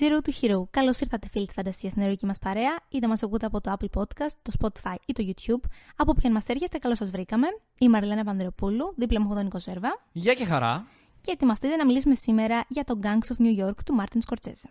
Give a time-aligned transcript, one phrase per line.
[0.00, 0.62] Zero to Hero.
[0.70, 2.78] Καλώς ήρθατε, φίλοι της φαντασίας, στην ερωική μας παρέα.
[2.88, 5.68] Είτε μας ακούτε από το Apple Podcast, το Spotify ή το YouTube.
[5.96, 7.46] Από ποιον μας έρχεστε, καλώς σας βρήκαμε.
[7.46, 9.88] Είμαι η Μαριλένα Πανδρεοπούλου, δίπλα μου έχω τον Νίκο Σέρβα.
[10.12, 10.86] Γεια και χαρά.
[11.20, 14.68] Και ετοιμαστείτε να μιλήσουμε σήμερα για το Gangs of New York του Μάρτιν Σκορτσέζε.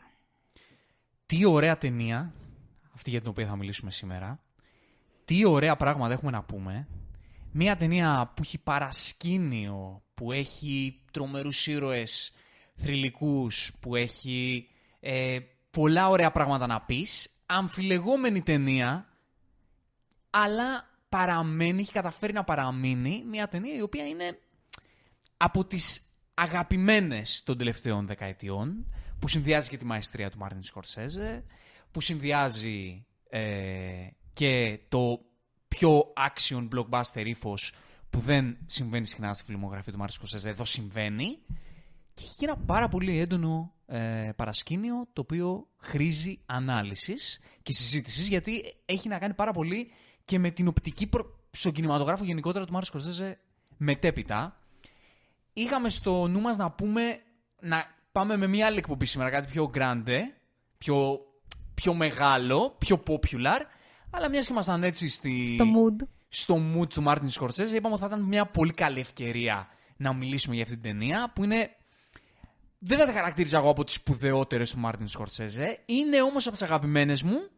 [1.26, 2.34] Τι ωραία ταινία,
[2.94, 4.40] αυτή για την οποία θα μιλήσουμε σήμερα.
[5.26, 6.88] Τι ωραία πράγματα έχουμε να πούμε.
[7.52, 12.32] Μία ταινία που έχει παρασκήνιο, που έχει τρομερούς ήρωες
[12.76, 14.68] θρηλυκούς, που έχει
[15.00, 15.40] ε,
[15.72, 17.30] πολλά ωραία πράγματα να πεις.
[17.46, 19.08] Αμφιλεγόμενη ταινία,
[20.30, 24.40] αλλά παραμένει, έχει καταφέρει να παραμείνει μια ταινία η οποία είναι
[25.38, 26.02] από τις
[26.34, 28.86] αγαπημένες των τελευταίων δεκαετιών,
[29.20, 31.44] που συνδυάζει και τη μαεστρία του Μάρτιν Σκορσέζε,
[31.92, 35.22] που συνδυάζει ε, και το
[35.68, 37.74] πιο action blockbuster ύφος
[38.10, 41.38] που δεν συμβαίνει συχνά στη φιλμογραφία του Μάρτιν Σκορσέζε, εδώ συμβαίνει.
[42.14, 48.64] Και έχει ένα πάρα πολύ έντονο ε, παρασκήνιο το οποίο χρήζει ανάλυσης και συζήτησης γιατί
[48.86, 49.92] έχει να κάνει πάρα πολύ
[50.26, 51.40] και με την οπτική προ...
[51.52, 53.40] στον κινηματογράφο γενικότερα του Μάρτιν Σκορσέζε
[53.78, 54.60] μετέπειτα.
[55.54, 57.20] Είχαμε στο νου μας να πούμε
[57.62, 60.20] να πάμε με μια άλλη εκπομπή σήμερα, κάτι πιο grande,
[60.78, 61.20] πιο,
[61.74, 63.60] πιο μεγάλο, πιο popular,
[64.10, 65.48] αλλά μιας και ήμασταν έτσι στη...
[65.48, 66.08] Στο mood.
[66.28, 69.68] στο mood του Μάρτιν Σκορσέζε, είπαμε ότι θα ήταν μια πολύ καλή ευκαιρία
[69.98, 71.70] να μιλήσουμε για αυτή την ταινία, που είναι
[72.80, 75.80] δεν θα τα χαρακτήριζα εγώ από τις σπουδαιότερες του Μάρτιν Σκορσέζε.
[75.86, 77.50] Είναι όμως από τις αγαπημένες μου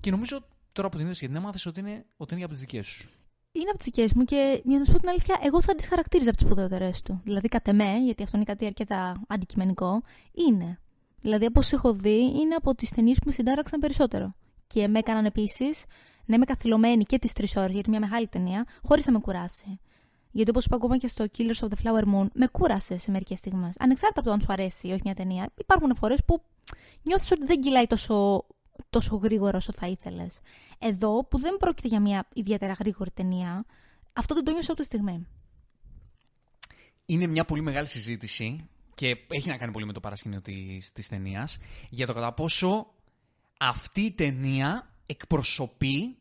[0.00, 2.60] και νομίζω τώρα που την είδες και την έμαθες ότι είναι, ότι είναι από τις
[2.60, 3.08] δικές σου.
[3.52, 5.88] Είναι από τις δικές μου και για να σου πω την αλήθεια, εγώ θα τις
[5.88, 7.20] χαρακτήριζα από τις σπουδαιότερες του.
[7.24, 10.02] Δηλαδή, κατ' εμέ, γιατί αυτό είναι κάτι αρκετά αντικειμενικό,
[10.32, 10.78] είναι.
[11.20, 14.34] Δηλαδή, όπω έχω δει, είναι από τις ταινίες που με συντάραξαν περισσότερο.
[14.66, 15.84] Και με έκαναν επίσης
[16.24, 19.80] να είμαι καθυλωμένη και τις τρεις ώρες, γιατί μια μεγάλη ταινία, χωρίς να με κουράσει.
[20.34, 23.38] Γιατί όπως είπα ακόμα και στο Killers of the Flower Moon, με κούρασε σε μερικές
[23.38, 23.74] στιγμές.
[23.78, 26.42] Ανεξάρτητα από το αν σου αρέσει ή όχι μια ταινία, υπάρχουν φορές που
[27.02, 28.46] νιώθεις ότι δεν κυλάει τόσο,
[28.90, 30.40] τόσο γρήγορα όσο θα ήθελες.
[30.78, 33.64] Εδώ, που δεν πρόκειται για μια ιδιαίτερα γρήγορη ταινία,
[34.12, 35.26] αυτό δεν το νιώσα ούτε στιγμή.
[37.06, 41.08] Είναι μια πολύ μεγάλη συζήτηση και έχει να κάνει πολύ με το παρασκήνιο της, της
[41.08, 41.58] ταινίας
[41.90, 42.86] για το κατά πόσο
[43.58, 46.16] αυτή η ταινία εκπροσωπεί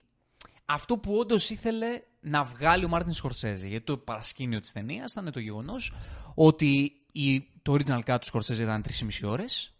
[0.65, 3.67] αυτό που όντως ήθελε να βγάλει ο Μάρτιν Σκορσέζε.
[3.67, 5.93] Γιατί το παρασκήνιο της ταινίας ήταν το γεγονός
[6.35, 8.83] ότι η, το original cut του Σκορσέζε ήταν
[9.21, 9.73] 3,5 ώρες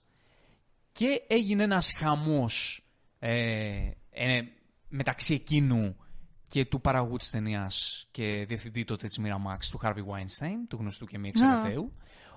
[0.91, 2.85] και έγινε ένας χαμός
[3.19, 4.41] ε, ε,
[4.88, 5.95] μεταξύ εκείνου
[6.47, 11.05] και του παραγωγού της ταινίας και διευθυντή τότε της Miramax, του Harvey Weinstein, του γνωστού
[11.05, 11.91] και μη εξαιρεταίου,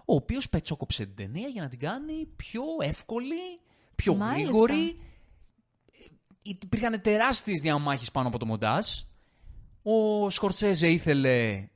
[0.04, 3.60] ο οποίος πετσόκοψε την ταινία για να την κάνει πιο εύκολη,
[3.94, 4.42] πιο Μάλιστα.
[4.42, 5.00] γρήγορη.
[6.46, 8.86] Ε, Υπήρχαν τεράστιες διαμάχες πάνω από το μοντάζ.
[9.82, 11.68] Ο Σκορτσέζε ήθελε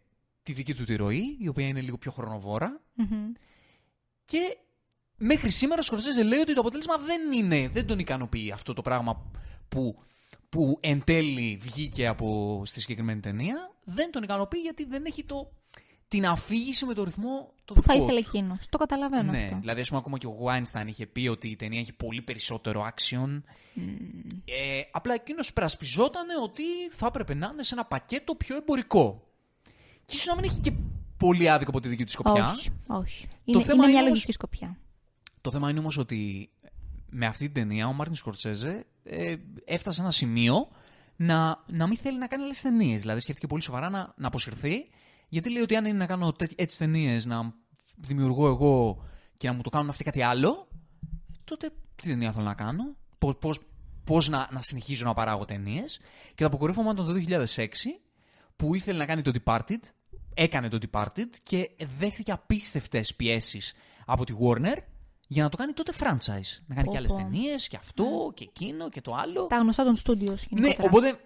[0.43, 2.81] τη δική του τη ροή, η οποία είναι λίγο πιο χρονοβόρα.
[4.25, 4.57] Και
[5.17, 8.83] μέχρι σήμερα ο Σκορσέζε λέει ότι το αποτέλεσμα δεν είναι, δεν τον ικανοποιεί αυτό το
[8.83, 9.31] πράγμα
[9.69, 10.03] που,
[10.49, 13.75] που εν τέλει βγήκε από στη συγκεκριμένη ταινία.
[13.85, 15.53] Δεν τον ικανοποιεί γιατί δεν έχει το,
[16.11, 18.27] την αφήγηση με το ρυθμό το Που θα δικό ήθελε του.
[18.29, 18.67] εκείνος.
[18.69, 19.57] Το καταλαβαίνω Ναι, αυτό.
[19.61, 22.89] δηλαδή, ας πούμε, ακόμα και ο Weinstein είχε πει ότι η ταινία έχει πολύ περισσότερο
[22.95, 23.43] action.
[24.45, 29.29] Ε, απλά εκείνος περασπιζόταν ότι θα έπρεπε να είναι σε ένα πακέτο πιο εμπορικό.
[30.05, 30.73] Και ίσως να μην έχει και
[31.17, 32.45] πολύ άδικο από τη δική του σκοπιά.
[32.57, 33.29] Όχι, όχι.
[33.45, 34.77] Είναι, θέμα είναι μια είναι όμως- λογική σκοπιά.
[35.41, 36.51] Το θέμα είναι όμως ότι
[37.11, 39.35] με αυτή την ταινία ο Μάρτιν Σκορτσέζε ε,
[39.65, 40.69] έφτασε σε ένα σημείο
[41.17, 43.01] να, να μην θέλει να κάνει άλλες ταινίες.
[43.01, 44.89] Δηλαδή σκέφτηκε πολύ σοβαρά να, να αποσυρθεί,
[45.31, 47.55] γιατί λέει ότι αν είναι να κάνω τέτοι- έτσι ταινίες, να
[47.97, 49.05] δημιουργώ εγώ
[49.37, 50.69] και να μου το κάνουν αυτοί κάτι άλλο,
[51.45, 53.59] τότε τι ταινία θέλω να κάνω, πώς πώς,
[54.05, 55.99] πώς να, να συνεχίζω να παράγω ταινίες;
[56.29, 58.01] Και το αποκορύφωμα ήταν το 2006,
[58.57, 59.79] που ήθελε να κάνει το Departed,
[60.35, 63.75] έκανε το Departed και δέχτηκε απίστευτες πιέσεις
[64.07, 64.77] από τη Warner
[65.27, 66.63] για να το κάνει τότε franchise.
[66.67, 67.17] Να κάνει Πω, και άλλες πω.
[67.17, 69.47] ταινίες και αυτό και εκείνο και το άλλο.
[69.47, 71.21] Τα γνωστά των στούντιο Ναι, οπότε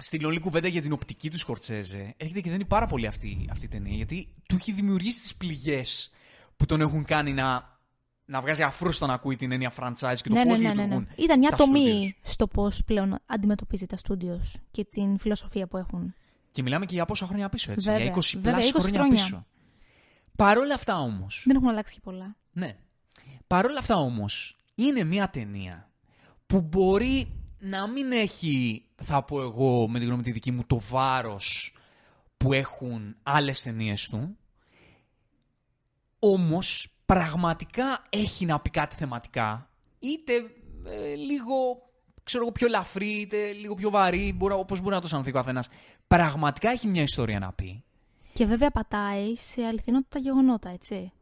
[0.00, 3.48] στην όλη κουβέντα για την οπτική του Σκορτσέζε έρχεται και δεν είναι πάρα πολύ αυτή,
[3.50, 6.10] αυτή η ταινία γιατί του έχει δημιουργήσει τις πληγές
[6.56, 7.78] που τον έχουν κάνει να,
[8.24, 10.74] να βγάζει αφρούστο να ακούει την έννοια franchise και το ναι, πώς ναι, ναι, ναι,
[10.74, 10.82] ναι.
[10.82, 11.08] λειτουργούν.
[11.16, 12.30] Ήταν μια τα τομή studios.
[12.30, 16.14] στο πώς πλέον αντιμετωπίζει τα στούντιο και την φιλοσοφία που έχουν.
[16.50, 17.90] Και μιλάμε και για πόσα χρόνια πίσω, έτσι.
[17.90, 19.14] Βέβαια, για 20 βέβαια, πλάς 20 χρόνια, χρόνια.
[19.14, 19.46] πίσω.
[20.36, 21.26] Παρ' όλα αυτά όμω.
[21.44, 22.36] Δεν έχουν αλλάξει και πολλά.
[22.52, 22.76] Ναι.
[23.46, 25.90] Παρ' όλα αυτά όμως, είναι μια ταινία
[26.46, 30.78] που μπορεί να μην έχει, θα πω εγώ με τη γνώμη τη δική μου, το
[30.78, 31.76] βάρος
[32.36, 34.36] που έχουν άλλες ταινίες του.
[36.18, 39.70] Όμως, πραγματικά έχει να πει κάτι θεματικά.
[39.98, 40.32] Είτε
[40.86, 41.54] ε, λίγο,
[42.22, 45.32] ξέρω εγώ, πιο ελαφρύ, είτε λίγο πιο βαρύ, μπορεί, όπως μπορεί να το αισθανθεί ο
[45.32, 45.68] καθένας.
[46.06, 47.84] Πραγματικά έχει μια ιστορία να πει.
[48.32, 51.12] Και βέβαια πατάει σε αληθινότητα γεγονότα, έτσι.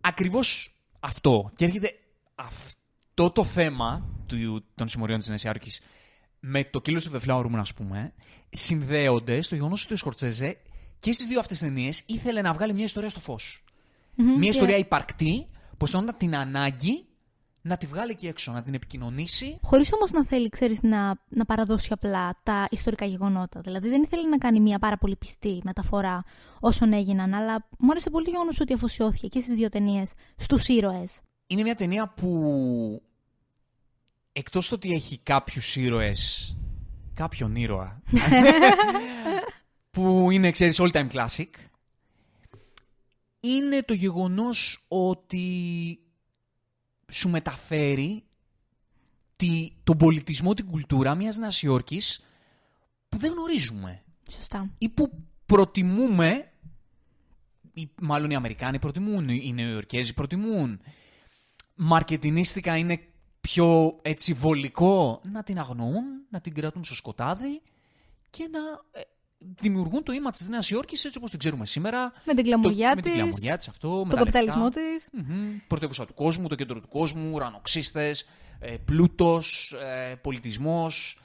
[0.00, 0.70] ακριβώς
[1.00, 1.50] αυτό.
[1.54, 1.98] Και έρχεται
[2.34, 2.80] αυτή
[3.20, 5.80] αυτό το θέμα του, των συμμοριών της Νέας Υόρκης
[6.40, 8.12] με το Killers of the Flower Moon, ας πούμε,
[8.50, 10.56] συνδέονται στο γεγονός ότι ο Σκορτσέζε
[10.98, 13.64] και στις δύο αυτές ταινίες ήθελε να βγάλει μια ιστορία στο φως.
[14.38, 15.46] Μια ιστορία υπαρκτή,
[15.76, 17.04] που αισθανόταν την ανάγκη
[17.62, 19.58] να τη βγάλει εκεί έξω, να την επικοινωνήσει.
[19.62, 23.60] Χωρίς όμως να θέλει, ξέρεις, να, να παραδώσει απλά τα ιστορικά γεγονότα.
[23.60, 26.24] Δηλαδή δεν ήθελε να κάνει μια πάρα πολύ πιστή μεταφορά
[26.60, 30.68] όσων έγιναν, αλλά μου άρεσε πολύ το γεγονός ότι αφοσιώθηκε και στις δύο ταινίες στους
[30.68, 31.20] ήρωες.
[31.46, 33.02] Είναι μια ταινία που
[34.32, 36.56] εκτός το ότι έχει κάποιους ήρωες,
[37.14, 38.02] κάποιον ήρωα,
[39.90, 41.48] που είναι, ξέρεις, all time classic,
[43.40, 45.98] είναι το γεγονός ότι
[47.10, 48.24] σου μεταφέρει
[49.36, 52.24] τη, τον πολιτισμό, την κουλτούρα μιας Νέας Υόρκης
[53.08, 54.02] που δεν γνωρίζουμε.
[54.30, 54.70] Σωστά.
[54.78, 56.52] Ή που προτιμούμε,
[57.72, 60.80] ή μάλλον οι Αμερικάνοι προτιμούν, οι Νεοϊορκέζοι προτιμούν.
[61.74, 63.09] Μαρκετινίστικα είναι
[63.40, 67.62] πιο έτσι βολικό να την αγνοούν, να την κρατούν στο σκοτάδι
[68.30, 68.60] και να
[69.00, 69.00] ε,
[69.38, 72.12] δημιουργούν το ύμα της Νέας Υόρκης έτσι όπως την ξέρουμε σήμερα.
[72.24, 75.10] Με την κλαμουριά το, της, με την κλαμουριά της αυτό, τον καπιταλισμό της.
[75.16, 75.60] Mm-hmm.
[75.66, 78.26] Πρωτεύουσα του κόσμου, το κέντρο του κόσμου, ουρανοξύστες,
[78.58, 81.20] ε, πλούτος, ε, πολιτισμός.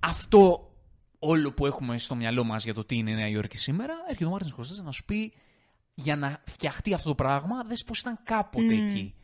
[0.00, 0.70] Αυτό
[1.18, 4.24] όλο που έχουμε στο μυαλό μας για το τι είναι η Νέα Υόρκη σήμερα, έρχεται
[4.24, 5.32] ο Μάρτινς Σκορσέζε να σου πει
[5.94, 8.82] για να φτιαχτεί αυτό το πράγμα, δες πώς ήταν κάποτε Mm.
[8.82, 9.14] εκεί.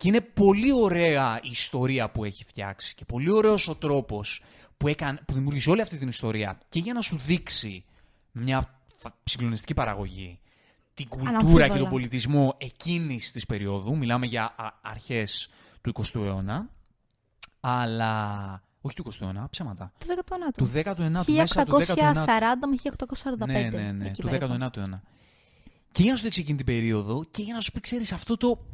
[0.00, 4.42] Και είναι πολύ ωραία η ιστορία που έχει φτιάξει και πολύ ωραίος ο τρόπος
[4.76, 7.84] που, έκανε, που δημιούργησε όλη αυτή την ιστορία και για να σου δείξει
[8.32, 10.40] μια φα- συγκλονιστική παραγωγή
[10.94, 11.68] την κουλτούρα Αναμφίβολα.
[11.68, 15.48] και τον πολιτισμό εκείνης της περίοδου, μιλάμε για α- αρχές
[15.80, 16.68] του 20ου αιώνα,
[17.60, 18.62] αλλά...
[18.80, 19.92] Όχι του 20ου αιώνα, ψέματα.
[19.98, 20.54] Του 19ου.
[20.56, 21.94] Του 19ου, μέσα του 19ου.
[21.94, 22.28] 1840
[22.70, 22.76] με
[23.38, 23.46] 1845.
[23.46, 24.56] Ναι, ναι, ναι, εκεί του περίπου.
[24.60, 25.02] 19ου αιώνα.
[25.92, 28.36] Και για να σου δείξει εκείνη την περίοδο και για να σου πει, ξέρεις, αυτό
[28.36, 28.64] το.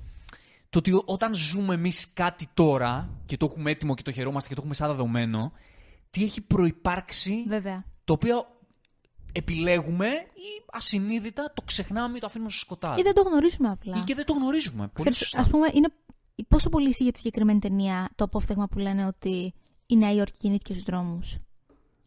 [0.71, 4.55] Το ότι όταν ζούμε εμείς κάτι τώρα και το έχουμε έτοιμο και το χαιρόμαστε και
[4.55, 5.53] το έχουμε σαν δεδομένο,
[6.11, 7.85] τι έχει προϋπάρξει Βέβαια.
[8.05, 8.47] το οποίο
[9.33, 13.01] επιλέγουμε ή ασυνείδητα το ξεχνάμε ή το αφήνουμε στο σκοτάδι.
[13.01, 13.97] Ή δεν το γνωρίζουμε απλά.
[13.97, 14.77] Ή και δεν το γνωρίζουμε.
[14.77, 15.41] Πολύ Ξέρεις, σωστά.
[15.41, 15.89] ας πούμε, είναι
[16.49, 19.55] πόσο πολύ ισχύει για τη συγκεκριμένη ταινία το απόφθεγμα που λένε ότι
[19.87, 21.37] η Νέα Υόρκη κινήθηκε στους δρόμους;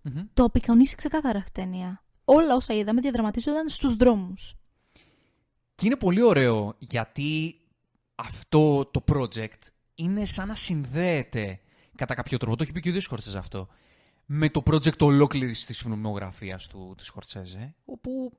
[0.01, 0.21] Μμμ.
[0.33, 2.03] Το απεικονίσει ξεκάθαρα αυτή η ταινία.
[2.25, 4.53] Όλα όσα είδαμε διαδραματίζονταν στους δρόμους.
[5.75, 7.58] Και είναι πολύ ωραίο γιατί
[8.19, 11.59] αυτό το project είναι σαν να συνδέεται
[11.95, 12.55] κατά κάποιο τρόπο.
[12.55, 13.67] Το έχει πει και ο ίδιος Σκορτσέζε αυτό.
[14.25, 17.75] Με το project ολόκληρης της φιλμογραφία του της Σκορτσέζε.
[17.85, 18.31] Όπου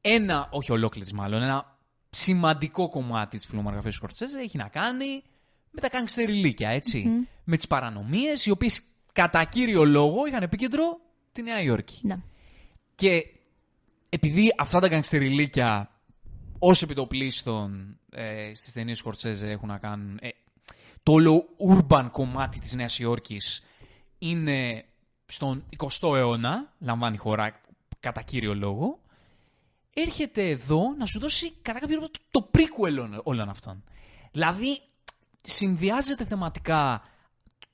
[0.00, 1.78] ένα, όχι ολόκληρης μάλλον, ένα
[2.10, 5.22] σημαντικό κομμάτι της φιλμογραφία του Σκορτσέζε έχει να κάνει
[5.70, 7.08] με τα γκανγκστεριλίκια, έτσι.
[7.44, 8.82] Με τις παρανομίες, οι οποίες
[9.12, 11.00] κατά κύριο λόγο είχαν επίκεντρο
[11.32, 12.00] τη Νέα Υόρκη.
[12.02, 12.18] Ναι.
[12.94, 13.26] Και
[14.08, 15.90] επειδή αυτά τα γκανγκστεριλίκια
[16.58, 20.28] ως επιτοπλίστων ε, στις ταινίες Σκορτσέζε έχουν να κάνουν ε,
[21.02, 23.62] το όλο urban κομμάτι της Νέας Υόρκης
[24.18, 24.84] είναι
[25.26, 27.60] στον 20ο αιώνα, λαμβάνει χώρα
[28.00, 29.00] κατά κύριο λόγο,
[29.94, 33.84] έρχεται εδώ να σου δώσει κατά κάποιο τρόπο το, το prequel όλων- όλων αυτών.
[34.32, 34.78] Δηλαδή,
[35.42, 37.02] συνδυάζεται θεματικά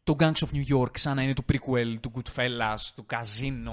[0.04, 3.72] το Gangs of New York σαν να είναι το prequel του Goodfellas, του Casino,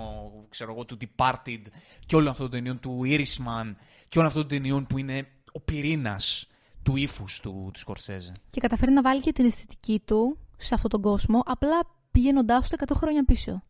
[0.50, 1.62] ξέρω εγώ, του Departed
[2.06, 3.76] και όλων αυτών των ταινιών του Irishman
[4.10, 6.48] και όλων αυτών των ταινιών που είναι ο πυρήνας
[6.84, 8.32] του ύφους του, του Σκορσέζε.
[8.50, 11.80] Και καταφέρει να βάλει και την αισθητική του σε αυτόν τον κόσμο, απλά
[12.12, 13.64] πηγαίνοντάς του 100 χρόνια πίσω.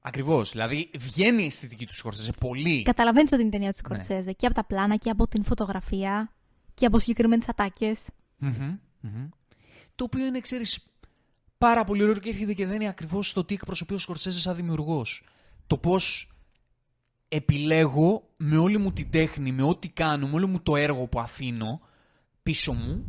[0.00, 0.50] Ακριβώς.
[0.50, 2.82] Δηλαδή, βγαίνει η αισθητική του Σκορσέζε πολύ.
[2.82, 3.94] Καταλαβαίνεις ότι είναι η ταινία του Ναι.
[3.94, 6.32] Σκορτσέζε και από τα πλάνα και από την φωτογραφία
[6.74, 8.08] και από συγκεκριμένες ατάκες.
[8.38, 9.28] Μμμ, μμμ.
[9.94, 10.86] Το οποίο είναι, ξέρεις,
[11.58, 15.24] πάρα πολύ ωραίο και έρχεται και δένει ακριβώς το τι εκπροσωπεί ο Σκορσέζε σαν δημιουργός.
[15.66, 16.33] Το πώς
[17.34, 21.20] επιλέγω με όλη μου την τέχνη, με ό,τι κάνω, με όλο μου το έργο που
[21.20, 21.80] αφήνω
[22.42, 23.04] πίσω μου,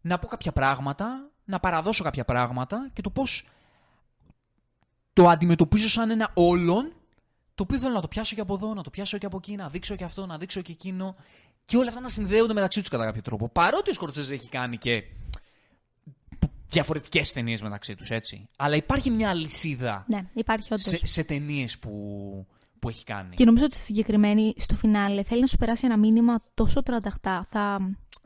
[0.00, 3.48] να πω κάποια πράγματα, να παραδώσω κάποια πράγματα και το πώς
[5.12, 6.92] το αντιμετωπίζω σαν ένα όλον
[7.54, 9.56] το οποίο θέλω να το πιάσω και από εδώ, να το πιάσω και από εκεί,
[9.56, 11.16] να δείξω και αυτό, να δείξω και εκείνο
[11.64, 13.48] και όλα αυτά να συνδέονται μεταξύ τους κατά κάποιο τρόπο.
[13.48, 15.04] Παρότι ο Σκορτσέζε έχει κάνει και
[16.68, 18.48] διαφορετικές ταινίες μεταξύ τους, έτσι.
[18.56, 20.86] Αλλά υπάρχει μια αλυσίδα Ναι, υπάρχει όντως.
[20.86, 22.46] σε, σε ταινίες που,
[22.86, 23.34] που έχει κάνει.
[23.34, 27.46] Και νομίζω ότι στη συγκεκριμένη, στο φινάλε, θέλει να σου περάσει ένα μήνυμα τόσο τρανταχτά.
[27.50, 27.78] Θα,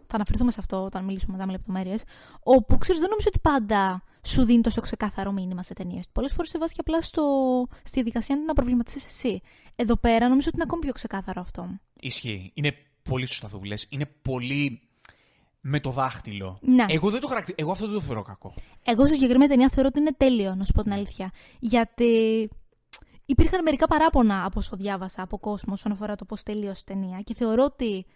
[0.06, 2.02] θα αναφερθούμε σε αυτό όταν μιλήσουμε μετά με λεπτομέρειες.
[2.42, 6.04] Όπου ξέρεις, δεν νομίζω ότι πάντα σου δίνει τόσο ξεκάθαρο μήνυμα σε ταινίες.
[6.12, 7.22] Πολλές φορές σε βάζει και απλά στο,
[7.82, 9.40] στη διαδικασία να προβληματίσει εσύ.
[9.76, 11.68] Εδώ πέρα νομίζω ότι είναι ακόμη πιο ξεκάθαρο αυτό.
[12.00, 12.50] Ισχύει.
[12.54, 13.86] Είναι πολύ σωστά αυτό που λες.
[13.88, 14.80] Είναι πολύ
[15.60, 16.58] με το δάχτυλο.
[16.60, 16.86] Ναι.
[16.88, 17.56] Εγώ, δεν το χαρακτηρι...
[17.60, 18.54] Εγώ αυτό δεν το θεωρώ κακό.
[18.84, 21.30] Εγώ στη συγκεκριμένη ταινία θεωρώ ότι είναι τέλειο, να σου πω την αλήθεια.
[21.58, 22.48] Γιατί
[23.30, 27.20] υπήρχαν μερικά παράπονα από όσο διάβασα από κόσμο όσον αφορά το πώς τελείωσε η ταινία.
[27.24, 28.06] Και θεωρώ ότι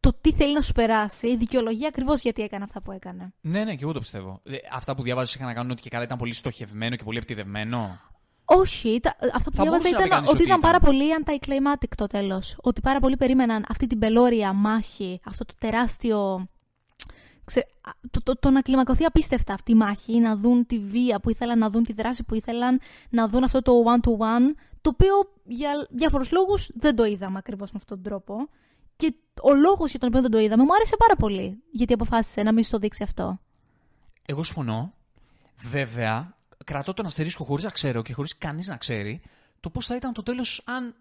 [0.00, 3.32] το τι θέλει να σου περάσει δικαιολογεί ακριβώς γιατί έκανε αυτά που έκανε.
[3.40, 4.40] Ναι, ναι, και εγώ το πιστεύω.
[4.44, 7.16] Ε, Αυτά που διάβαζε είχαν να κάνουν ότι και καλά ήταν πολύ στοχευμένο και πολύ
[7.18, 8.00] επιτιδευμένο.
[8.44, 10.70] Όχι, τα- αυτά που Θα διάβαζα μπορούσε να ήταν πει κανείς ότι ότι ήταν ήταν.
[10.70, 12.56] πάρα πολύ anticlimactic το τέλος.
[12.60, 16.48] Ότι πάρα πολλοί περίμεναν αυτή την πελώρια μάχη, αυτό το τεράστιο.
[17.48, 17.66] Ξε...
[17.80, 21.30] α, Το, το, το να κλιμακωθεί απίστευτα αυτή η μάχη, να δουν τη βία που
[21.30, 25.14] ήθελαν, να δουν τη δράση που ήθελαν, να δουν αυτό το one-to-one, το οποίο
[25.44, 28.48] για διάφορους λόγους δεν το είδαμε ακριβώς με αυτόν τον τρόπο.
[28.96, 31.62] Και ο λόγος για τον οποίο δεν το είδαμε μου άρεσε πάρα πολύ.
[31.70, 33.40] Γιατί αποφάσισε να μην στο δείξει αυτό.
[34.26, 34.92] Εγώ συμφωνώ.
[35.62, 39.22] Βέβαια, κρατώ τον αστερίσκο χωρίς να ξέρω και χωρίς κανείς να ξέρει
[39.60, 40.94] το πώς θα ήταν το τέλος αν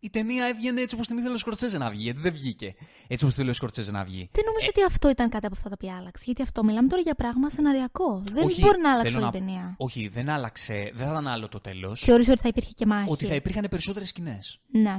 [0.00, 2.02] η ταινία έβγαινε έτσι όπως την ήθελε ο Σκορτσέζε να βγει.
[2.02, 2.74] Γιατί δεν βγήκε
[3.08, 4.28] έτσι όπως θέλει ο Σκορτσέζε να βγει.
[4.32, 6.22] Δεν νομίζω ότι αυτό ήταν κάτι από αυτά τα οποία άλλαξε.
[6.26, 8.22] Γιατί αυτό μιλάμε τώρα για πράγμα σεναριακό.
[8.32, 9.74] Δεν Όχι, μπορεί να αλλάξει θέλω όλη η να- ταινία.
[9.78, 10.90] Όχι, δεν άλλαξε.
[10.94, 12.00] Δεν θα ήταν άλλο το τέλος.
[12.04, 13.10] Θεωρείς ότι θα υπήρχε και μάχη.
[13.10, 14.60] Ότι θα υπήρχαν περισσότερες σκηνές.
[14.70, 14.96] Ναι.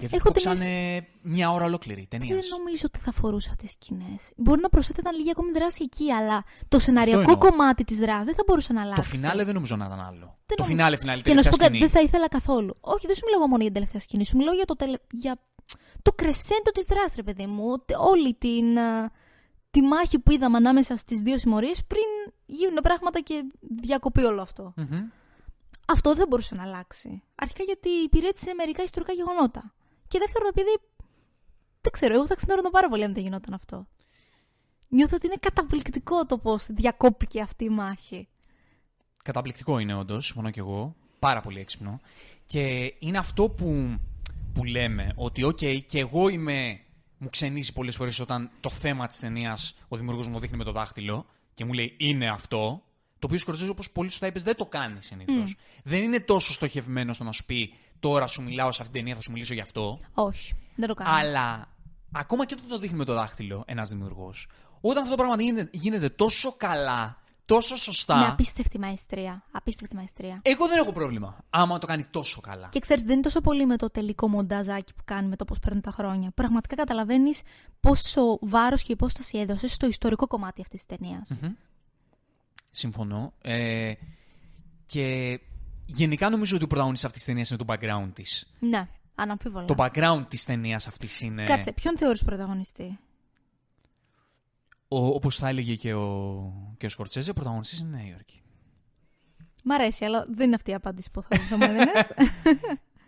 [0.00, 2.38] Γιατί Έχω κόψανε μια ώρα ολόκληρη ταινίας.
[2.48, 4.30] Δεν νομίζω ότι θα φορούσε αυτές τις σκηνές.
[4.36, 7.38] Μπορεί να προσθέτουν λίγη ακόμη δράση εκεί, αλλά το σεναριακό εννοώ.
[7.38, 9.10] κομμάτι της δράσης δεν θα μπορούσε να αλλάξει.
[9.10, 10.38] Το φινάλε δεν νομίζω να ήταν άλλο.
[10.46, 11.90] Δεν το νομι- φινάλε, φινάλε, Και να σου τελευταία πω κάτι, σκηνή.
[11.90, 12.76] δεν θα ήθελα καθόλου.
[12.80, 14.24] Όχι, δεν σου μιλάω μόνο για την τελευταία σκηνή.
[14.26, 14.96] Σου μιλάω για το, τελε...
[15.10, 15.34] για
[16.02, 17.64] το κρεσέντο της δράσης, ρε παιδί μου.
[17.70, 19.10] Ότι Όλη την, α,
[19.70, 22.08] τη μάχη που είδαμε ανάμεσα στις δύο συμμορίες πριν
[22.46, 24.72] γίνουν πράγματα και διακοπεί όλο αυτό.
[24.76, 25.00] Μμμ.
[25.86, 27.22] Αυτό δεν θα μπορούσε να αλλάξει.
[27.34, 29.74] Αρχικά γιατί υπηρέτησε μερικά ιστορικά γεγονότα.
[30.10, 30.80] Και δεύτερον, επειδή.
[31.80, 33.86] Δεν ξέρω, εγώ θα ξενέρωνω πάρα πολύ αν δεν γινόταν αυτό.
[34.88, 38.28] Νιώθω ότι είναι καταπληκτικό το πώς διακόπηκε αυτή η μάχη.
[39.22, 40.94] Καταπληκτικό είναι όντως, συμφωνώ κι εγώ.
[41.18, 42.00] Πάρα πολύ έξυπνο.
[42.44, 43.98] Και είναι αυτό που,
[44.54, 46.80] που λέμε, ότι οκ, και εγώ είμαι.
[47.18, 50.72] Μου ξενίζει πολλές φορές όταν το θέμα της ταινίας ο δημιουργός μου δείχνει με το
[50.72, 52.82] δάχτυλο και μου λέει είναι αυτό.
[53.18, 55.56] Το οποίο ο Σκορσέζε όπως πολύ σωστά είπες, δεν το κάνει συνήθως.
[55.84, 59.14] Δεν είναι τόσο στοχευμένος στο να σου πει τώρα σου μιλάω σε αυτήν την ταινία,
[59.14, 59.98] θα σου μιλήσω γι' αυτό.
[60.14, 61.10] Όχι, δεν το κάνει.
[61.10, 61.68] Αλλά
[62.12, 64.48] ακόμα και όταν το δείχνει με το δάχτυλο ένας δημιουργός,
[64.80, 68.16] όταν αυτό το πράγμα γίνεται, γίνεται τόσο καλά, τόσο σωστά.
[68.16, 69.44] Με απίστευτη μαεστρία.
[69.50, 70.40] Απίστευτη μαεστρία.
[70.42, 71.38] Εγώ δεν έχω πρόβλημα.
[71.50, 72.68] Άμα το κάνει τόσο καλά.
[72.70, 75.58] Και ξέρεις, δεν είναι τόσο πολύ με το τελικό μονταζάκι που κάνει με το πώς
[75.58, 76.30] παίρνουν τα χρόνια.
[76.30, 77.40] Πραγματικά καταλαβαίνεις
[77.80, 81.40] πόσο βάρος και υπόσταση έδωσε στο ιστορικό κομμάτι αυτής της ταινίας.
[82.70, 83.32] Συμφωνώ.
[83.42, 83.92] Ε,
[84.86, 85.40] και
[85.96, 88.52] γενικά νομίζω ότι ο πρωταγωνιστής αυτής της ταινίας είναι το background της.
[88.58, 89.64] Ναι, αναμφίβολα.
[89.64, 91.44] Το background της ταινίας αυτής είναι...
[91.44, 92.98] Κάτσε, ποιον θεωρείς πρωταγωνιστή;
[94.88, 98.42] Ο, όπως θα έλεγε και ο, και ο Σκορτσέζε, ο πρωταγωνιστής είναι η Νέα Υόρκη.
[99.64, 102.10] Μ' αρέσει, αλλά δεν είναι αυτή η απάντηση που θα μου έδινες.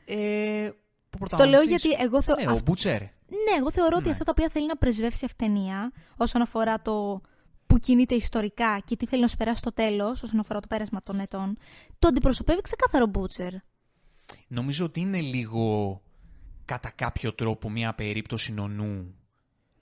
[0.04, 0.72] Ε, ο
[1.10, 2.42] Το λέω πρωταγωνιστής- γιατί εγώ θεωρώ.
[2.44, 3.00] Ναι, ο Μπούτσερ.
[3.02, 4.12] Ναι, εγώ θεωρώ ότι Ναι.
[4.12, 7.20] αυτά τα οποία θέλει να πρεσβεύσει αυτή η ταινία όσον αφορά το
[7.72, 11.02] που κινείται ιστορικά και τι θέλει να σου περάσει στο τέλος, όσον αφορά το πέρασμα
[11.02, 11.56] των ετών,
[11.98, 13.52] το αντιπροσωπεύει ξεκάθαρο Μπούτσερ.
[14.48, 16.00] Νομίζω ότι είναι λίγο
[16.64, 19.14] κατά κάποιο τρόπο μια περίπτωση νονού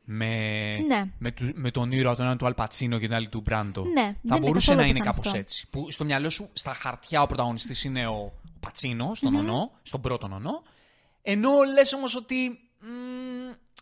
[0.04, 0.26] με,
[0.86, 1.04] Ναι.
[1.18, 3.82] με, του- με τον ήρωα τον έναν του Αλπατσίνο και τον άλλο του Μπράντο.
[3.84, 5.38] Ναι, δεν θα είναι μπορούσε καθόλου να είναι πιθανό κάπως αυτό.
[5.38, 5.68] έτσι.
[5.70, 10.28] Που στο μυαλό σου, στα χαρτιά, ο πρωταγωνιστής είναι ο Πατσίνο, στον ονό, στον πρώτο
[10.32, 10.62] ονό.
[11.22, 12.58] Ενώ λες όμως ότι.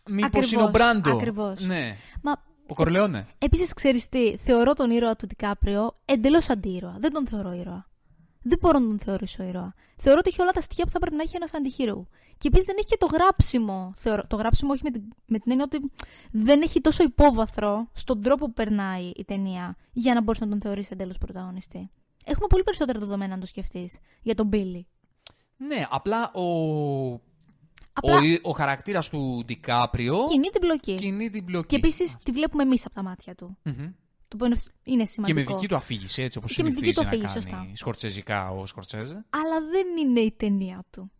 [0.09, 1.11] Μήπως Ακριβώς, είναι ο Μπράντο.
[1.15, 1.65] ακριβώς.
[1.65, 1.95] Ναι.
[2.21, 2.33] Μα
[2.69, 3.27] Ο Κορλεόνε.
[3.37, 6.97] επίσης ξέρεις τι, θεωρώ τον ήρωα του Ντικάπριο εντελώς αντίρωα.
[6.99, 7.87] Δεν τον θεωρώ ήρωα.
[8.41, 9.73] Δεν μπορώ να τον θεωρήσω ήρωα.
[9.97, 12.07] Θεωρώ ότι έχει όλα τα στοιχεία που θα πρέπει να έχει ένας αντιχείρο.
[12.37, 13.91] Και επίσης δεν έχει και το γράψιμο.
[13.95, 15.91] Θεωρώ, το γράψιμο όχι με την, με την έννοια ότι
[16.31, 20.61] δεν έχει τόσο υπόβαθρο στον τρόπο που περνάει η ταινία για να μπορείς να τον
[20.61, 21.89] θεωρήσει εντελώς πρωταγωνιστή.
[22.25, 24.87] Έχουμε πολύ περισσότερα δεδομένα αν το σκεφτείς για τον Μπίλι.
[25.57, 26.43] Ναι, απλά ο.
[28.01, 30.93] Απλά Ο, ο χαρακτήρας του Ντικάπριο κινεί την μπλοκή.
[30.93, 31.67] κινεί την πλοκή.
[31.67, 33.57] Και επίσης τη βλέπουμε εμείς από τα μάτια του.
[33.63, 33.73] Μμμ.
[34.27, 35.49] Το οποίο είναι- είναι Και σημαντικό.
[35.49, 37.75] με δική του αφήγηση, έτσι όπως Και με δική του συνηθίζει να αφήγηση, κάνει σωστά.
[37.77, 39.25] σκορτσεζικά ο Σκορτσέζε.
[39.29, 41.11] αλλά δεν είναι η ταινία του.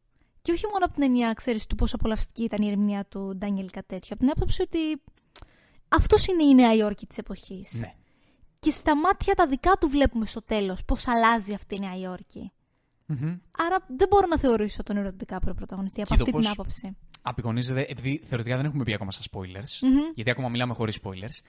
[0.42, 3.70] Και όχι μόνο από την έννοια, ξέρεις, του πόσο απολαυστική ήταν η ερμηνεία του Ντάνιελ
[3.72, 4.78] Κατέτιο, από την άποψη ότι
[5.88, 7.74] αυτός είναι η Νέα Υόρκη της εποχής.
[7.74, 7.94] Ναι.
[8.60, 12.52] Και στα μάτια τα δικά του βλέπουμε στο τέλος πώς αλλάζει αυτή η Νέα Υόρκη.
[13.12, 13.38] Μμμ.
[13.52, 16.52] Άρα δεν μπορώ να θεωρήσω τον ήρωα του Ντικάπριο πρωταγωνιστή από Κοίτα αυτή την πώς-
[16.52, 16.98] άποψη.
[17.22, 20.00] Απεικονίζεται, επειδή θεωρητικά δεν έχουμε πει ακόμα στα spoilers, Μμμ.
[20.16, 21.44] γιατί ακόμα μιλάμε χωρίς spoilers.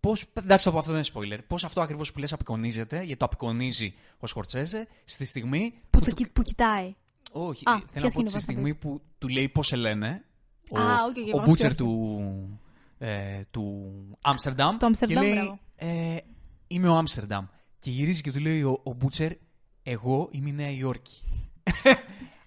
[0.00, 1.40] Πώς, εντάξει, από αυτό δεν είναι spoiler.
[1.46, 5.98] Πώς αυτό ακριβώς που λες απεικονίζεται, γιατί το απεικονίζει ο Σκορτσέζε στη στιγμή Που, που
[6.04, 6.94] το, του- κοι- που κοιτάει.
[7.32, 9.48] Όχι, Α, θέλω ποιας να πω σκηνή ότι στη vas να στιγμή που του λέει
[9.48, 10.24] πώς σε λένε.
[10.70, 12.60] Ο, Α, οκ, οκ, ο βάζω Μπούτσερ και του,
[12.98, 13.92] ε, του
[14.22, 14.76] Άμστερνταμ.
[14.76, 15.58] Το Άμστερνταμ, και λέει, μπράβο.
[15.76, 16.16] ε,
[16.66, 17.46] Είμαι ο Άμστερνταμ.
[17.78, 19.32] Και γυρίζει και του λέει ο, ο Μπούτσερ,
[19.82, 21.12] Εγώ είμαι η Νέα Υόρκη.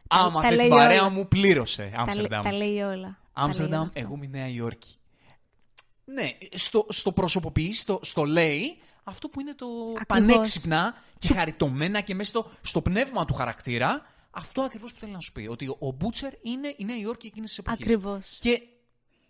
[0.08, 1.10] Άμα τα θες λέει την παρέα όλα.
[1.10, 2.42] μου, πλήρωσε Τα, λέ- Άμστερνταμ.
[2.44, 3.18] τα λέει όλα.
[3.34, 4.00] Τα Άμστερνταμ, λέει όλα αυτό.
[4.00, 4.90] εγώ είμαι η Νέα Υόρκη.
[6.06, 9.66] Ναι, στο, στο προσωποποιείς, στο, στο λέει αυτό που είναι το
[10.00, 10.06] Ακριβώς.
[10.36, 14.06] πανέξυπνα και χαριτωμένα και μέσα στο, στο πνεύμα του χαρακτήρα.
[14.32, 15.48] Αυτό ακριβώς που θέλει να σου πει.
[15.50, 17.82] Ότι ο, ο Μπούτσερ είναι η Νέα Υόρκη εκείνης της εποχής.
[17.82, 18.38] Ακριβώς.
[18.40, 18.62] Και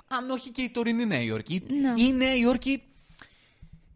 [0.08, 1.64] αν όχι και η τωρινή Νέα Υόρκη.
[1.68, 2.02] Ναι.
[2.04, 2.84] Η Νέα Υόρκη.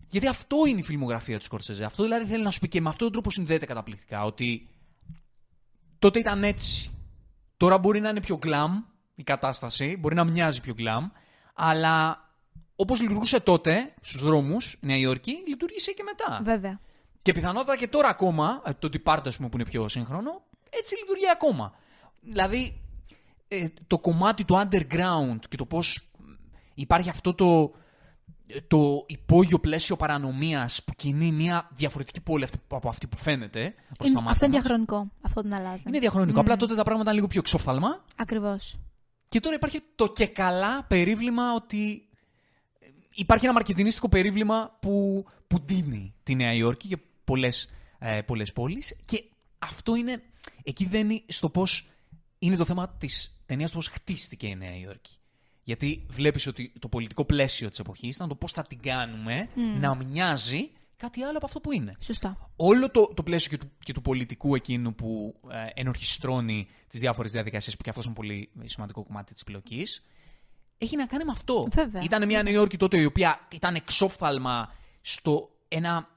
[0.10, 1.84] Γιατί αυτό είναι η φιλμογραφία του Σκορσέζε.
[1.84, 4.24] Αυτό δηλαδή θέλει να σου πει και με αυτόν τον τρόπο συνδέεται καταπληκτικά.
[4.24, 4.70] Ότι
[6.00, 6.92] τότε ήταν έτσι.
[7.58, 8.70] Τώρα μπορεί να είναι πιο glam
[9.16, 11.12] η κατάσταση, μπορεί να μοιάζει πιο glam,
[11.54, 12.28] αλλά
[12.76, 16.42] όπως λειτουργούσε τότε στους δρόμους Νέα Υόρκη, λειτουργήσε και μετά.
[16.44, 16.80] Βέβαια.
[17.22, 20.96] Και πιθανότατα και τώρα ακόμα, ε, το Depart, ας πούμε, που είναι πιο σύγχρονο, έτσι
[20.98, 21.74] λειτουργεί ακόμα.
[22.22, 22.82] Δηλαδή,
[23.48, 26.12] ε, το κομμάτι του underground και το πώς
[26.74, 27.72] υπάρχει αυτό το,
[28.68, 33.60] το υπόγειο πλαίσιο παρανομίας που κινεί μια διαφορετική πόλη αυτή- από αυτή που φαίνεται
[33.98, 34.64] προς τα Είναι, μάτια αυτό είναι μας.
[34.64, 35.12] διαχρονικό.
[35.22, 35.84] Αυτό δεν αλλάζει.
[35.88, 36.40] Είναι διαχρονικό.
[36.40, 38.80] Απλά τότε τα πράγματα ήταν λίγο πιο εξόφθαλμα Ακριβώς.
[39.28, 42.08] και τώρα υπάρχει το και καλά περίβλημα ότι
[43.14, 48.96] υπάρχει ένα μαρκετινίστικο περίβλημα που, που ντύνει τη Νέα Υόρκη και πολλές, ε, πολλές πόλεις
[49.06, 49.24] και
[49.60, 50.22] αυτό είναι,
[50.64, 51.90] εκεί δένει στο πώς
[52.40, 55.19] είναι το θέμα της ταινίας, το πώς χτίστηκε η Νέα Υόρκη.
[55.70, 59.50] Γιατί βλέπεις ότι το πολιτικό πλαίσιο της εποχής ήταν το πώς θα την κάνουμε
[59.80, 62.50] να μοιάζει κάτι άλλο από αυτό που είναι Σωστά.
[62.56, 67.32] όλο το, το πλαίσιο και του, και του πολιτικού εκείνου που ε, ενορχιστρώνει τις διάφορες
[67.32, 70.04] διαδικασίες, που και αυτός είναι πολύ σημαντικό κομμάτι της επιλογής,
[70.78, 71.68] έχει να κάνει με αυτό.
[71.72, 72.02] Βέβαια.
[72.02, 76.10] Ήταν μια Νέα Υόρκη τότε η οποία ήταν εξόφθαλμα στο, ένα,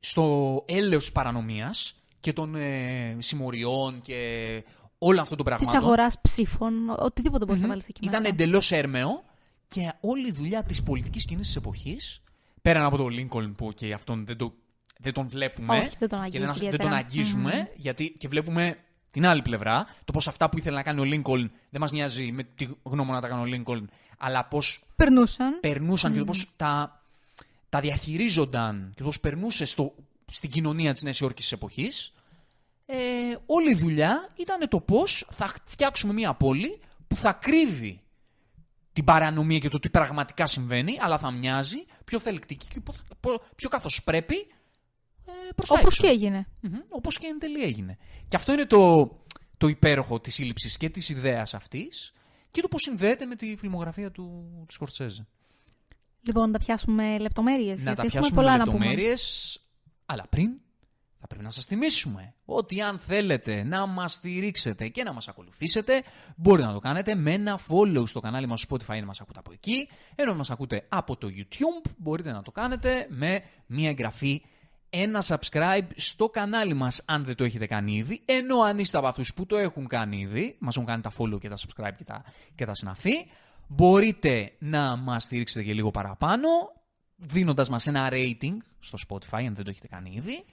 [0.00, 4.64] στο έλεος της παρανομίας και των ε, συμμοριών και
[4.98, 5.84] όλων αυτών των Της πραγμάτων.
[5.84, 8.34] αγοράς ψήφων, οτιδήποτε μπορείς να βάλεις εκεί Ήταν μέσα.
[8.34, 9.24] εντελώς έρμεο
[9.68, 12.22] και όλη η δουλειά της πολιτικής κοινή της εποχής,
[12.62, 14.52] πέραν από τον Λίνκολν που και αυτόν δεν, το,
[14.98, 16.88] δεν τον βλέπουμε Όχι, δεν τον και αγγίζει δεν, δεν ιδιαίτερα.
[16.88, 18.78] τον αγγίζουμε, γιατί και βλέπουμε
[19.10, 22.32] την άλλη πλευρά, το πώς αυτά που ήθελε να κάνει ο Λίνκολν δεν μας νοιάζει
[22.32, 25.60] με τη γνώμη να τα κάνει ο Λίνκολν, αλλά πώς Περνούσαν.
[25.60, 27.02] περνούσαν και το πώς τα,
[27.68, 29.94] τα διαχειρίζονταν και το πώς περνούσε στο,
[30.32, 32.12] στην κοινωνία της Νέας Υόρκης της εποχής.
[32.90, 38.02] Ε, όλη η δουλειά ήταν το πώς θα φτιάξουμε μια πόλη που θα κρύβει
[38.92, 43.42] την παρανομία και το τι πραγματικά συμβαίνει, αλλά θα μοιάζει πιο θελκτική και πο- πο-
[43.56, 44.34] πιο καθώς πρέπει
[45.26, 46.02] ε, προς τα Όπως έξω.
[46.02, 46.46] και έγινε.
[46.60, 47.96] Μμμ, όπως και εν τέλει έγινε.
[48.28, 49.10] Και αυτό είναι το,
[49.56, 52.12] το υπέροχο της σύλληψης και της ιδέας αυτής
[52.50, 55.26] και το πώς συνδέεται με τη φιλμογραφία του, του Σκορτσέζε.
[56.20, 57.66] Λοιπόν, να τα πιάσουμε λεπτομέρειες.
[57.78, 58.78] Να γιατί τα έχουμε πιάσουμε πολλά με να πούμε.
[58.78, 59.58] λεπτομέρειες,
[60.06, 60.50] αλλά πριν
[61.20, 66.02] θα πρέπει να σας θυμίσουμε ότι αν θέλετε να μας στηρίξετε και να μας ακολουθήσετε,
[66.36, 69.38] μπορείτε να το κάνετε με ένα follow στο κανάλι μας στο Spotify, να μας ακούτε
[69.38, 74.42] από εκεί, ενώ μας ακούτε από το YouTube, μπορείτε να το κάνετε με μια εγγραφή
[74.90, 79.06] ένα subscribe στο κανάλι μας αν δεν το έχετε κάνει ήδη, ενώ αν είστε από
[79.06, 82.04] αυτούς που το έχουν κάνει ήδη, μας έχουν κάνει τα follow και τα subscribe και
[82.04, 83.26] τα, και τα συναφή,
[83.66, 86.48] μπορείτε να μας στηρίξετε και λίγο παραπάνω,
[87.16, 90.44] δίνοντας μας ένα rating στο Spotify αν δεν το έχετε κάνει ήδη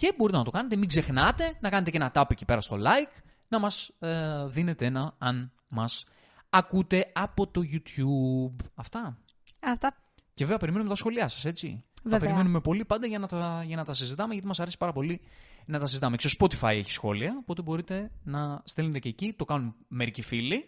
[0.00, 2.76] και μπορείτε να το κάνετε, μην ξεχνάτε να κάνετε και ένα tap εκεί πέρα στο
[2.76, 6.04] like, να μας ε, δίνετε ένα αν μας
[6.50, 8.64] ακούτε από το YouTube.
[8.74, 9.18] Αυτά.
[9.60, 9.96] Αυτά.
[10.34, 11.84] Και βέβαια περιμένουμε τα σχόλιά σας, έτσι.
[11.94, 12.18] Τα Βέβαια.
[12.18, 15.20] περιμένουμε πολύ πάντα για να, τα, για να τα συζητάμε, γιατί μας αρέσει πάρα πολύ
[15.66, 16.16] να τα συζητάμε.
[16.16, 19.32] Και στο Spotify έχει σχόλια, οπότε μπορείτε να στέλνετε και εκεί.
[19.32, 20.66] Το κάνουν μερικοί φίλοι.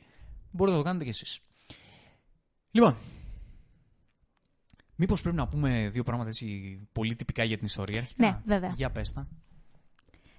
[0.51, 1.41] Μπορείτε να το κάνετε κι εσείς.
[2.71, 2.97] Λοιπόν,
[5.03, 8.73] μήπως πρέπει να πούμε δύο πράγματα έτσι πολύ τυπικά για την ιστορία αρχικά; Ναι, βέβαια.
[8.77, 9.29] Για πες τα.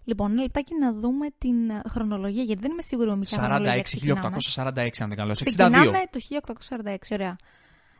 [0.03, 3.79] Λοιπόν, ένα λεπτάκι να δούμε την ε, χρονολογία, γιατί δεν είμαι σίγουρη με ποια χρονολογία
[3.79, 4.37] 46, ξεκινάμε.
[4.55, 5.41] 1846 αν δεν κάνω λάθος.
[5.41, 5.45] 62.
[5.45, 6.19] Ξεκινάμε το
[6.89, 7.35] 1846, ωραία.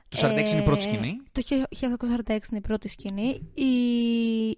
[0.10, 1.22] Το 46 είναι η πρώτη Ε, σκηνή.
[1.32, 3.52] Το 1846 είναι η πρώτη σκηνή.
[3.54, 3.72] Η,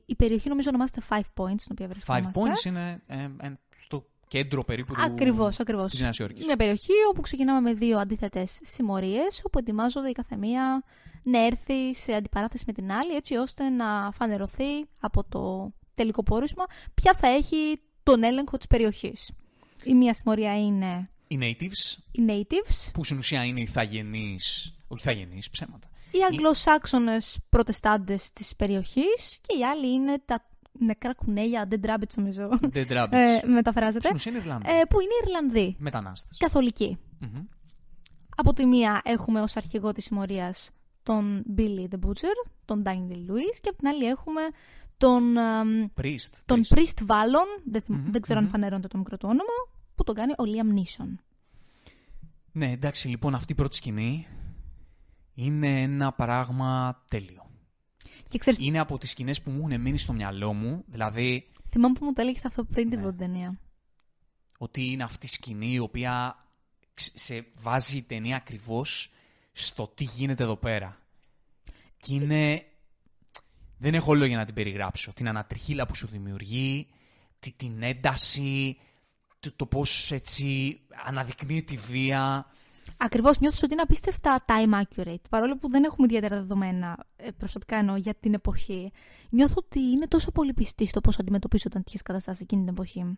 [0.05, 2.31] η περιοχή νομίζω ονομάζεται Five Points, στην οποία Five βρισκόμαστε.
[2.39, 3.64] Points είναι ε, ε, στο
[4.36, 5.02] κέντρο περίπου του...
[5.04, 5.91] Ακριβώς, ακριβώς.
[5.91, 6.38] της Νέας Υόρκης.
[6.38, 10.84] Είναι μια περιοχή όπου ξεκινάμε με δύο αντίθετες συμμορίες, όπου ετοιμάζονται η καθεμία
[11.24, 16.65] να έρθει σε αντιπαράθεση με την άλλη, έτσι ώστε να φανερωθεί από το τελικό πόρισμα
[16.93, 19.32] ποια θα έχει τον έλεγχο της περιοχής.
[19.84, 25.04] Η μία συμμορία είναι Οι natives, οι natives, που στην ουσία είναι οι θαγενείς, όχι
[25.04, 25.89] θαγενείς, ψέματα.
[26.12, 30.45] οι αγγλοσάξονες προτεστάντες της περιοχής και οι άλλοι είναι τα
[30.79, 33.11] νεκρά κουνέλια, dead rabbits νομίζω, Dead rabbits.
[33.11, 34.69] ε, μεταφράζεται, Στην ουσία είναι Ιρλανδοί.
[34.69, 36.38] ε, που είναι οι Ιρλανδοί, Μετανάστες.
[36.38, 36.97] καθολικοί.
[37.19, 37.43] Μμμ.
[38.38, 40.69] Από τη μία έχουμε ως αρχηγό της συμμορίας
[41.03, 44.41] τον Billy the Butcher, τον Daniel Lewis και από την άλλη έχουμε
[44.97, 46.31] τον, εμ, Priest.
[46.45, 46.77] τον Priest.
[46.77, 48.51] Priest Vallon, δεν, θυμ- Μμμ, δεν ξέρω αν μμμ.
[48.51, 51.15] φανέρωνται το μικρό του όνομα, που τον κάνει ο Liam Neeson.
[52.51, 54.27] Ναι, εντάξει, λοιπόν, αυτή η πρώτη σκηνή
[55.33, 57.44] είναι ένα πράγμα τέλειο.
[58.27, 61.93] Και ξέρεις, Είναι από τις σκηνές που μου έχουν μείνει στο μυαλό μου, δηλαδή θυμάμαι
[61.99, 63.01] που μου το έλεγες αυτό πριν τη Ναι.
[63.01, 63.59] δω την ταινία.
[64.57, 66.43] ότι είναι αυτή η σκηνή η οποία
[66.93, 69.09] ξ- σε βάζει η ταινία ακριβώς
[69.51, 70.99] στο τι γίνεται εδώ πέρα.
[71.97, 72.65] Και είναι...
[73.77, 75.13] Δεν έχω λόγια να την περιγράψω.
[75.13, 76.88] Την ανατριχίλα που σου δημιουργεί,
[77.39, 78.77] τη- την ένταση,
[79.39, 82.45] το, το πώς έτσι αναδεικνύει τη βία.
[82.97, 85.21] Ακριβώς νιώθω ότι είναι απίστευτα time accurate.
[85.29, 88.91] Παρόλο που δεν έχουμε ιδιαίτερα δεδομένα, ε, προσωπικά εννοώ, για την εποχή.
[89.29, 93.17] Νιώθω ότι είναι τόσο πολύ πιστή στο πώς αντιμετωπίζονταν τέτοιες καταστάσεις εκείνη την εποχή.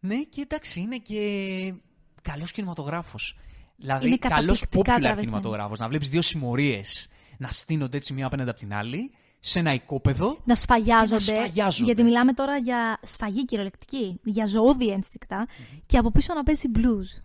[0.00, 1.74] Ναι, και εντάξει, είναι και
[2.22, 3.36] καλός κινηματογράφος.
[3.76, 5.20] Δηλαδή, Είναι καλός καταπληκτικά popular τραβηγμένο.
[5.20, 5.78] κινηματογράφος.
[5.78, 7.08] Να βλέπεις δύο συμμορίες
[7.38, 10.38] να στείνονται έτσι μία απέναντι από την άλλη, σε ένα οικόπεδο.
[10.44, 11.24] Να σφαγιάζονται.
[11.24, 11.84] Και να σφαγιάζονται.
[11.84, 15.46] Γιατί μιλάμε τώρα για σφαγή κυριολεκτική, για ζωώδη ένστικτα
[15.86, 17.22] και από πίσω να παίζει blues.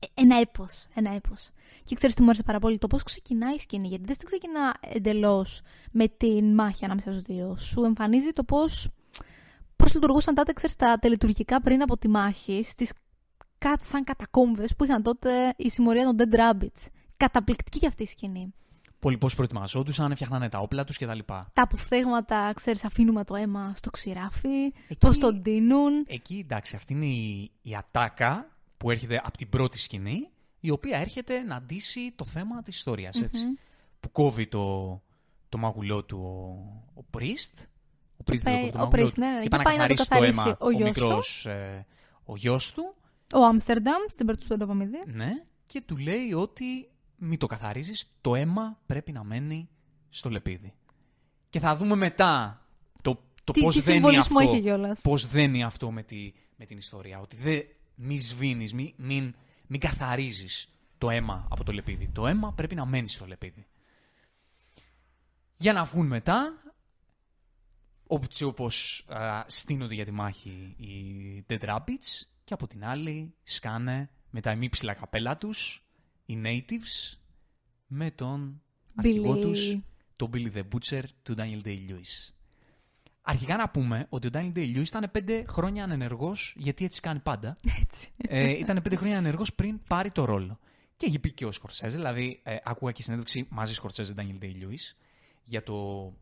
[0.00, 0.86] Ε, Ένα έπος.
[0.94, 1.50] Ένα έπος.
[1.84, 3.88] Και ξέρεις τι μου άρεσε πάρα πολύ, το πώς ξεκινάει η σκηνή.
[3.88, 7.56] Γιατί δεν στην ξεκινά εντελώς με την μάχη ανάμεσα στους δύο.
[7.56, 8.88] Σου εμφανίζει το πώς
[9.76, 12.92] πώς λειτουργούσαν τότε, ξέρεις, τα τελετουργικά πριν από τη μάχη στις
[13.58, 16.86] κάτι σαν κατακόμβες που είχαν τότε η συμμορία των Dead Rabbits.
[17.16, 18.52] Καταπληκτική και αυτή η σκηνή.
[18.98, 21.18] Πολλοί πώς προετοιμαζόντουσαν, φτιάχνανε τα όπλα τους κτλ.
[21.26, 26.04] Τα αποφθέγματα, ξέρεις, αφήνουμε το αίμα στο ξηράφι, Εκεί- πώς τον ντύνουν.
[26.06, 30.28] Εκεί εντάξει, αυτή είναι η, η ατάκα που έρχεται από την πρώτη σκηνή,
[30.60, 33.44] η οποία έρχεται να ντύσει το θέμα της ιστορίας, έτσι.
[34.00, 35.02] Που κόβει το,
[35.48, 36.18] το μαγουλό του
[36.94, 37.64] ο, ο Priest.
[38.16, 39.20] Ο Priest πάει- δεν το κόβει το ο μαγουλό Priest, του.
[39.20, 40.70] ναι, ναι, Και και πάει να πάει να το καθαρίσει το καθαρίσει αίμα ο ο,
[40.70, 41.04] γιος του.
[41.04, 41.86] μικρός, ε,
[42.24, 42.94] ο γιος του.
[43.34, 44.98] Ο Άμστερνταμ στην πρώτη του Ντοπαμίδη.
[45.06, 45.30] Ναι,
[45.66, 46.64] και του λέει ότι
[47.16, 49.68] μην το καθαρίζεις, το αίμα πρέπει να μένει
[50.10, 50.72] στο λεπίδι.
[51.50, 52.62] Και θα δούμε μετά
[53.02, 55.00] το, το Τι- πώς τι δένει συμβολισμό αυτό, έχει κιόλας.
[55.00, 57.20] πώς δένει αυτό με, τη, με την ιστορία.
[57.20, 57.62] Ότι δεν
[58.00, 59.34] μη σβήνεις, μη, μην,
[59.66, 62.08] μην καθαρίζεις το αίμα από το λεπίδι.
[62.08, 63.66] Το αίμα πρέπει να μένει στο λεπίδι.
[65.56, 66.62] Για να βγουν μετά,
[68.08, 74.10] έτσι όπως α, στείνονται για τη μάχη οι Dead Rabbits και από την άλλη σκάνε
[74.30, 75.82] με τα ημίψηλα καπέλα τους
[76.26, 77.18] οι Natives
[77.86, 78.62] με τον
[78.94, 79.40] αρχηγό Billy.
[79.40, 79.76] τους,
[80.16, 82.32] τον Billy the Butcher του Daniel Day-Lewis.
[83.30, 87.56] Αρχικά να πούμε ότι ο Daniel Day-Lewis ήταν πέντε χρόνια ανενεργός, γιατί έτσι κάνει πάντα.
[87.82, 88.08] Έτσι.
[88.16, 90.58] ε, ήταν πέντε χρόνια ανενεργός πριν πάρει το ρόλο.
[90.96, 94.96] Και έχει πει και ο Σκορσέζε, δηλαδή ε, άκουγα και συνέντευξη μαζί Σκορσέζε Daniel Day-Lewis
[95.44, 96.12] για το,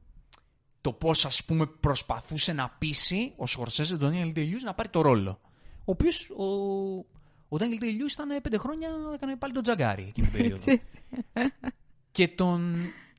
[0.81, 5.01] το πώς ας πούμε προσπαθούσε να πείσει ο Σκορσέζε τον Daniel Day-Lewis να πάρει το
[5.01, 5.41] ρόλο.
[5.79, 6.45] Ο οποίος ο,
[7.49, 10.73] ο Daniel Day-Lewis ήταν πέντε χρόνια, έκανε πάλι τον Τζαγκάρι εκείνη την περίοδο.
[10.73, 10.83] Έτσι.
[12.11, 12.77] Και τον.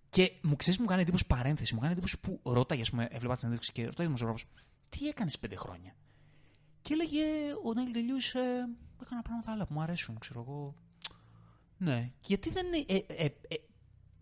[0.09, 1.73] Και μου ξέρεις, μου κάνει εντύπωση παρένθεση.
[1.73, 4.45] Μου κάνει εντύπωση που ρώταγε, ας πούμε, έβλεπα τη συνέντευξη και ρωτάει ο δημοσιογράφος,
[4.89, 5.95] τι έκανες πέντε χρόνια;
[6.81, 7.23] Και έλεγε
[7.63, 8.39] ο Νέλ Τελιού, ε,
[9.01, 10.75] έκανα πράγματα άλλα που μου αρέσουν, ξέρω εγώ.
[11.77, 12.11] Ναι.
[12.21, 13.55] Γιατί δεν ε, ε, ε, ε,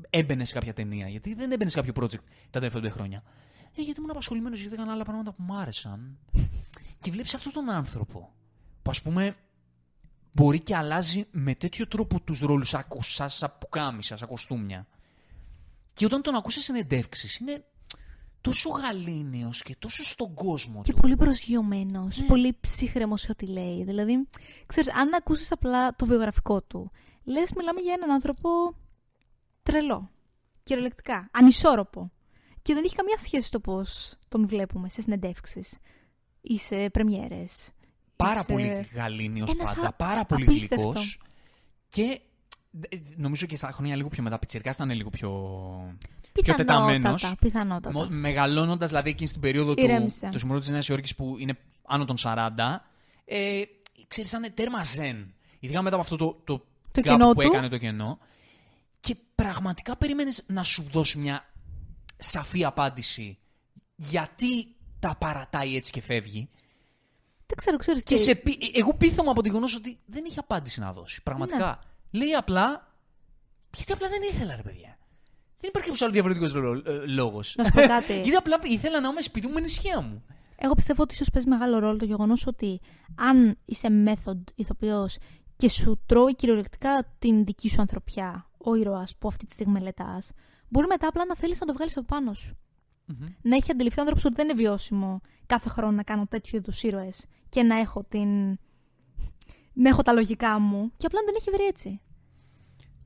[0.09, 3.23] έμπαινε σε κάποια ταινία, γιατί δεν έμπαινε σε κάποιο project τα τελευταία πέντε χρόνια.
[3.75, 6.17] Ε, γιατί ήμουν απασχολημένος, γιατί έκανα άλλα πράγματα που μου άρεσαν.
[7.01, 8.33] και βλέπεις αυτόν τον άνθρωπο
[8.81, 9.35] που ας πούμε
[10.33, 14.87] μπορεί και αλλάζει με τέτοιο τρόπο τους ρόλους σαν κοσά, σαν πουκάμισα, σαν κοστούμια.
[15.95, 17.63] Και όταν τον ακούσει σε συνεντεύξεις είναι
[18.41, 20.99] τόσο γαλήνιος και τόσο στον κόσμο Και του.
[21.01, 22.25] πολύ προσγειωμένος, Ναι.
[22.25, 23.83] πολύ ψύχρεμος σε ό,τι λέει.
[23.83, 24.27] Δηλαδή,
[24.65, 26.91] ξέρεις, αν ακούσεις απλά το βιογραφικό του,
[27.23, 28.49] λες, μιλάμε για έναν άνθρωπο
[29.63, 30.09] τρελό.
[30.63, 31.29] Κυριολεκτικά.
[31.33, 32.11] Ανισόρροπο.
[32.61, 35.77] Και δεν έχει καμία σχέση το πώς τον βλέπουμε σε συνεντεύξεις
[36.41, 37.69] ή σε πρεμιέρες.
[38.15, 40.83] Πάρα Είσαι πολύ γαλήνιος ένας πάντα, α- πάρα πολύ απίστευτο.
[40.85, 41.21] γλυκός.
[41.87, 42.15] Και ε,
[43.15, 45.29] νομίζω και στα χρόνια λίγο πιο μετά, πιτσιρικά ήταν λίγο πιο,
[46.31, 47.21] πιο τεταμένος.
[47.21, 47.35] Πιθανότατα.
[47.39, 47.91] πιθανότατα.
[47.99, 50.29] Μο- Μεγαλώνοντας δηλαδή εκείνη στην περίοδο του, Ηρέμησε.
[50.31, 52.85] του Συμμορού της Νέας Υόρκης που είναι άνω των 40,
[53.25, 53.61] ε,
[54.07, 55.33] ξέρεις, ήταν τέρμα ζεν.
[55.59, 56.57] Ειδικά μετά από αυτό το, το,
[56.91, 57.41] Το gap κενό που του.
[57.41, 58.19] έκανε το κενό.
[58.99, 61.45] Και πραγματικά περίμενες να σου δώσει μια
[62.17, 63.37] σαφή απάντηση
[63.95, 64.67] γιατί
[64.99, 66.49] τα παρατάει έτσι και φεύγει.
[67.47, 68.21] Δεν ξέρω, ξέρεις Και τι.
[68.21, 71.21] σε, πεί- ε, εγώ πείθομαι από τη γνώση ότι δεν είχε απάντηση να δώσει.
[71.23, 71.79] Πραγματικά.
[72.11, 72.93] Λέει απλά.
[73.75, 74.97] Γιατί απλά δεν ήθελα, ρε παιδιά.
[75.59, 76.53] Δεν υπάρχει κάποιος άλλος διαφορετικός
[77.07, 77.53] λόγος.
[77.57, 78.13] Να σου πω κάτι.
[78.25, 80.23] Γιατί απλά ήθελα να είμαι σπίτι μου με νησιά μου.
[80.57, 82.81] Εγώ πιστεύω ότι ίσως παίζει μεγάλο ρόλο το γεγονός ότι
[83.15, 85.17] αν είσαι method ηθοποιός
[85.55, 90.31] και σου τρώει κυριολεκτικά την δική σου ανθρωπιά, ο ήρωας που αυτή τη στιγμή μελετάς,
[90.69, 92.57] μπορεί μετά απλά να θέλεις να το βγάλεις από πάνω σου.
[93.41, 96.83] Να έχει αντιληφθεί ο άνθρωπος ότι δεν είναι βιώσιμο κάθε χρόνο να κάνω τέτοιου είδους
[96.83, 98.59] ήρωες και να έχω την.
[99.75, 101.99] Να έχω τα λογικά μου και απλά να την έχει βρει έτσι.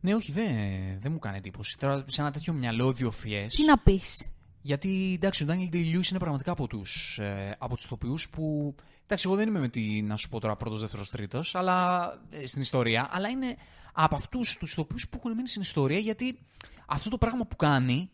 [0.01, 0.51] Ναι, όχι, δεν
[0.99, 1.77] δεν μου κάνει εντύπωση.
[1.77, 3.45] Τώρα σε ένα τέτοιο μυαλό διοφιέ.
[3.45, 7.85] Τι να πεις; Γιατί εντάξει, ο Daniel Day-Lewis είναι πραγματικά από τους ε, από τους
[7.85, 8.75] ηθοποιούς που.
[9.03, 12.45] Εντάξει, εγώ δεν είμαι με τη να σου πω τώρα πρώτος, δεύτερος, τρίτος, αλλά ε,
[12.45, 13.55] στην ιστορία, αλλά είναι
[13.93, 16.39] από αυτούς τους ηθοποιού που έχουν μείνει στην ιστορία γιατί
[16.85, 18.09] αυτό το πράγμα που κάνει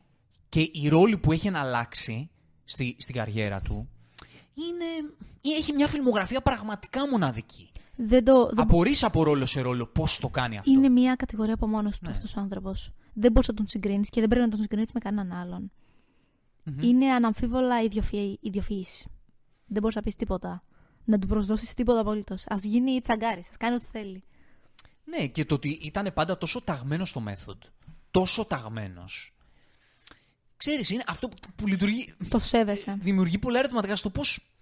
[0.49, 2.29] και η ρόλη που έχει εναλλάξει
[2.63, 3.89] στη, στην καριέρα του
[4.53, 5.13] είναι.
[5.57, 7.71] έχει μια φιλμογραφία πραγματικά μοναδική.
[7.95, 8.45] Δεν το.
[8.45, 10.71] δεν Απορείς από ρόλο σε ρόλο πώς το κάνει αυτό.
[10.71, 12.11] Είναι μια κατηγορία από μόνος του Ναι.
[12.11, 12.91] αυτός ο άνθρωπος.
[13.13, 15.71] Δεν μπορείς να τον συγκρίνεις και δεν πρέπει να τον συγκρίνεις με κανέναν άλλον.
[16.81, 17.75] Είναι αναμφίβολα
[18.41, 19.05] ιδιοφυής.
[19.65, 20.63] Δεν μπορείς να πεις τίποτα.
[21.05, 22.43] Να του προσδώσεις τίποτα απολύτως.
[22.47, 24.23] Α γίνει τσαγκάρι, ας κάνει ό,τι θέλει.
[25.03, 27.57] Ναι, και το ότι ήταν πάντα τόσο ταγμένος στο method.
[28.11, 29.35] Τόσο ταγμένος.
[30.57, 32.13] Ξέρεις, είναι αυτό που- που λειτουργεί.
[32.29, 32.97] Το σέβεσαι.
[32.99, 34.54] Δημιουργεί πολλά ερωτηματικά στο πώς.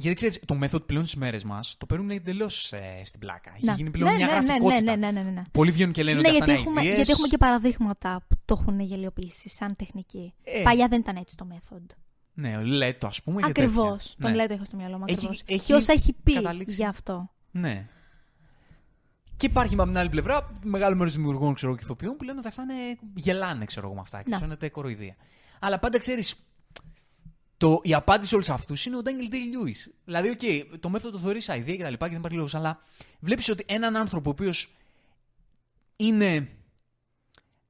[0.00, 3.52] Γιατί ξέρεις, το method πλέον στι μέρες μας το παίρνουν εντελώ στην πλάκα.
[3.56, 3.72] Έχει Να.
[3.72, 4.80] γίνει πλέον ναι, μια ναι, ναι, γραφικότητα.
[4.82, 5.42] ναι, ναι, ναι, ναι, ναι.
[5.52, 7.12] Πολλοί βγαίνουν και λένε Ναι, ότι γιατί αυτά έχουμε, είναι γιατί ideas.
[7.12, 10.34] έχουμε και παραδείγματα που το έχουν γελιοποιήσει σαν τεχνική.
[10.44, 10.62] Ε.
[10.62, 11.82] Παλιά δεν ήταν έτσι το method.
[12.34, 13.40] Ναι, Λέτο, ας πούμε.
[13.42, 13.90] και Ακριβώς.
[13.92, 14.14] τέτοια.
[14.18, 14.36] Τον ναι.
[14.36, 15.04] Λέτο έχω στο μυαλό μου.
[15.06, 15.42] Έχει- Ακριβώς.
[15.46, 16.76] έχει Και όσα έχει πει καταλήξει.
[16.76, 17.30] γι' αυτό.
[17.50, 17.86] Ναι.
[19.36, 22.48] Και υπάρχει από την άλλη πλευρά μεγάλο μέρος δημιουργών ξέρω, και ηθοποιών που λένε ότι
[22.48, 22.74] αυτά είναι,
[23.14, 24.34] γελάνε ξέρω, εγώ, με αυτά και Ναι.
[24.34, 25.16] σου φαίνεται κοροϊδία.
[25.60, 26.47] Αλλά πάντα ξέρεις.
[27.58, 29.76] Το, η απάντηση σε όλους αυτούς είναι ο Ντάνιελ Ντέι Λιούις.
[30.04, 30.40] Δηλαδή, οκ,
[30.80, 32.80] το method το θεωρείς αηδία και τα λοιπά και δεν υπάρχει λόγος, αλλά
[33.20, 34.74] βλέπεις ότι έναν άνθρωπο ο οποίος
[35.96, 36.48] είναι.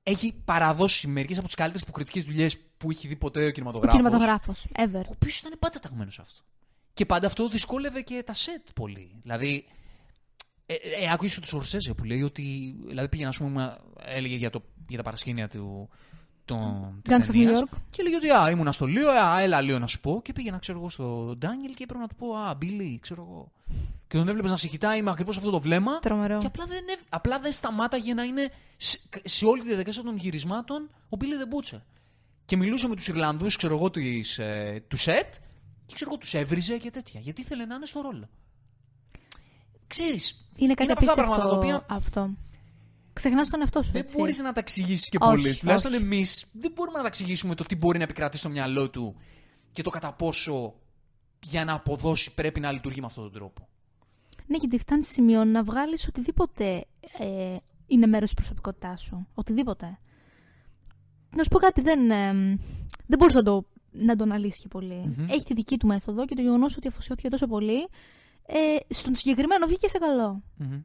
[0.03, 3.96] Έχει παραδώσει μερικές από τις καλύτερες υποκριτικές δουλειές που έχει δει ποτέ ο Ο κινηματογράφος.
[4.01, 4.66] κινηματογράφος.
[4.77, 5.05] Ever.
[5.07, 6.42] Ο οποίος ήταν πάντα ταγμένος σε αυτό.
[6.92, 9.11] Και πάντα αυτό δυσκόλευε και τα σετ πολύ.
[9.22, 9.64] Δηλαδή,
[10.66, 12.74] ε, ε, άκουσε τους Ορσέζε που λέει ότι.
[12.87, 15.88] Δηλαδή πήγαινε, ας πούμε, έλεγε για, το, για τα παρασκήνια του.
[16.48, 17.76] Τον, της Gangs of New ταινίας York.
[17.90, 20.20] Και λέγε ότι α, ήμουνα στο Λίο, α, έλα Λίο να σου πω.
[20.24, 23.52] Και πήγαινα, ξέρω εγώ, στο Ντάνιελ και έπρεπε να του πω, Α, Μπίλι, ξέρω εγώ.
[24.08, 25.98] Και τον έβλεπες να σε κοιτάει με ακριβώς αυτό το βλέμμα.
[25.98, 26.38] Τρομερό.
[26.38, 30.16] Και απλά δεν, ευ- απλά δεν σταμάταγε να είναι σε, σε όλη τη διαδικασία των
[30.16, 31.84] γυρισμάτων ο Μπίλι Δεμπούτσε.
[32.44, 35.34] Και μιλούσε με τους Ιρλανδούς, ξέρω εγώ, της, ε, του σετ
[35.87, 37.20] και ξέρω εγώ, τους έβριζε και τέτοια.
[37.20, 38.28] Γιατί ήθελε να είναι στο ρόλο.
[39.87, 42.30] Ξέρεις, Είναι κάτι από αυτά τα απίστευτο πράγματα τα οποία αυτό.
[43.18, 43.92] Ξεχνάς τον εαυτό σου.
[43.92, 44.16] δεν έτσι.
[44.16, 45.57] μπορείς να τα εξηγήσεις και Όχι, πολύ.
[45.57, 46.02] Τουλάχιστον όχι.
[46.02, 49.16] εμείς δεν μπορούμε να τα εξηγήσουμε το τι μπορεί να επικρατήσει στο μυαλό του
[49.72, 50.74] και το κατά πόσο
[51.42, 53.68] για να αποδώσει πρέπει να λειτουργεί με αυτόν τον τρόπο.
[54.46, 56.85] Ναι, γιατί φτάνει σε σημείο να βγάλεις οτιδήποτε
[57.18, 59.28] ε, είναι μέρος της προσωπικότητάς σου.
[59.35, 59.98] Οτιδήποτε.
[61.37, 62.33] Να σου πω κάτι, δεν, ε,
[63.07, 66.35] δεν μπορεί να το, να το αναλύσεις και πολυ Έχει τη δική του μέθοδο και
[66.35, 67.88] το γεγονός ότι αφοσιώθηκε τόσο πολύ.
[68.46, 70.42] Ε, στον συγκεκριμένο βγήκε σε καλό.
[70.61, 70.83] Mm-hmm.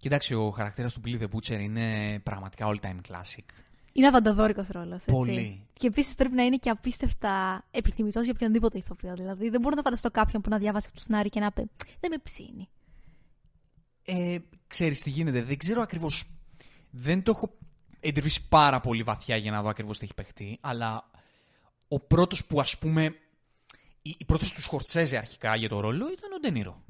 [0.00, 3.44] Κοιτάξτε, ο χαρακτήρας του Billy the Butcher είναι πραγματικά all time classic.
[3.92, 5.04] Είναι αβανταδόρικος ρόλος.
[5.04, 5.66] Πολύ.
[5.72, 9.14] Και επίσης πρέπει να είναι και απίστευτα επιθυμητό για οποιονδήποτε ηθοποιό.
[9.14, 11.70] Δηλαδή, δεν μπορώ να φανταστώ κάποιον που να διάβασε αυτό το σενάριο και να πει
[12.00, 12.68] Δεν με ψήνει.
[14.04, 16.30] Ε, ξέρεις τι γίνεται, δεν ξέρω ακριβώς,
[16.90, 17.58] δεν το έχω
[18.00, 21.10] εντρυφήσει πάρα πολύ βαθιά για να δω ακριβώς τι έχει παιχτεί, αλλά
[21.88, 23.14] ο πρώτος που ας πούμε,
[24.02, 26.82] η, η πρόταση του Σκορτσέζε αρχικά για το ρόλο ήταν ο Ντενίρο.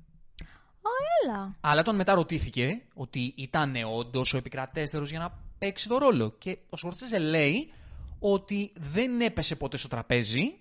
[1.24, 1.56] Έλα.
[1.60, 6.34] Αλλά όταν μετά ρωτήθηκε ότι ήταν όντως ο επικρατέστερος για να παίξει το ρόλο.
[6.38, 7.72] Και ο Σκορτσέζε λέει
[8.18, 10.54] ότι δεν έπεσε ποτέ στο τραπέζι,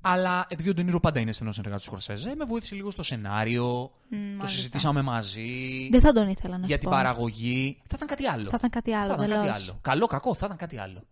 [0.00, 3.90] αλλά επειδή ο Ντενίρο πάντα είναι στενός συνεργάτης του Σκορτσέζε, με βοήθησε λίγο στο σενάριο,
[4.10, 4.46] το μάλιστα.
[4.46, 5.88] συζητήσαμε μαζί.
[5.90, 6.96] Δεν θα τον ήθελα να για σου την πω.
[6.96, 7.76] παραγωγή.
[7.86, 8.48] Θα ήταν κάτι άλλο.
[8.50, 9.14] Θα ήταν κάτι άλλο.
[9.14, 9.68] Θα ήταν κάτι τελώς.
[9.68, 9.78] άλλο.
[9.82, 11.02] Καλό, κακό, θα ήταν κάτι άλλο.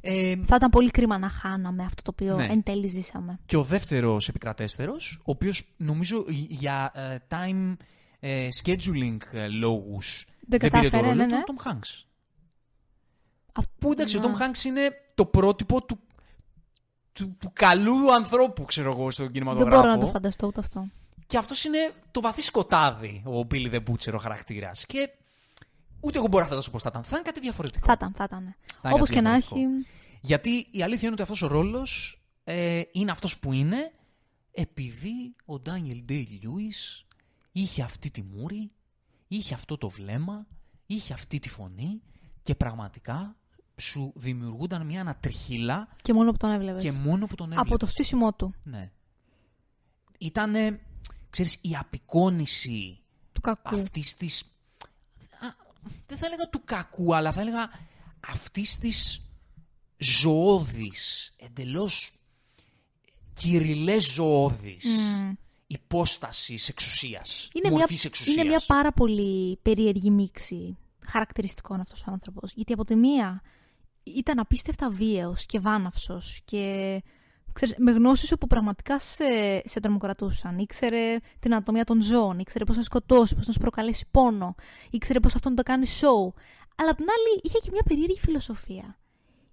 [0.00, 2.44] Ε, Θα ήταν πολύ κρίμα να χάναμε αυτό το οποίο Ναι.
[2.44, 3.38] εν τέλει ζήσαμε.
[3.46, 7.76] και ο δεύτερος επικρατέστερος, ο οποίος νομίζω για ε, time
[8.20, 11.36] ε, scheduling ε, λόγους Δεν δεν πήρε το κατάφερε, ρόλο ναι, ήταν ναι.
[11.38, 12.04] ο Tom Hanks.
[13.52, 14.26] Αυτό- Που εντάξει, ο Να.
[14.26, 14.80] Tom Hanks είναι
[15.14, 15.98] το πρότυπο του,
[17.12, 19.76] του, του καλού ανθρώπου, ξέρω εγώ, στον Δεν κινηματογράφο.
[19.80, 20.86] μπορώ να το φανταστώ ούτε αυτό.
[21.26, 21.78] Και αυτός είναι
[22.10, 24.86] το βαθύ σκοτάδι, ο Billy the Butcher, ο χαρακτήρας.
[24.86, 25.10] Και
[26.00, 27.02] ούτε εγώ μπορώ να φανταστώ πώ θα ήταν.
[27.04, 27.86] Θα είναι κάτι διαφορετικό.
[27.86, 28.40] Θα ήταν, θα ήταν.
[28.42, 29.74] είναι Όπως κάτι και να διαφορετικό.
[29.76, 29.86] έχει.
[30.20, 33.90] Γιατί η αλήθεια είναι ότι αυτός ο ρόλος ε, είναι αυτός που είναι
[34.52, 36.72] επειδή ο Ντάνιελ Ντέι Λιούι
[37.52, 38.70] είχε αυτή τη μούρη,
[39.28, 40.46] είχε αυτό το βλέμμα,
[40.86, 42.02] είχε αυτή τη φωνή
[42.42, 43.36] και πραγματικά
[43.76, 46.82] σου δημιουργούνταν μια ανατριχύλα Και μόνο που τον έβλεπες.
[46.82, 47.70] και μόνο που τον έβλεπες.
[47.70, 48.54] Από το στήσιμό του.
[48.62, 48.90] Ναι.
[50.18, 50.80] Ήτανε,
[51.30, 53.00] ξέρεις, η απεικόνηση
[53.32, 53.74] Του κακού.
[53.74, 54.49] αυτής της...
[55.86, 57.70] α, δεν θα έλεγα του κακού, αλλά θα έλεγα
[58.20, 59.22] αυτής της
[59.96, 62.12] ζωώδης, εντελώς
[63.32, 65.32] κυριλές ζωώδης Μμμ.
[65.66, 68.36] υπόστασης εξουσίας, Είναι μια, μορφής εξουσίας.
[68.36, 72.52] είναι μια πάρα πολύ περίεργη μίξη χαρακτηριστικών αυτός ο άνθρωπος.
[72.54, 73.42] Γιατί από τη μία
[74.02, 77.02] ήταν απίστευτα βίαιος και βάναυσος και
[77.52, 79.24] ξέρεις, με γνώσεις όπου πραγματικά σε,
[79.64, 80.58] σε τρομοκρατούσαν.
[80.58, 84.54] Ήξερε την ανατομία των ζώων, ήξερε πώς να σκοτώσει, πώς να σου προκαλέσει πόνο,
[84.90, 86.32] ήξερε πώς αυτό να το κάνει show.
[86.76, 88.98] Αλλά απ' την άλλη είχε και μια περίεργη φιλοσοφία.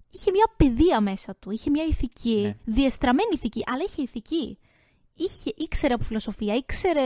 [0.10, 2.58] Είχε μια παιδεία μέσα του, είχε μια ηθική, Ναι.
[2.74, 4.58] διεστραμμένη ηθική, αλλά είχε ηθική.
[5.14, 7.02] Είχε, ήξερε από φιλοσοφία, ήξερε.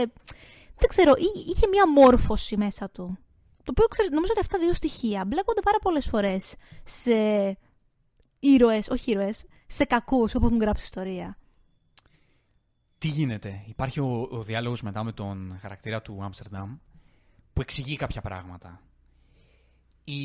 [0.78, 3.18] Δεν ξέρω, εί- είχε μια μόρφωση μέσα του.
[3.64, 7.12] Το οποίο ξέρεις, νομίζω ότι αυτά δύο στοιχεία μπλέκονται πάρα πολλές φορές σε
[8.40, 11.36] ήρωες, όχι ήρωες, σε κακούς όπου έχουν γράψει ιστορία.
[12.98, 16.76] Τι γίνεται; Υπάρχει ο, ο διάλογος μετά με τον χαρακτήρα του Άμστερνταμ
[17.52, 18.80] που εξηγεί κάποια πράγματα.
[20.04, 20.22] Η,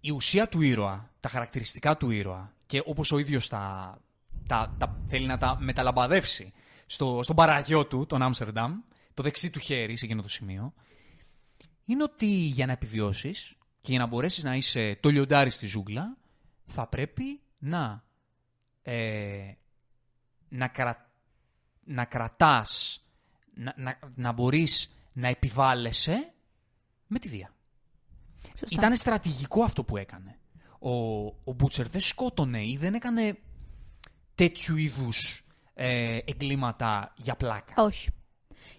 [0.00, 3.94] η ουσία του ήρωα, τα χαρακτηριστικά του ήρωα και όπως ο ίδιος τα,
[4.46, 6.52] τα, τα θέλει να τα μεταλαμπαδεύσει
[6.86, 8.80] στο, στον παραγιό του, τον Άμστερνταμ,
[9.14, 10.74] το δεξί του χέρι σε εκείνο το σημείο,
[11.84, 16.16] είναι ότι για να επιβιώσεις και για να μπορέσεις να είσαι το λιοντάρι στη ζούγκλα,
[16.66, 18.04] θα πρέπει να,
[18.82, 19.52] ε,
[20.48, 21.10] να, κρα,
[21.84, 23.02] να κρατάς,
[23.54, 26.32] να, να, να μπορείς να επιβάλλεσαι
[27.06, 27.54] με τη βία.
[28.58, 28.66] Σωστά.
[28.70, 30.38] Ήταν στρατηγικό αυτό που έκανε.
[30.78, 33.38] Ο, ο Μπούτσερ δεν σκότωνε ή δεν έκανε
[34.34, 37.82] τέτοιου είδους ε, εγκλήματα για πλάκα.
[37.82, 38.10] Όχι.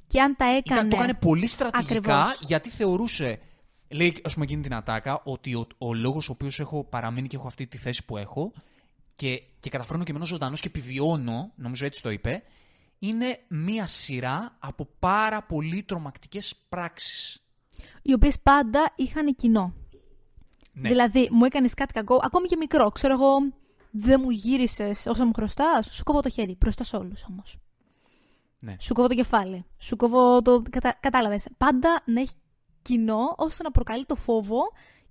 [0.07, 0.79] Και αν τα έκανε.
[0.79, 2.39] Ήταν, το έκανε πολύ στρατηγικά Ακριβώς.
[2.41, 3.39] γιατί θεωρούσε,
[3.89, 7.35] λέει ας πούμε εκείνη την ατάκα, ότι ο, ο λόγος ο οποίος έχω παραμείνει και
[7.35, 8.51] έχω αυτή τη θέση που έχω
[9.13, 12.43] και, και καταφέρνω και μένω ζωντανός και επιβιώνω, νομίζω έτσι το είπε,
[12.99, 17.43] είναι μία σειρά από πάρα πολύ τρομακτικές πράξεις.
[18.01, 19.73] Οι οποίες πάντα είχαν κοινό.
[20.73, 20.89] Ναι.
[20.89, 22.89] Δηλαδή, μου έκανες κάτι κακό, ακόμη και μικρό.
[22.89, 23.37] Ξέρω εγώ,
[23.91, 26.55] δεν μου γύρισες όσο μου χρωστά, σου κόβω το χέρι.
[26.59, 27.57] Μπροστά σε όλους όμως.
[28.59, 28.75] Ναι.
[28.79, 29.65] Σου κόβω το κεφάλι.
[29.77, 30.63] Σου κόβω το.
[30.69, 30.97] Κατα...
[30.99, 31.47] Κατάλαβες.
[31.57, 32.33] Πάντα να έχει
[32.89, 34.59] κοινό ώστε να προκαλεί το φόβο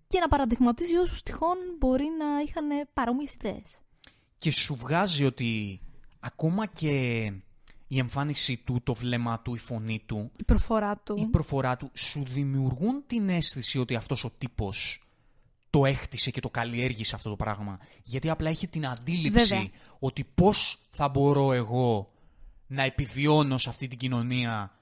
[0.07, 3.77] και να παραδειγματίζει όσους τυχόν μπορεί να είχαν παρόμοιες ιδέες.
[4.37, 5.81] Και σου βγάζει ότι
[6.21, 6.93] ακόμα και
[7.89, 11.15] η εμφάνισή του, το βλέμμα του, η φωνή του, Η προφορά του.
[11.19, 15.03] η προφορά του σου δημιουργούν την αίσθηση ότι αυτός ο τύπος
[15.71, 17.79] το έχτισε και το καλλιέργησε αυτό το πράγμα.
[18.03, 19.69] Γιατί απλά έχει την αντίληψη Βέβαια.
[19.99, 22.13] ότι πώς θα μπορώ εγώ
[22.67, 24.78] να επιβιώνω σε αυτή την κοινωνία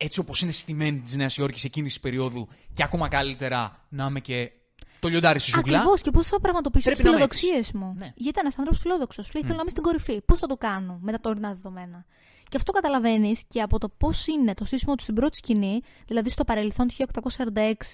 [0.00, 4.20] έτσι όπως είναι στημένη της Νέας Υόρκης εκείνης της περίοδου και ακόμα καλύτερα να είμαι
[4.20, 4.50] και
[5.00, 5.76] το λιοντάρι στη ζούγκλα.
[5.78, 7.94] Ακριβώς και πώς θα πραγματοποιήσω τις Πρέπει να είμαι φιλοδοξίες μου.
[7.98, 8.04] Ναι.
[8.04, 9.32] Γιατί ήταν ένας άνθρωπος φιλόδοξος.
[9.34, 10.20] Λέει: Θέλω να είμαι στην κορυφή.
[10.20, 12.04] Πώς θα το κάνω με τα τωρινά δεδομένα.
[12.48, 16.30] Και αυτό καταλαβαίνεις και από το πώς είναι το στήσιμο του στην πρώτη σκηνή, δηλαδή
[16.30, 16.94] στο παρελθόν του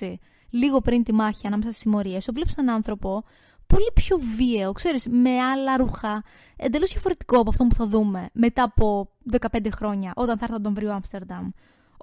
[0.00, 0.14] 1846,
[0.50, 3.24] λίγο πριν τη μάχη ανάμεσα στις συμμορίες, το βλέπεις έναν άνθρωπο
[3.66, 6.24] πολύ πιο βίαιο, ξέρεις, με άλλα ρούχα,
[6.56, 9.10] εντελώς διαφορετικό από αυτό που θα δούμε μετά από
[9.52, 11.50] 15 χρόνια, όταν θα έρθει τον βρει ο Άμστερνταμ.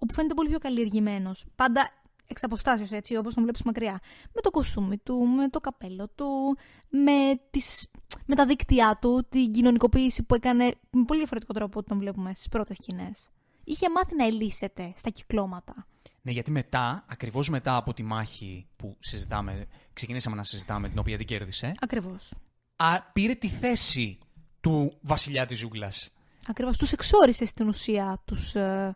[0.03, 1.45] Όπου φαίνεται πολύ πιο καλλιεργημένος.
[1.55, 1.89] Πάντα
[2.27, 3.99] εξ αποστάσεως, έτσι, όπως τον βλέπεις μακριά.
[4.33, 6.57] Με το κοσούμι του, με το καπέλο του,
[6.89, 7.87] με, τις,
[8.25, 12.33] με τα δίκτυά του, την κοινωνικοποίηση που έκανε με πολύ διαφορετικό τρόπο από τον βλέπουμε
[12.33, 13.29] στις πρώτες σκηνές.
[13.63, 15.85] Είχε μάθει να ελίσσεται στα κυκλώματα.
[16.21, 21.17] Ναι, γιατί μετά, ακριβώς μετά από τη μάχη που συζητάμε, ξεκινήσαμε να συζητάμε, την οποία
[21.17, 22.33] την κέρδισε, Ακριβώς.
[22.75, 24.17] α, πήρε τη θέση
[24.61, 26.09] του βασιλιά της ζούγκλας.
[26.47, 26.77] Ακριβώς.
[26.77, 28.95] Τους εξόρισε στην ουσία τους, ε,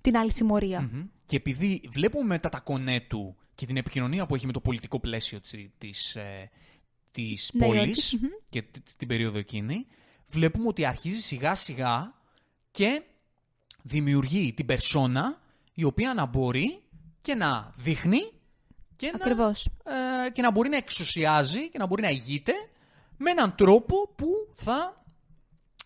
[0.00, 0.80] την άλλη συμμορία.
[0.80, 1.04] Μμμ.
[1.26, 5.00] Και επειδή βλέπουμε μετά τα κονέ του και την επικοινωνία που έχει με το πολιτικό
[5.00, 6.50] πλαίσιο της, της, ε,
[7.10, 8.28] της Νέα πόλης Υόρκης, μμμ.
[8.48, 9.86] και τ- την περίοδο εκείνη,
[10.26, 12.14] βλέπουμε ότι αρχίζει σιγά σιγά
[12.70, 13.02] και
[13.82, 15.40] δημιουργεί την περσόνα
[15.74, 16.82] η οποία να μπορεί
[17.20, 18.20] και να δείχνει
[18.96, 19.68] και να, Ακριβώς.
[20.26, 22.52] ε, και να μπορεί να εξουσιάζει και να μπορεί να ηγείται
[23.16, 25.04] με έναν τρόπο που θα,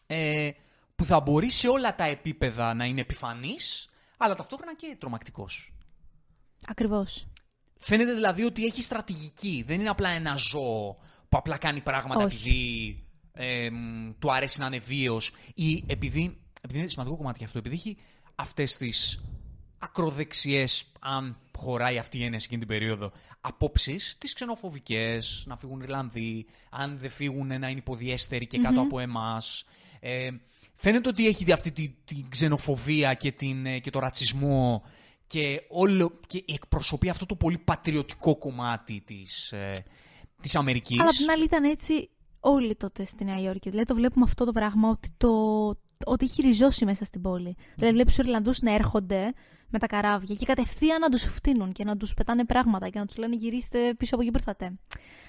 [0.06, 0.50] ε,
[0.96, 3.85] που θα μπορεί σε όλα τα επίπεδα να είναι επιφανής,
[4.16, 5.72] αλλά ταυτόχρονα και τρομακτικός.
[6.66, 7.26] Ακριβώς.
[7.78, 9.64] Φαίνεται δηλαδή ότι έχει στρατηγική.
[9.66, 10.96] Δεν είναι απλά ένα ζώο
[11.28, 12.36] που απλά κάνει πράγματα Όχι.
[12.36, 17.58] επειδή ε, μ, του αρέσει να είναι βίαιος ή επειδή, επειδή είναι σημαντικό κομμάτι αυτό,
[17.58, 17.96] επειδή έχει
[18.34, 19.20] αυτές τις
[19.78, 25.80] ακροδεξιές, αν χωράει αυτή η έννοια σε εκείνη την περίοδο, απόψεις, τις ξενοφοβικές, να φύγουν
[25.80, 29.64] Ιρλανδοί, αν δεν φύγουν να είναι υποδιέστεροι και κατω από εμάς.
[30.00, 30.30] Ε,
[30.76, 34.82] φαίνεται ότι έχει αυτή την, την ξενοφοβία και, την, ε, και το ρατσισμό
[35.26, 39.72] και, όλο, και εκπροσωπεί αυτό το πολύ πατριωτικό κομμάτι της, ε,
[40.40, 41.00] της Αμερικής.
[41.00, 42.10] Αλλά απ' την άλλη ήταν έτσι
[42.40, 43.70] όλοι τότε στη Νέα Υόρκη.
[43.70, 45.30] Δηλαδή το βλέπουμε αυτό το πράγμα ότι, το,
[46.04, 47.56] ότι έχει ριζώσει μέσα στην πόλη.
[47.74, 49.32] Δηλαδή βλέπεις τους Ιρλανδούς να έρχονται
[49.68, 53.06] με τα καράβια και κατευθείαν να τους φτύνουν και να τους πετάνε πράγματα και να
[53.06, 54.78] τους λένε γυρίστε πίσω από εκεί που ήρθατε.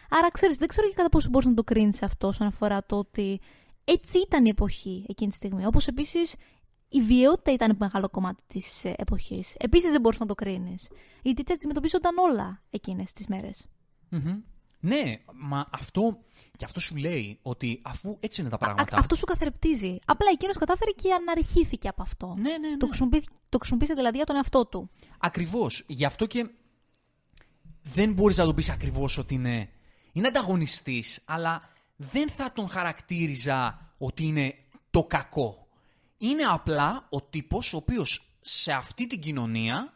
[0.10, 2.98] Άρα ξέρεις, δεν ξέρω και κατά πόσο μπορείς να το κρίνεις αυτό όσον αφορά το
[2.98, 3.40] ότι
[3.89, 5.65] έτσι ήταν η εποχή εκείνη τη στιγμή.
[5.65, 6.36] Όπως επίσης
[6.89, 9.56] η βιαιότητα ήταν μεγάλο κομμάτι της εποχής.
[9.60, 10.88] Επίσης δεν μπορείς να το κρίνεις.
[11.21, 13.67] Γιατί έτσι αντιμετωπίζονταν όλα εκείνες τις μέρες.
[14.10, 14.39] Μμμ.
[14.80, 16.17] Ναι, μα αυτό
[16.58, 18.97] και αυτό σου λέει ότι αφού έτσι είναι τα πράγματα.
[18.97, 20.00] αυτό σου καθρεπτίζει.
[20.06, 22.35] Απλά εκείνος κατάφερε και αναρριχήθηκε από αυτό.
[22.40, 22.77] Ναι, ναι, ναι.
[22.77, 24.90] Το, χρησιμοποιεί- το χρησιμοποίησε δηλαδή για τον εαυτό του.
[25.17, 25.83] Ακριβώς.
[25.88, 26.50] Γι' αυτό και
[27.83, 29.69] δεν μπορείς να το πεις ακριβώς ότι είναι,
[30.12, 34.56] είναι ανταγωνιστής, αλλά δεν θα τον χαρακτήριζα ότι είναι
[34.91, 35.67] το κακό.
[36.17, 39.93] Είναι απλά ο τύπος ο οποίος σε αυτή την κοινωνία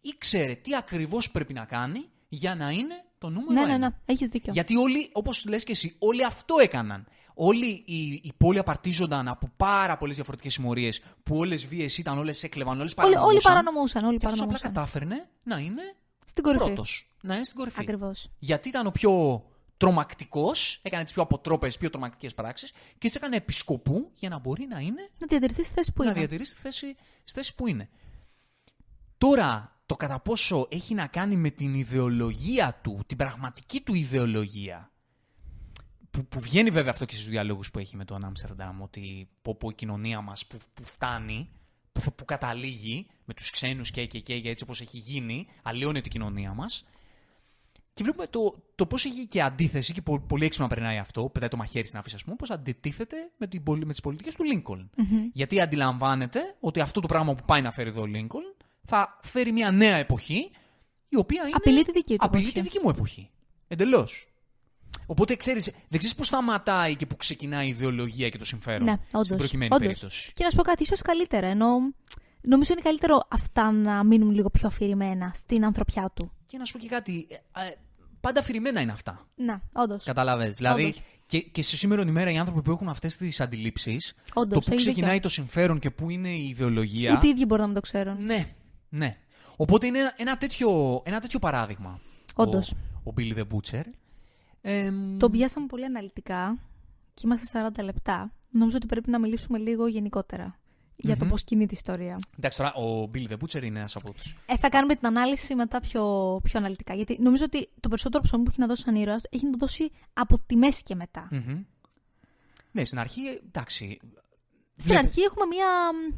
[0.00, 3.78] ήξερε τι ακριβώς πρέπει να κάνει για να είναι το νούμερο Ναι, ένα.
[3.78, 3.94] ναι, ναι.
[4.04, 4.52] Έχεις δίκιο.
[4.52, 7.06] Γιατί όλοι, όπως λες και εσύ, όλοι αυτό έκαναν.
[7.34, 12.42] Όλοι οι, οι πόλοι απαρτίζονταν από πάρα πολλές διαφορετικές συμμορίες που όλες βίες ήταν, όλες
[12.42, 13.30] έκλεβαν, όλες Όλοι, παρανομούσαν.
[13.34, 14.04] όλοι παρανομούσαν.
[14.04, 14.72] Όλοι Και αυτός απλά παρανομούσαν.
[14.72, 15.82] κατάφερνε να είναι
[16.24, 16.64] Στην κορυφή.
[16.64, 17.10] πρώτος.
[17.22, 17.80] Να είναι στην κορυφή.
[17.80, 18.30] Ακριβώς.
[18.38, 19.42] Γιατί ήταν ο πιο
[19.76, 24.66] τρομακτικός, έκανε τις πιο αποτρόπες, πιο τρομακτικές πράξεις και έτσι έκανε επισκοπού για να μπορεί
[24.66, 26.18] να είναι Να διατηρηθείς στη θέση που να είναι.
[26.18, 27.88] διατηρήσει τη θέση, στη θέση που είναι.
[29.18, 34.88] Τώρα, το κατά πόσο έχει να κάνει με την ιδεολογία του, την πραγματική του ιδεολογία.
[36.10, 39.54] Που, που βγαίνει βέβαια αυτό και στους διαλόγους που έχει με τον Άμστερνταμ, ότι πω,
[39.54, 41.50] πω η κοινωνία μας που, που φτάνει,
[41.92, 46.10] που, που καταλήγει με τους ξένους και, και, και, έτσι όπως έχει γίνει, αλλοιώνεται η
[46.10, 46.84] κοινωνία μας.
[47.94, 51.48] Και βλέπουμε το, το πώς έχει και αντίθεση, και πολύ, πολύ έξυπνα περνάει αυτό, πετάει
[51.48, 54.90] το μαχαίρι στην αφήση, ας πούμε, πώς αντιτίθεται με, την, με τις πολιτικές του λινκολν
[55.32, 59.52] Γιατί αντιλαμβάνεται ότι αυτό το πράγμα που πάει να φέρει εδώ ο Λίνκολν θα φέρει
[59.52, 60.50] μια νέα εποχή,
[61.08, 61.52] η οποία είναι.
[61.54, 62.24] Απειλεί τη δική του.
[62.24, 63.30] Απειλεί τη δική μου εποχή.
[63.68, 64.28] Εντελώς.
[65.06, 68.84] Οπότε ξέρεις, δεν ξέρεις πώς σταματάει και που ξεκινάει η ιδεολογία και το συμφέρον.
[68.84, 69.86] Ναι, όντως, στην προκειμένη όντως.
[69.86, 70.32] περίπτωση.
[70.32, 71.46] Και να σου πω κάτι, ίσως καλύτερα.
[71.46, 71.68] Ενώ
[72.40, 76.32] νομίζω είναι καλύτερο αυτά να μείνουν λίγο πιο αφηρημένα στην ανθρωπιά του.
[76.44, 77.26] Και να σου πω και κάτι.
[78.24, 79.26] Ε, ε, πάντα αφηρημένα είναι αυτά.
[79.34, 80.04] Να, όντως.
[80.04, 80.48] Καταλαβέ.
[80.48, 81.02] Δηλαδή, Όντως.
[81.26, 84.72] και, και σε σήμερα ημέρα οι άνθρωποι που έχουν αυτές τις αντιλήψεις, Όντως, το που
[84.72, 85.22] έχεις ξεκινάει δίκιο.
[85.22, 87.12] το συμφέρον και που είναι η ιδεολογία.
[87.16, 88.24] Ούτε οι ίδιοι μπορεί να μην το ξέρουν.
[88.24, 88.54] Ναι,
[88.88, 89.16] ναι.
[89.56, 92.00] Οπότε είναι ένα τέτοιο, ένα τέτοιο παράδειγμα.
[92.34, 92.72] Όντως.
[93.04, 93.82] Ο, ο Billy the Butcher.
[94.60, 96.58] Εμ, Το πιάσαμε πολύ αναλυτικά
[97.14, 98.32] και είμαστε 40 λεπτά.
[98.50, 100.58] Νομίζω ότι πρέπει να μιλήσουμε λίγο γενικότερα
[100.96, 101.30] για το Μμμ.
[101.30, 102.18] πώς κινεί τη ιστορία.
[102.38, 104.36] Εντάξει, τώρα ο Billy the Butcher είναι ένας από τους.
[104.46, 106.02] Ε, θα κάνουμε την ανάλυση μετά πιο,
[106.42, 106.94] πιο αναλυτικά.
[106.94, 109.56] Γιατί νομίζω ότι το περισσότερο ψωμί που έχει να δώσει σαν ήρωας έχει να το
[109.58, 111.28] δώσει από τη μέση και μετά.
[112.72, 113.96] Ναι, στην αρχή, εντάξει.
[114.76, 115.66] Στην βλέπε αρχή έχουμε μία,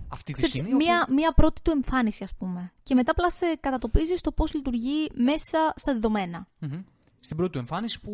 [0.09, 0.75] Αυτή τη ξέρεις, σκηνή.
[0.75, 2.73] μία, όπου- μία πρώτη του εμφάνιση, ας πούμε.
[2.83, 6.49] Και μετά απλά σε κατατοπίζεις το πώς λειτουργεί μέσα στα δεδομένα.
[6.59, 6.83] Μμμ.
[7.21, 8.13] Στην πρώτη του εμφάνιση που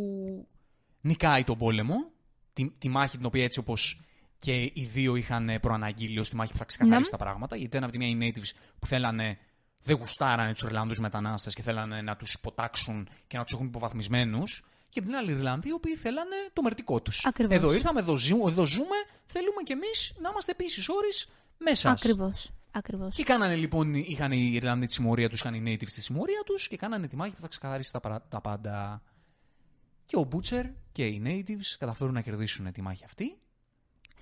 [1.00, 1.94] νικάει τον πόλεμο.
[2.52, 4.00] Τη, τη μάχη την οποία έτσι όπως
[4.44, 7.16] και οι δύο είχαν ε, προαναγγείλει ως τη μάχη που θα ξεκαθαρίσει Ναι.
[7.18, 7.56] τα πράγματα.
[7.56, 9.38] Γιατί ήταν από τη μία οι natives που θέλανε,
[9.82, 14.64] δεν γουστάρανε τους Ιρλανδούς μετανάστες και θέλανε να τους υποτάξουν και να τους έχουν υποβαθμισμένους.
[14.88, 17.24] Και από την άλλη οι Ιρλανδοί, οι οποίοι θέλανε το μερτικό τους.
[17.26, 17.56] Ακριβώς.
[17.56, 21.08] Εδώ ήρθαμε, εδώ, ζούμε, εδώ ζούμε, θέλουμε κι εμείς να είμαστε επίσης όρει
[21.58, 21.90] μέσα.
[21.90, 22.50] Ακριβώς.
[22.70, 23.14] Ακριβώς.
[23.14, 26.68] Και κάνανε λοιπόν, είχαν οι Ιρλανδοί τη συμμορία τους, είχαν οι natives τη συμμορία τους
[26.68, 29.02] και κάνανε τη μάχη που θα ξεκαθαρίσει τα, παρα- τα πάντα.
[30.04, 33.36] Και ο Butcher και οι natives καταφέρουν να κερδίσουν τη μάχη αυτή.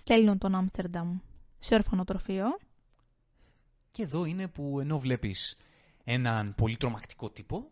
[0.01, 1.19] Στέλνουν τον Άμστερνταμ
[1.59, 2.47] σε ορφανοτροφείο.
[3.91, 5.57] Και εδώ είναι που ενώ βλέπεις
[6.05, 7.71] έναν πολύ τρομακτικό τύπο,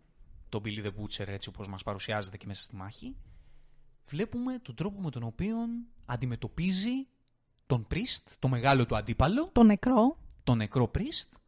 [0.48, 3.16] τον Billy the Butcher έτσι όπως μας παρουσιάζεται και μέσα στη μάχη,
[4.06, 5.56] βλέπουμε τον τρόπο με τον οποίο
[6.06, 7.06] αντιμετωπίζει
[7.66, 11.38] τον Priest, το μεγάλο του αντίπαλο, Το νεκρό τον νεκρό Priest,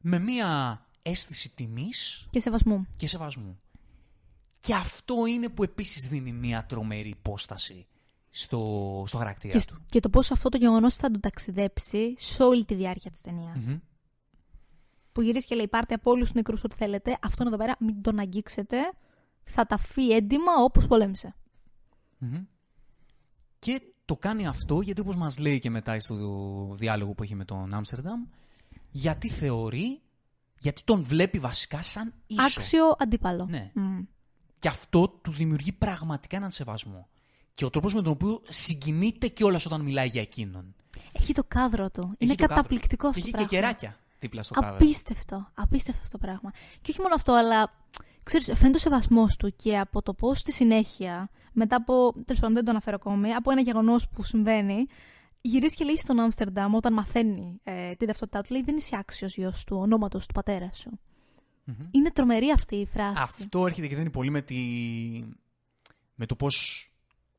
[0.00, 2.86] με μία αίσθηση τιμής και σεβασμού.
[2.96, 3.60] και σεβασμού.
[4.60, 7.86] Και αυτό είναι που επίσης δίνει μία τρομερή υπόσταση
[8.36, 9.84] στο, στο χαρακτήρα Και, του.
[9.88, 13.64] και το πώς αυτό το γεγονός θα τον ταξιδέψει σε όλη τη διάρκεια της ταινίας.
[13.64, 13.76] Μμμ.
[15.12, 17.18] Που γυρίζει και λέει: Πάρτε από όλους τους νεκρούς ό,τι θέλετε.
[17.22, 18.76] Αυτόν εδώ πέρα μην τον αγγίξετε.
[19.44, 21.34] Θα τα φύγει έντοιμα όπως πολέμησε.
[22.18, 22.44] Μμμ.
[23.58, 27.44] Και το κάνει αυτό γιατί όπως μας λέει και μετά στο διάλογο που έχει με
[27.44, 28.24] τον Άμστερνταμ,
[28.90, 30.02] γιατί θεωρεί,
[30.58, 32.42] γιατί τον βλέπει βασικά σαν ίσο.
[32.42, 33.46] Άξιο αντίπαλο.
[33.50, 33.70] Ναι.
[33.74, 34.00] Μμ.
[34.58, 37.08] Και αυτό του δημιουργεί πραγματικά έναν σεβασμό.
[37.54, 40.74] Και ο τρόπος με τον οποίο συγκινείται κιόλα όταν μιλάει για εκείνον.
[41.12, 42.00] Έχει το κάδρο του.
[42.00, 42.54] Έχει Είναι το κάδρο.
[42.54, 43.72] καταπληκτικό Και αυτό το έχει και πράγμα.
[43.76, 44.74] κεράκια δίπλα στο κάδρο.
[44.74, 45.50] Απίστευτο.
[45.54, 46.50] Απίστευτο αυτό το πράγμα.
[46.80, 47.72] Και όχι μόνο αυτό, αλλά
[48.22, 52.12] ξέρεις, φαίνεται ο σεβασμός του και από το πώς στη συνέχεια, μετά από.
[52.12, 54.86] τέλος πάντων δεν το αναφέρω ακόμη, από ένα γεγονός που συμβαίνει,
[55.40, 59.36] γυρίζει και λέει στον Άμστερνταμ όταν μαθαίνει ε, την ταυτότητά του, λέει Δεν είσαι άξιος
[59.36, 60.90] γιος του ονόματος του πατέρα σου.
[61.64, 61.76] Μμμ.
[61.90, 63.14] Είναι τρομερή αυτή η φράση.
[63.22, 64.54] Αυτό έρχεται και δίνει πολύ με, τη...
[66.14, 66.88] με το πώς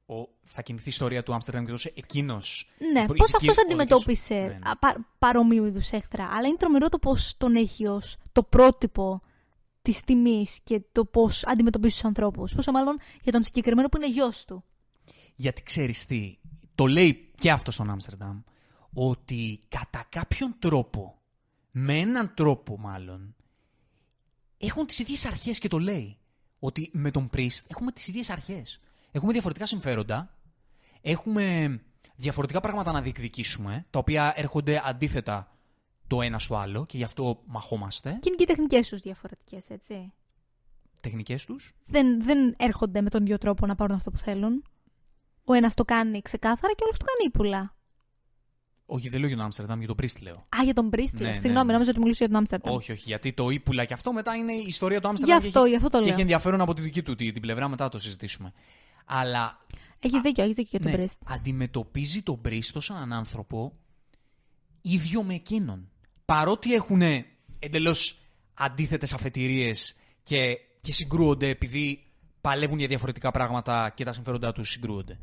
[0.05, 0.13] ο...
[0.43, 3.39] θα κινηθεί η ιστορία του Άμστερνταμ και τόσο εκείνος Ναι, η πώς δική- αυτό ο
[3.39, 4.59] δικός- αντιμετώπισε Ναι.
[4.71, 6.29] α, πα, παρομοίου είδους έχθρα.
[6.31, 9.21] Αλλά είναι τρομερό το πώς τον έχει ως το πρότυπο
[9.81, 12.53] της τιμής και το πώς αντιμετωπίζει τους ανθρώπους.
[12.55, 14.63] Πόσο μάλλον για τον συγκεκριμένο που είναι γιος του.
[15.35, 16.37] Γιατί ξέρεις τι,
[16.75, 18.41] το λέει και αυτό στον Άμστερνταμ,
[18.93, 21.19] ότι κατά κάποιον τρόπο,
[21.71, 23.35] με έναν τρόπο μάλλον,
[24.57, 26.17] έχουν τις ίδιες αρχές και το λέει.
[26.59, 28.79] Ότι με τον Priest έχουμε τις ίδιες αρχές.
[29.15, 30.37] Έχουμε διαφορετικά συμφέροντα,
[31.01, 31.79] έχουμε
[32.15, 35.51] διαφορετικά πράγματα να διεκδικήσουμε, τα οποία έρχονται αντίθετα
[36.07, 38.09] το ένα στο άλλο και γι' αυτό μαχόμαστε.
[38.09, 40.13] Και είναι και οι τεχνικές τους διαφορετικές, έτσι.
[40.99, 44.63] Τεχνικές τους; Δεν, δεν έρχονται με τον ίδιο τρόπο να πάρουν αυτό που θέλουν.
[45.43, 47.75] Ο ένας το κάνει ξεκάθαρα και ο άλλος το κάνει ύπουλα.
[48.85, 50.35] Όχι, δεν λέω για τον Άμστερνταμ, για τον Priest λέω.
[50.35, 51.19] Α, για τον Πρίστ.
[51.19, 51.71] Ναι, ναι, Συγγνώμη, ναι.
[51.71, 52.75] νόμιζα ότι μιλούσε για τον Άμστερνταμ.
[52.75, 55.39] Όχι, όχι, γιατί το ύπουλα και αυτό μετά είναι η ιστορία του Γι' Άμστερνταμ.
[55.41, 56.13] και αυτό, έχει- γι' αυτό το Και λέω.
[56.13, 58.51] έχει ενδιαφέρον από τη δική του τη- την πλευρά, μετά το συζητήσουμε.
[59.05, 59.59] Αλλά
[59.99, 61.21] Έχει δίκιο, έχεις δίκιο για τον ναι, Πρίστ.
[61.25, 63.73] αντιμετωπίζει τον Πρίστο σαν έναν άνθρωπο
[64.81, 65.89] ίδιο με εκείνον.
[66.25, 67.01] Παρότι έχουν
[67.59, 68.19] εντελώς
[68.53, 70.37] αντίθετες αφετηρίες και,
[70.81, 72.03] και συγκρούονται επειδή
[72.41, 75.19] παλεύουν για διαφορετικά πράγματα και τα συμφέροντά τους συγκρούονται.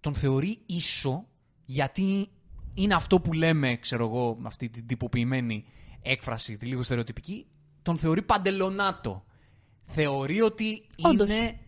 [0.00, 1.26] Τον θεωρεί ίσο
[1.64, 2.28] γιατί
[2.74, 5.64] είναι αυτό που λέμε, ξέρω εγώ, με αυτή την τυποποιημένη
[6.02, 7.46] έκφραση, τη λίγο στερεοτυπική,
[7.82, 9.24] τον θεωρεί παντελονάτο.
[9.86, 11.28] Θεωρεί ότι Όντως.
[11.28, 11.58] είναι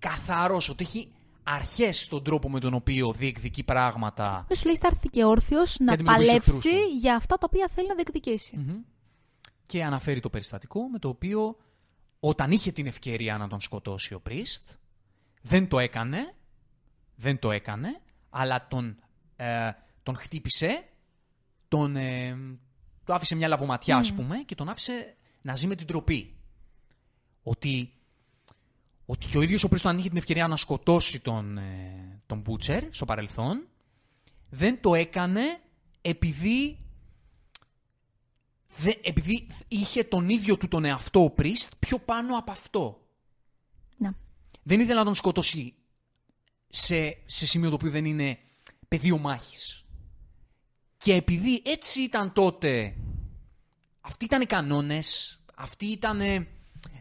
[0.00, 4.46] καθαρός, ότι έχει αρχές στον τρόπο με τον οποίο διεκδικεί πράγματα.
[4.48, 6.98] Με σου λέει στάθηκε όρθιος να αντιμετωπίζει εχθρούς παλέψει του.
[6.98, 8.84] για αυτά τα οποία θέλει να διεκδικήσει.
[9.66, 11.56] Και αναφέρει το περιστατικό με το οποίο
[12.20, 14.70] όταν είχε την ευκαιρία να τον σκοτώσει ο Πρίστ,
[15.42, 16.34] δεν το έκανε,
[17.16, 18.96] δεν το έκανε, αλλά τον,
[19.36, 19.70] ε,
[20.02, 20.84] τον χτύπησε,
[21.68, 22.36] τον, ε,
[23.04, 26.34] το άφησε μια λαβοματιά ας πούμε και τον άφησε να ζει με την τροπή.
[27.42, 27.92] Ότι,
[29.10, 32.38] ότι και ο ίδιος ο Πρίστ αν είχε την ευκαιρία να σκοτώσει τον, ε, τον
[32.38, 33.68] Μπούτσερ στο παρελθόν,
[34.48, 35.60] δεν το έκανε
[36.00, 36.78] επειδή
[38.76, 43.06] Δε, επειδή είχε τον ίδιο του τον εαυτό ο Πρίστ πιο πάνω από αυτό.
[43.96, 44.14] Να.
[44.62, 45.74] Δεν ήθελε να τον σκοτώσει
[46.68, 48.38] σε, σε σημείο το οποίο δεν είναι
[48.88, 49.84] πεδίο μάχης.
[50.96, 52.96] Και επειδή έτσι ήταν τότε,
[54.00, 56.46] αυτοί ήταν οι κανόνες, αυτοί ήταν,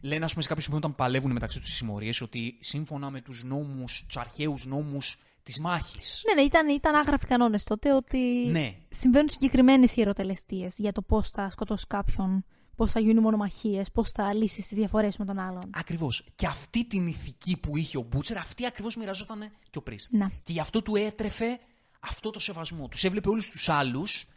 [0.01, 3.21] λένε ας πούμε σε κάποιο σημείο όταν παλεύουν μεταξύ τους οι συμμορίες, ότι σύμφωνα με
[3.21, 6.23] τους νόμους, τους αρχαίους νόμους της μάχης.
[6.27, 8.17] Ναι, ναι, ήταν, ήταν άγραφοι κανόνες τότε ότι
[8.51, 8.75] Ναι.
[8.89, 12.45] συμβαίνουν συγκεκριμένες ιεροτελεστίες για το πώς θα σκοτώσει κάποιον,
[12.75, 15.69] πώς θα γίνουν μονομαχίες, πώς θα λύσεις τις διαφορές με τον άλλον.
[15.73, 16.25] Ακριβώς.
[16.35, 19.39] Και αυτή την ηθική που είχε ο Μπούτσερ, αυτή ακριβώς μοιραζόταν
[19.69, 20.11] και ο Πρίστ.
[20.11, 20.31] Να.
[20.43, 21.59] Και γι' αυτό του έτρεφε
[21.99, 22.87] αυτό το σεβασμό.
[22.87, 24.27] Τους έβλεπε όλους τους άλλους,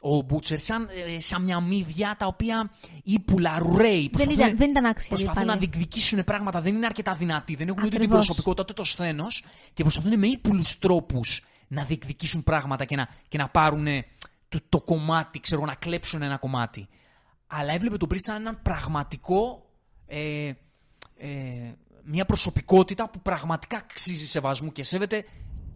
[0.00, 2.70] ο Μπούτσερ, σαν, ε, σαν μια μύδια τα οποία
[3.02, 4.10] ή πουλαρουρέοι.
[4.12, 5.70] Δεν ήταν, δεν ήταν άξια Προσπαθούν να αντίπαλοι.
[5.72, 8.24] διεκδικήσουν πράγματα, δεν είναι αρκετά δυνατοί, δεν έχουν ούτε την Ακριβώς.
[8.26, 9.44] προσωπικότητα ούτε το σθένος
[9.74, 13.86] και προσπαθούν με ύπουλους τρόπους να διεκδικήσουν πράγματα και να, και να πάρουν
[14.48, 16.88] το, το κομμάτι, ξέρω, να κλέψουν ένα κομμάτι.
[17.46, 19.66] Αλλά έβλεπε τον Πρίστ σαν έναν πραγματικό.
[20.06, 20.50] Ε,
[21.18, 21.28] ε,
[22.08, 25.24] μια προσωπικότητα που πραγματικά αξίζει σεβασμού και σέβεται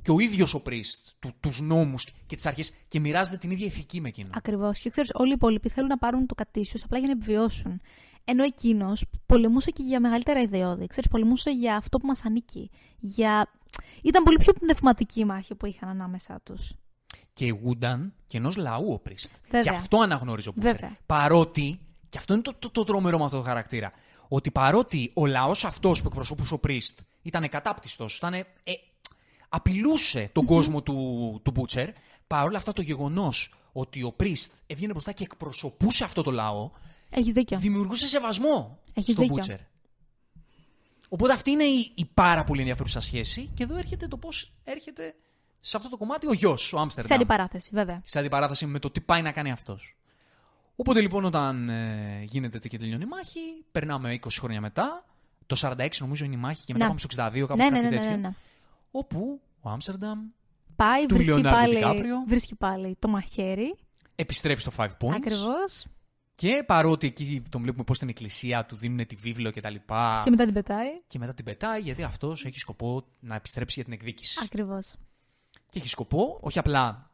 [0.02, 3.66] και ο ίδιος ο Πρίστ του, τους νόμους και τις αρχές και μοιράζεται την ίδια
[3.66, 4.30] ηθική με εκείνο.
[4.34, 4.78] Ακριβώς.
[4.78, 7.80] Και ξέρεις, όλοι οι υπόλοιποι θέλουν να πάρουν το κατήσιο απλά για να επιβιώσουν.
[8.24, 10.86] Ενώ εκείνος πολεμούσε και για μεγαλύτερα ιδεώδη.
[10.86, 12.70] Ξέρεις, πολεμούσε για αυτό που μας ανήκει.
[12.98, 13.50] Για...
[14.02, 16.72] Ήταν πολύ πιο πνευματική η μάχη που είχαν ανάμεσά τους.
[17.32, 19.32] και ηγούνταν και ενός λαού ο Πρίστ.
[19.44, 19.62] Βέβαια.
[19.62, 20.72] Και αυτό αναγνωρίζει ο Μπούτσερ.
[20.72, 20.96] Βέβαια.
[21.06, 23.92] Παρότι, και αυτό είναι το, το, το τρομερό με αυτό το χαρακτήρα,
[24.28, 28.34] ότι παρότι ο λαός αυτός που εκπροσωπούσε ο Πρίστ ήταν κατάπτυστο, ήταν.
[28.34, 28.44] Ε,
[29.52, 31.88] απειλούσε τον κόσμο του, του Μπούτσερ,
[32.26, 36.70] παρόλα αυτά το γεγονός ότι ο Πρίστ έβγαινε μπροστά και εκπροσωπούσε αυτό το λαό,
[37.10, 37.58] Έχει δίκιο.
[37.58, 39.36] δημιουργούσε σεβασμό Έχεις στον δίκιο.
[39.36, 39.58] Μπούτσερ.
[41.08, 45.14] Οπότε αυτή είναι η, η πάρα πολύ ενδιαφέρουσα σχέση και εδώ έρχεται το πώς έρχεται
[45.62, 48.00] σε αυτό το κομμάτι ο γιος, ο Σε Άμστερνταμ αντιπαράθεση, βέβαια.
[48.04, 49.94] σε αντιπαράθεση με το τι πάει να κάνει αυτός.
[50.76, 53.40] Οπότε λοιπόν όταν ε, γίνεται και τελειώνει η μάχη,
[53.72, 55.04] περνάμε 20 χρόνια μετά.
[55.46, 56.90] Το 46 νομίζω είναι η μάχη και μετά Να.
[56.94, 57.08] πάμε στο
[57.44, 58.34] 62, κάπου Ναι, ναι, κάτι ναι, ναι, τέτοιο.
[58.92, 59.06] Ναι, ναι.
[59.08, 60.18] Όπου ο Άμστερνταμ
[60.76, 62.26] Πάει, Του βρίσκει Leonardo πάλι, DiCaprio.
[62.26, 63.74] βρίσκει πάλι το μαχαίρι.
[64.14, 65.14] επιστρέφει στο 5 points.
[65.14, 65.86] Ακριβώς.
[66.34, 69.74] Και παρότι εκεί τον βλέπουμε πώς στην εκκλησία του δίνουν τη βίβλο κτλ.
[69.74, 70.88] Και, Και μετά την πετάει.
[71.06, 74.40] και μετά την πετάει γιατί αυτός έχει σκοπό να επιστρέψει για την εκδίκηση.
[74.44, 74.94] Ακριβώς.
[75.68, 77.10] Και έχει σκοπό όχι απλά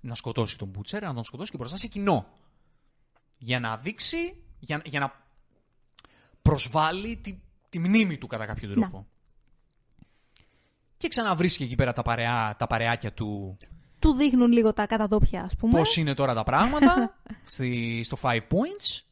[0.00, 2.26] να σκοτώσει τον Μπούτσερ, αλλά να τον σκοτώσει και μπροστά σε κοινό.
[3.38, 5.12] Για να δείξει, για, για να
[6.42, 7.38] προσβάλλει τη,
[7.68, 9.06] τη μνήμη του κατά κάποιο τρόπο.
[10.98, 13.56] Και ξαναβρίσκει εκεί πέρα τα, παρεά, τα παρεάκια του
[13.98, 15.78] Του δείχνουν λίγο τα καταδόπια, ας πούμε.
[15.78, 19.02] πώς είναι τώρα τα πράγματα στη, στο 5 points.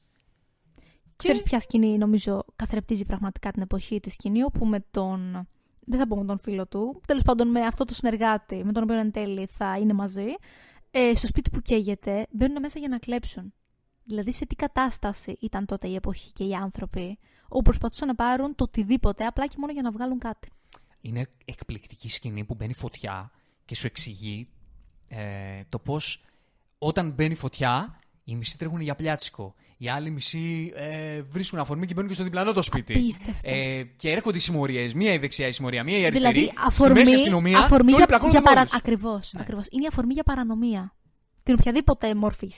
[1.17, 5.49] Ξέρεις ποια σκηνή νομίζω καθρεπτίζει πραγματικά την εποχή της σκηνή, όπου με τον.
[5.89, 8.83] Δεν θα πω με τον φίλο του, τέλος πάντων με αυτό το συνεργάτη με τον
[8.83, 10.27] οποίο εν τέλει θα είναι μαζί,
[10.91, 13.55] ε, στο σπίτι που καίγεται, μπαίνουν μέσα για να κλέψουν.
[14.05, 17.19] Δηλαδή σε τι κατάσταση ήταν τότε η εποχή και οι άνθρωποι,
[17.49, 20.49] όπου προσπαθούσαν να πάρουν το οτιδήποτε απλά και μόνο για να βγάλουν κάτι.
[21.07, 23.31] Είναι εκπληκτική σκηνή που μπαίνει φωτιά
[23.65, 24.49] και σου εξηγεί
[25.09, 26.21] ε, το πώς
[26.79, 29.55] όταν μπαίνει φωτιά οι μισοί τρέχουν για πλιάτσικο.
[29.77, 32.93] Οι άλλοι μισοί ε, βρίσκουν αφορμή και μπαίνουν και στο διπλανό το σπίτι.
[32.93, 33.51] Απίστευτο.
[33.51, 34.95] Ε, και έρχονται οι συμμορίες.
[34.95, 36.33] Μία η δεξιά η συμμορία, μία η αριστερή.
[36.33, 37.59] δηλαδή στη αφορμή, μέση αστυνομία.
[37.59, 38.59] αφορμή και όλοι για, πλακώνονται για παρα...
[38.59, 38.79] μόνοι τους.
[38.79, 39.41] Ακριβώς, Ναι.
[39.41, 39.67] ακριβώς.
[39.71, 40.95] Είναι η αφορμή για παρανομία.
[41.43, 42.53] Την οποιαδήποτε μορφή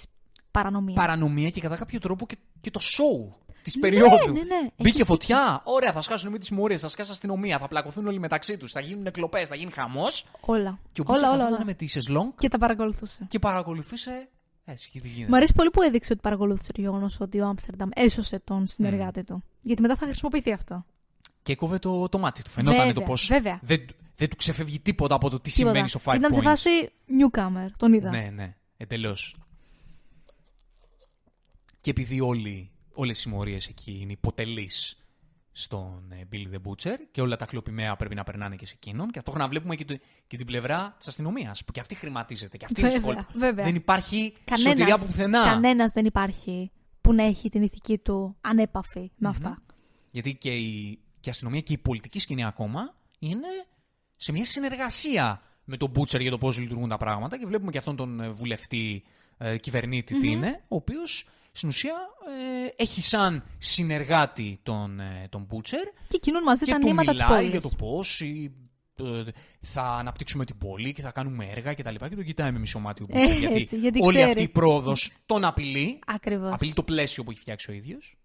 [0.51, 0.95] παρανομία.
[0.95, 4.33] Παρανομία και κατά κάποιο τρόπο και, και το show της Ναι, περίοδου.
[4.33, 4.61] ναι, ναι.
[4.77, 5.61] Μπήκε Έχεις φωτιά.
[5.65, 8.81] Ωραία, θα σκάσουν με τι συμμορίε, θα σκάσει αστυνομία, θα πλακωθούν όλοι μεταξύ τους, θα
[8.81, 10.27] γίνουν εκλοπέ, θα γίνει χαμός.
[10.41, 10.79] Όλα.
[10.93, 11.65] Και ο όλα, Μπούτσα όλα, καθόταν όλα.
[11.65, 13.27] με τη σεσλόγκ Και τα παρακολουθούσε.
[13.29, 14.29] και παρακολουθούσε.
[14.65, 15.31] Έτσι, και τι γίνεται.
[15.31, 19.25] Μου αρέσει πολύ που έδειξε ότι παρακολούθησε το γεγονός ότι ο Άμστερνταμ έσωσε τον συνεργάτη
[19.25, 19.43] του.
[19.63, 20.85] Γιατί μετά θα χρησιμοποιηθεί αυτό.
[21.43, 22.51] Και έκοβε το, το μάτι του.
[22.51, 23.15] Φαινόταν Βέβαια, το πώ.
[23.29, 23.59] βέβαια.
[23.63, 23.87] Δεν,
[24.17, 25.65] δεν του ξεφεύγει τίποτα από το τι Τίποτα.
[25.75, 26.43] συμβαίνει στο 5 Ήταν σε points.
[26.43, 26.69] φάση
[27.09, 27.69] newcomer.
[27.77, 28.11] Τον είδα.
[28.11, 29.35] Ναι, ναι, εντελώς.
[31.81, 32.71] Και επειδή όλοι,
[33.01, 35.03] όλες οι συμμορίες εκεί είναι υποτελείς
[35.53, 39.07] στον ε, Billy the Butcher και όλα τα κλοπημαία πρέπει να περνάνε και σε εκείνον.
[39.07, 42.57] Και ταυτόχρονα βλέπουμε και, το- και την πλευρά της αστυνομίας που και αυτή χρηματίζεται.
[42.57, 43.27] Και αυτή είναι Βέβαια, σχόλια.
[43.35, 43.65] βέβαια.
[43.65, 45.43] Δεν υπάρχει Κανένας, σωτηρία από πουθενά.
[45.45, 46.71] κανένας δεν υπάρχει
[47.01, 49.63] που να έχει την ηθική του ανέπαφη με αυτά.
[50.11, 53.47] Γιατί και η, και η αστυνομία και η πολιτική σκηνή ακόμα είναι
[54.17, 57.79] σε μια συνεργασία με τον Μπούτσερ για το πώς λειτουργούν τα πράγματα και βλέπουμε και
[57.79, 59.03] αυτόν τον ε, βουλευτή
[59.39, 61.27] ε, κυβερνήτη τι είναι, ο οποίος
[61.59, 61.95] στην ουσία
[62.77, 65.85] ε, έχει σαν συνεργάτη τον, ε, τον Μπούτσερ.
[66.09, 67.51] Και κινούν μαζί και τα του νήματα της μιλάει πόλης.
[67.51, 68.23] για το πώς
[69.61, 71.95] θα αναπτύξουμε την πόλη και θα κάνουμε έργα κτλ.
[71.95, 73.31] Και, τον κοιτάει με μισό μάτι ο Μπούτσερ.
[73.31, 74.31] Ε, γιατί, έτσι, γιατί όλη ξέρει.
[74.31, 75.99] αυτή η πρόοδος τον απειλεί.
[76.07, 76.53] Ακριβώς.
[76.53, 78.17] Απειλεί το πλαίσιο που έχει φτιάξει ο ίδιος.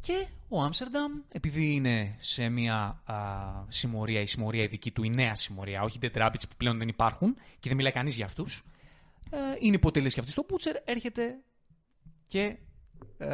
[0.00, 3.14] Και ο Άμστερνταμ, επειδή είναι σε μια α,
[3.68, 6.88] συμμορία, η συμμορία η δική του, η νέα συμμορία, όχι Dead Rabbits που πλέον δεν
[6.88, 8.64] υπάρχουν και δεν μιλάει κανείς για αυτούς,
[9.30, 11.38] ε, είναι υποτελής και αυτή στο Butcher, έρχεται
[12.26, 12.58] και
[13.18, 13.26] ε,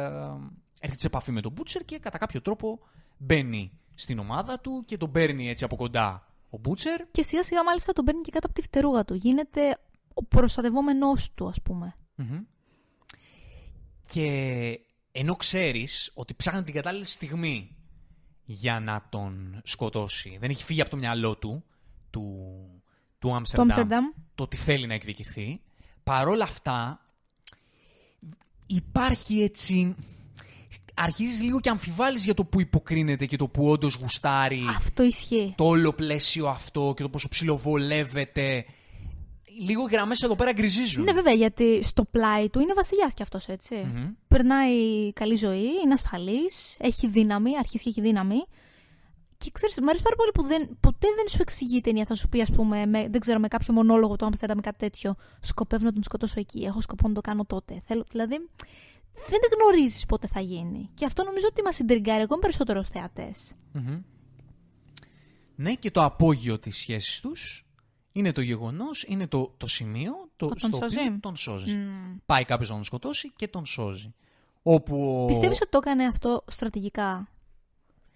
[0.79, 2.79] έρχεται σε επαφή με τον Butcher και κατά κάποιο τρόπο
[3.17, 7.05] μπαίνει στην ομάδα του και τον παίρνει έτσι από κοντά ο Butcher.
[7.11, 9.13] Και σιγά σιγά μάλιστα τον παίρνει και κάτω από τη φτερούγα του.
[9.13, 9.77] Γίνεται
[10.13, 11.95] ο προστατευόμενός του, ας πούμε.
[12.15, 12.39] Μμμ.
[14.11, 14.79] Και
[15.11, 17.75] ενώ ξέρεις ότι ψάχνει την κατάλληλη στιγμή
[18.43, 21.63] για να τον σκοτώσει, δεν έχει φύγει από το μυαλό του,
[22.09, 22.21] του,
[23.19, 24.05] του Το Άμστερνταμ, Άμστερνταμ.
[24.35, 25.61] το ότι θέλει να εκδικηθεί.
[26.03, 27.02] Παρόλα αυτά,
[28.75, 29.95] υπάρχει έτσι...
[30.95, 35.53] Αρχίζεις λίγο και αμφιβάλλεις για το που υποκρίνεται και το που όντως γουστάρει Αυτό ισχύει.
[35.57, 38.65] το όλο πλαίσιο αυτό και το πόσο ψιλοβολεύεται.
[39.65, 41.03] Λίγο οι γραμμές εδώ πέρα γκριζίζουν.
[41.03, 43.75] Ναι, βέβαια, γιατί στο πλάι του είναι βασιλιάς κι αυτός, έτσι.
[43.75, 44.09] Μμμ.
[44.27, 48.43] Περνάει καλή ζωή, είναι ασφαλής, έχει δύναμη, αρχίζει και έχει δύναμη.
[49.43, 52.05] Και ξέρεις, μου αρέσει πάρα πολύ που δεν, ποτέ δεν σου εξηγεί η ταινία.
[52.05, 54.77] Θα σου πει, ας πούμε, με, δεν ξέρω, με κάποιο μονόλογο του Άμστερνταμ ή κάτι
[54.77, 55.15] τέτοιο.
[55.39, 56.63] Σκοπεύω να τον σκοτώσω εκεί.
[56.63, 57.81] Έχω σκοπό να το κάνω τότε.
[57.85, 58.35] Θέλω, δηλαδή,
[59.29, 60.89] δεν γνωρίζεις πότε θα γίνει.
[60.93, 63.51] Και αυτό νομίζω ότι μας συντριγκάρει ακόμα περισσότερο ως θεατές.
[63.71, 64.01] Μμμ.
[65.55, 67.65] Ναι, και το απόγειο της σχέσης τους
[68.11, 70.99] είναι το γεγονός, είναι το, το σημείο το, Που τον στο σώζει.
[70.99, 71.75] οποίο τον σώζει.
[72.25, 74.13] Πάει κάποιος να τον σκοτώσει και τον σώζει.
[74.63, 75.21] Όπου...
[75.23, 77.27] ο- Πιστεύεις ότι το έκανε αυτό στρατηγικά;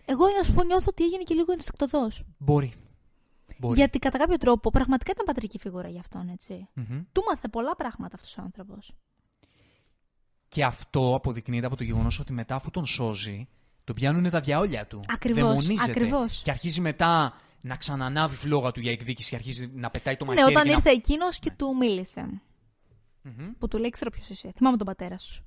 [0.10, 2.24] Εγώ, να σου πω, νιώθω ότι έγινε και λίγο ενστικτοδός.
[2.38, 2.74] Μπορεί.
[3.58, 3.76] Μπορεί.
[3.78, 6.68] Γιατί κατά κάποιο τρόπο πραγματικά ήταν πατρική φιγούρα για αυτόν, έτσι.
[6.74, 7.02] Μμμ.
[7.12, 8.94] Του μάθε πολλά πράγματα αυτός ο άνθρωπος.
[10.48, 13.48] Και αυτό αποδεικνύεται από το γεγονός ότι μετά αφού τον σώζει,
[13.84, 15.00] τον πιάνουν τα διαόλια του.
[15.08, 15.92] Ακριβώς, Δαιμονίζεται.
[15.92, 16.42] ακριβώς.
[16.44, 20.30] Και αρχίζει μετά να ξανανάβει φλόγα του για εκδίκηση και αρχίζει να πετάει το Ναι,
[20.34, 20.52] μαχαίρι.
[20.52, 22.42] όταν και να- ήρθε εκείνος και του μίλησε.
[23.22, 23.52] Μμμ.
[23.58, 24.52] Που του λέει: Ξέρω ποιος είσαι.
[24.56, 25.46] Θυμάμαι τον πατέρα σου.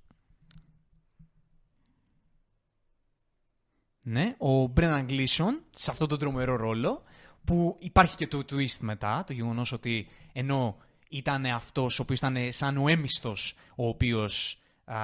[4.03, 7.03] Ναι, ο Μπρέναν Γκλίσον σε αυτό τον τρομερό ρόλο
[7.45, 10.77] που υπάρχει και το twist μετά, το γεγονός ότι ενώ
[11.09, 14.97] ήταν αυτός ο οποίος ήταν σαν ο έμιστος ο οποίος α,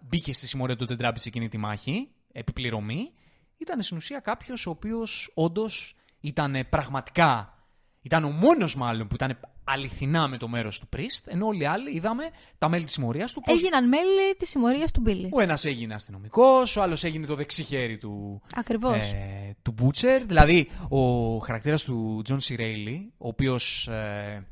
[0.00, 3.12] μπήκε στη συμμορία του Τεντράμπη σε εκείνη τη μάχη, επιπληρωμή,
[3.56, 7.58] ήταν στην ουσία κάποιος ο οποίος όντως ήταν πραγματικά,
[8.02, 11.66] ήταν ο μόνος μάλλον που ήταν αληθινά με το μέρος του Πρίστ, ενώ όλοι οι
[11.66, 15.28] άλλοι είδαμε τα μέλη της συμμορίας του πώς Έγιναν μέλη της συμμορίας του Μπίλι.
[15.32, 19.12] ο ένας έγινε αστυνομικός, ο άλλος έγινε το δεξί χέρι του, Ακριβώς.
[19.12, 20.20] ε, του Butcher.
[20.26, 22.60] Δηλαδή, ο χαρακτήρας του John C.
[22.60, 24.46] Reilly, ο οποίος ε,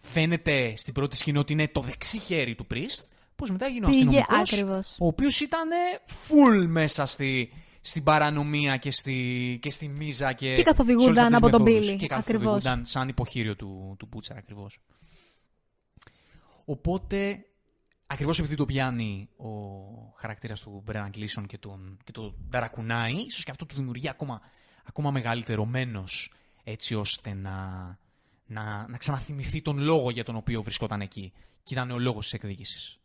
[0.00, 3.04] φαίνεται στην πρώτη σκηνή ότι είναι το δεξί χέρι του Priest,
[3.36, 4.96] πως μετά έγινε ο Πήγε αστυνομικός, ακριβώς.
[5.00, 5.68] ο οποίος ήταν
[6.28, 7.52] full μέσα στη,
[7.84, 11.56] στην παρανομία και στη, και στη μίζα και, Και καθοδηγούνταν σε όλες αυτές από τις
[11.56, 11.88] τον μεθόδους.
[11.90, 12.42] Billy, Και ακριβώς.
[12.42, 14.78] καθοδηγούνταν σαν υποχείριο του, του Butcher ακριβώς.
[16.64, 17.46] Οπότε,
[18.06, 19.48] ακριβώς επειδή το πιάνει ο
[20.16, 24.40] χαρακτήρας του Brennan Gleeson και τον, και τον ταρακουνάει, ίσως και αυτό του δημιουργεί ακόμα,
[24.84, 26.32] ακόμα μεγαλύτερο μένος,
[26.64, 27.58] έτσι ώστε να,
[28.46, 31.32] να, να ξαναθυμηθεί τον λόγο για τον οποίο βρισκόταν εκεί.
[31.62, 32.98] Και ήταν ο λόγος της εκδίκησης.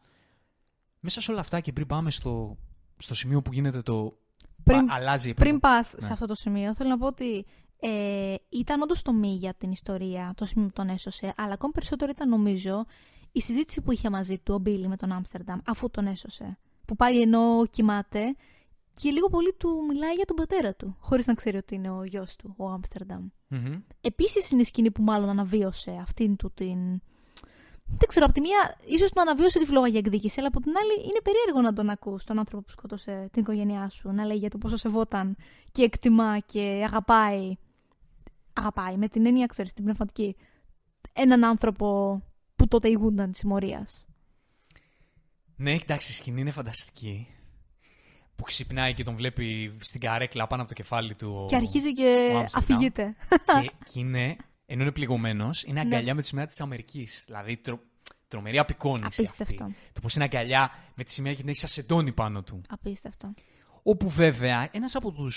[1.00, 2.58] Μέσα σε όλα αυτά και πριν πάμε στο,
[2.98, 4.18] στο σημείο που γίνεται το...
[4.68, 5.74] Πριν- πα- αλλάζει η Πριν επίπεδο.
[5.76, 7.46] πας σε αυτό το σημείο, θέλω να πω ότι
[7.80, 11.74] ε, ήταν όντως το μη για την ιστορία, το σημείο που τον έσωσε, αλλά ακόμη
[11.74, 12.86] περισσότερο ήταν νομίζω
[13.32, 16.58] η συζήτηση που είχε μαζί του ο Μπίλι με τον Άμστερνταμ, αφού τον έσωσε.
[16.86, 18.36] Που πάει ενώ κοιμάται
[18.94, 22.04] και λίγο πολύ του μιλάει για τον πατέρα του, χωρίς να ξέρει ότι είναι ο
[22.04, 23.28] γιος του, ο Άμστερνταμ.
[23.48, 23.80] Μμμ.
[24.02, 27.02] Επίσης είναι η σκηνή που μάλλον αναβίωσε αυτήν του την.
[27.90, 30.72] Δεν ξέρω, από τη μία ίσως τον αναβίωσε τη φλόγα για εκδίκηση, αλλά από την
[30.78, 34.38] άλλη είναι περίεργο να τον ακούς τον άνθρωπο που σκότωσε την οικογένειά σου να λέει
[34.38, 35.36] για το πόσο σεβόταν
[35.72, 37.56] και εκτιμά και αγαπάει.
[38.54, 40.36] Αγαπάει, με την έννοια, ξέρεις, την πνευματική.
[41.14, 42.22] Έναν άνθρωπο
[42.56, 44.06] που τότε ηγούνταν της συμμορίας.
[45.56, 47.28] Ναι, εντάξει, η σκηνή είναι φανταστική.
[48.36, 51.40] Που ξυπνάει και τον βλέπει στην καρέκλα πάνω από το κεφάλι του.
[51.44, 52.48] ο- Και αρχίζει και ο Άμστερνταμ.
[52.78, 53.16] αφηγείται.
[53.62, 54.36] και, και είναι,
[54.70, 55.80] ενώ είναι πληγωμένος, είναι Ναι.
[55.80, 57.24] αγκαλιά με τη σημαία της Αμερικής.
[57.26, 57.80] Δηλαδή τρο,
[58.28, 59.22] τρομερή απεικόνηση.
[59.22, 59.64] Απίστευτο.
[59.64, 59.76] Αυτή.
[59.94, 62.62] Το πώς είναι αγκαλιά με τη σημαία και την έχει σαν σεντόνι πάνω του.
[62.70, 63.34] Απίστευτο.
[63.84, 65.32] Όπου βέβαια ένας από του.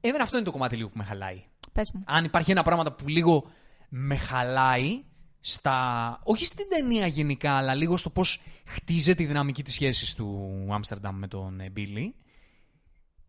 [0.00, 1.44] Εμένα αυτό είναι το κομμάτι λίγο που με χαλάει.
[1.72, 2.02] Πες μου.
[2.06, 3.50] Αν υπάρχει ένα πράγμα που λίγο
[3.88, 5.04] με χαλάει
[5.40, 6.18] στα...
[6.22, 11.16] όχι στην ταινία γενικά, αλλά λίγο στο πώς χτίζεται η δυναμική της σχέσης του Άμστερνταμ
[11.16, 12.14] με τον Μπίλι,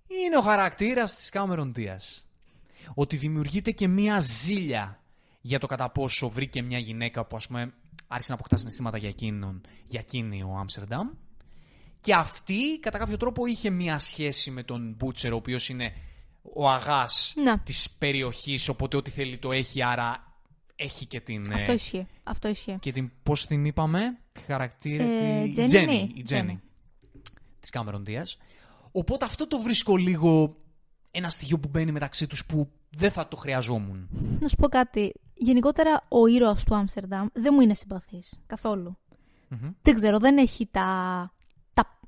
[0.08, 2.28] είναι ο χαρακτήρας της Κάμερον Δίας.
[2.94, 5.03] Ότι δημιουργείται και μία ζήλια
[5.46, 7.74] για το κατά πόσο βρήκε μια γυναίκα που ας πούμε
[8.08, 11.10] άρχισε να αποκτά συναισθήματα για, εκείνον, για εκείνη ο Άμστερνταμ.
[12.00, 15.94] Και αυτή κατά κάποιο τρόπο είχε μία σχέση με τον Μπούτσερ, ο οποίος είναι
[16.56, 17.60] ο αγάς Να.
[17.60, 20.38] της περιοχής, οπότε ό,τι θέλει το έχει, άρα
[20.76, 21.52] έχει και την...
[21.52, 22.08] ε, Αυτό ισχύει.
[22.24, 22.78] Αυτό ισχύει.
[22.80, 25.50] και την, πώς την είπαμε, τη χαρακτήρα Ε, τη...
[25.50, 25.94] Τζένι, Τζένι, ναι.
[25.94, 26.62] η Τζένι, Τζένι.
[27.60, 28.38] της Κάμερον Δίας.
[28.92, 30.56] Οπότε αυτό το βρίσκω λίγο
[31.12, 34.08] ένα στοιχείο που μπαίνει μεταξύ τους που δεν θα το χρειαζόμουν.
[34.40, 35.14] Να σου πω κάτι.
[35.44, 38.40] Γενικότερα, ο ήρωας του Άμστερνταμ δεν μου είναι συμπαθής.
[38.48, 38.98] Καθόλου.
[39.50, 39.72] Μμμ.
[39.82, 40.88] Δεν ξέρω, δεν έχει τα...
[41.74, 42.00] τα...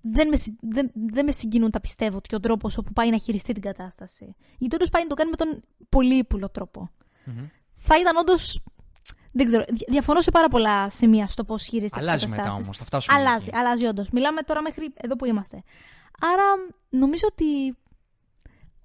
[0.00, 3.18] Δεν, με, συ- δεν, δεν με συγκινούν τα πιστεύω και ο τρόπος όπου πάει να
[3.18, 4.34] χειριστεί την κατάσταση.
[4.58, 6.90] Γιατί όντως πάει να το κάνει με τον πολύ ύπουλο τρόπο.
[7.24, 7.46] Μμμ.
[7.74, 8.62] Θα ήταν όντως.
[9.32, 9.64] Δεν ξέρω.
[9.68, 12.64] δια- Διαφωνώ σε πάρα πολλά σημεία στο πώς χειρίζεται τις Αλλάζει μετά καταστάσεις.
[12.64, 13.56] όμως, θα φτάσουμε Αλλάζει, εκεί.
[13.56, 14.10] αλλάζει όντως.
[14.10, 15.62] Μιλάμε τώρα μέχρι εδώ που είμαστε.
[16.20, 16.44] Άρα
[16.90, 17.76] νομίζω ότι.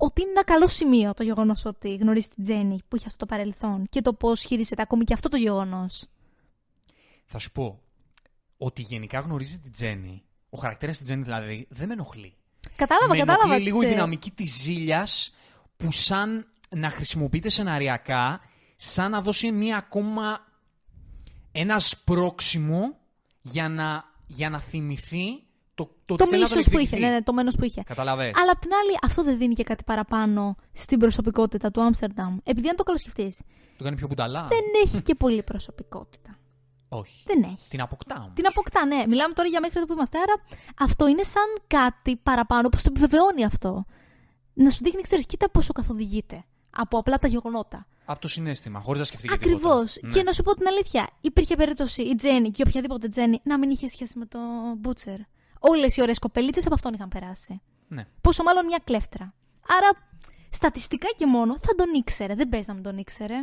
[0.01, 3.25] Ότι είναι ένα καλό σημείο το γεγονός ότι γνωρίζει την Τζέννη που έχει αυτό το
[3.25, 6.05] παρελθόν και το πώς χειρίζεται ακόμη και αυτό το γεγονός.
[7.25, 7.79] Θα σου πω
[8.57, 12.35] ότι γενικά γνωρίζει την Τζέννη, ο χαρακτήρας της Τζέννη δηλαδή, δεν με ενοχλεί.
[12.75, 13.43] Κατάλαβα, με κατάλαβα.
[13.43, 15.33] ενοχλεί λίγο η τις, ε, δυναμική της ζήλιας
[15.77, 18.41] που σαν να χρησιμοποιείται σεναριακά
[18.75, 20.47] σαν να δώσει μία ακόμα
[21.51, 22.97] ένας σπρώξιμο
[23.41, 25.43] για να, για να θυμηθεί
[25.83, 26.83] το, το, Το ότι θέλει να τον μίσο που είχε.
[26.85, 27.01] εκδικηθεί.
[27.11, 27.81] Ναι, ναι, το μένος που είχε.
[27.85, 28.31] Καταλαβες.
[28.41, 32.37] Αλλά απ' την άλλη, αυτό δεν δίνει και κάτι παραπάνω στην προσωπικότητα του Άμστερνταμ.
[32.43, 33.41] Επειδή αν το καλοσκεφτείς,
[33.77, 34.47] Το κάνει πιο κουνταλά.
[34.49, 36.37] δεν έχει και πολύ προσωπικότητα.
[36.89, 37.23] Όχι.
[37.25, 37.69] Δεν έχει.
[37.69, 38.31] Την αποκτά όμως.
[38.33, 39.03] Την αποκτά, ναι.
[39.07, 40.17] Μιλάμε τώρα για μέχρι εδώ που είμαστε.
[40.17, 40.33] Άρα
[40.79, 43.85] αυτό είναι σαν κάτι παραπάνω που το επιβεβαιώνει αυτό.
[44.53, 47.87] Να σου δείχνει, ξέρεις, κοίτα πόσο καθοδηγείται από απλά τα γεγονότα.
[48.05, 49.93] Από το συνέστημα, χωρίς να σκεφτεί και Ακριβώς.
[49.93, 50.07] τίποτα.
[50.07, 50.13] Ναι.
[50.13, 53.69] Και να σου πω την αλήθεια, υπήρχε περίπτωση η Τζέννη και οποιαδήποτε Τζέννη να μην
[53.69, 54.41] είχε σχέση με τον
[54.77, 55.17] Μπούτσερ.
[55.59, 57.61] Όλες οι ωραίες κοπελίτσες από αυτόν είχαν περάσει.
[57.87, 58.05] Ναι.
[58.21, 59.33] Πόσο μάλλον μια κλέφτρα.
[59.77, 59.89] Άρα,
[60.49, 62.35] στατιστικά και μόνο θα τον ήξερε.
[62.35, 63.35] Δεν παίζει να μην τον ήξερε.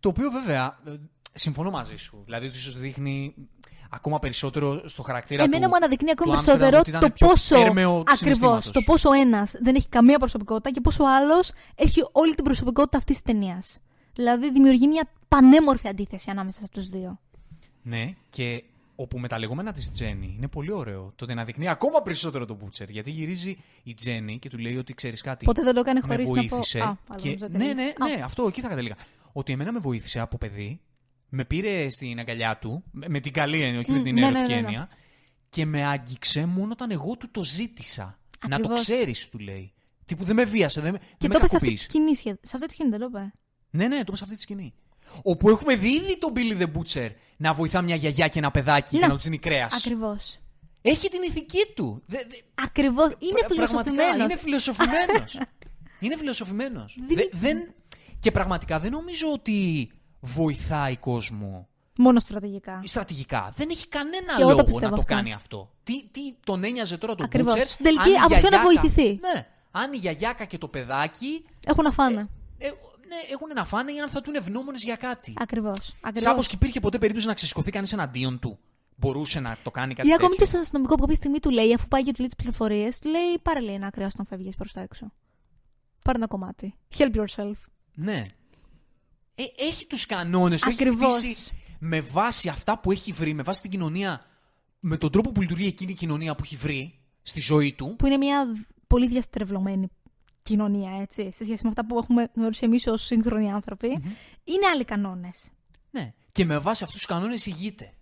[0.00, 0.92] Το οποίο βέβαια, ε,
[1.32, 2.22] συμφωνώ μαζί σου.
[2.24, 3.34] Δηλαδή, ότι ίσως δείχνει
[3.90, 5.68] ακόμα περισσότερο στο χαρακτήρα Εμένα του.
[5.68, 7.60] μου αναδεικνύει του ακόμα Άμστερνταμ περισσότερο ότι ήταν το πιο πόσο.
[7.60, 8.18] έρμεο Ακριβώς.
[8.18, 8.70] συναισθήματος.
[8.70, 13.22] Το πόσο ένας δεν έχει καμία προσωπικότητα και πόσο άλλος έχει όλη την προσωπικότητα αυτής
[13.22, 13.78] της ταινίας.
[14.14, 17.20] Δηλαδή, δημιουργεί μια πανέμορφη αντίθεση ανάμεσα σε αυτού του δύο.
[17.82, 18.64] Ναι, και
[19.02, 21.12] όπου με τα λεγόμενα της Τζέννη είναι πολύ ωραίο.
[21.16, 22.90] Το ότι αναδεικνύει ακόμα περισσότερο τον Μπούτσερ.
[22.90, 25.44] Γιατί γυρίζει η Τζέννη και του λέει ότι ξέρεις κάτι.
[25.44, 26.48] Ποτέ δεν το έκανε με χωρίς να πω.
[26.48, 26.78] βοήθησε.
[26.78, 27.26] Α, άλλο και...
[27.28, 27.92] νόμιζα ότι Ναι, έλεγες.
[27.98, 28.96] ναι, Α, ναι, αυτό εκεί θα κατέληγα.
[29.32, 30.80] Ότι εμένα με βοήθησε από παιδί,
[31.28, 34.20] με πήρε στην αγκαλιά του, με με την καλή έννοια, όχι με Μμ, την ναι,
[34.20, 34.66] ναι, ερωτική ναι, ναι.
[34.66, 34.88] έννοια,
[35.48, 38.18] και με άγγιξε μόνο όταν εγώ του το ζήτησα.
[38.42, 38.80] Να το Ακριβώς.
[38.80, 39.72] ξέρεις, του λέει.
[40.06, 41.74] Τι που δεν με βίασε, δεν, με- Και δεν το με είπε σε αυτή τη
[41.74, 41.84] κακοποίησε.
[41.88, 42.16] σκηνή.
[42.16, 43.32] σχεδ- Σε αυτή τη σκηνή δεν το είπε.
[43.70, 44.74] Ναι, ναι, το είπα σε αυτή τη σκηνή.
[45.22, 48.92] Όπου έχουμε δει ήδη τον Billy the Butcher να βοηθά μια γιαγιά και ένα παιδάκι
[48.94, 48.98] Ναι.
[48.98, 49.74] για να τους δίνει κρέας.
[49.74, 50.38] Ακριβώς.
[50.82, 52.02] Έχει την ηθική του.
[52.06, 53.06] Δε, δε, Ακριβώς.
[53.18, 54.24] Είναι πρα- πραγματικά, φιλοσοφημένος.
[54.24, 55.38] Είναι φιλοσοφημένος.
[56.00, 56.96] είναι φιλοσοφημένος.
[57.08, 57.74] Δεν- δεν...
[58.18, 59.90] Και πραγματικά δεν νομίζω ότι
[60.20, 62.80] βοηθάει κόσμο Μόνο στρατηγικά.
[62.84, 63.52] στρατηγικά.
[63.56, 65.14] Δεν έχει κανένα Και εγώ το λόγο πιστεύω να το αυτό.
[65.14, 65.70] κάνει αυτό.
[65.82, 67.54] Τι, τι τον ένοιαζε τώρα τον Ακριβώς.
[67.54, 69.46] Butcher, Στην τελική, αν η από ποιο να γιαγιάκα- βοηθηθεί; Ναι.
[69.70, 72.28] Αν η γιαγιάκα και το παιδάκι Έχουν να φάνε.
[72.58, 72.72] ε, ναι,
[73.32, 75.34] έχουν να φάνε ή αν θα του είναι ευγνώμονες για κάτι.
[75.36, 75.94] Ακριβώς.
[76.14, 78.58] Σάπω και υπήρχε ποτέ περίπτωση να ξεσηκωθεί κανείς εναντίον του.
[78.96, 80.46] Μπορούσε να το κάνει κάτι Ή ακόμη και τέτοιο.
[80.46, 83.08] στον αστυνομικό που κάποια στιγμή του λέει, αφού πάει και του λέει τις πληροφορίες, του
[83.08, 85.12] λέει πάρε λέει ένα κρέας όταν φεύγεις προς τα έξω.
[86.04, 86.74] Πάρε ένα κομμάτι.
[86.96, 87.52] Help yourself.
[87.94, 88.24] Ναι.
[89.34, 90.68] Ε, έχει τους κανόνες του.
[90.68, 91.14] Έχει Ακριβώς.
[91.16, 94.24] χτίσει με βάση αυτά που έχει βρει, με βάση την κοινωνία,
[94.80, 97.94] με τον τρόπο που λειτουργεί εκείνη η κοινωνία που έχει βρει στη ζωή του.
[97.98, 98.46] Που είναι μια
[98.86, 99.88] πολύ διαστρεβλωμένη
[100.42, 103.86] κοινωνία, έτσι, σε σχέση με αυτά που έχουμε γνωρίσει εμείς ως σύγχρονοι άνθρωποι.
[104.44, 105.42] Είναι άλλοι κανόνες.
[105.90, 106.12] Ναι.
[106.32, 107.92] Και με βάση αυτούς τους κανόνες ηγείται.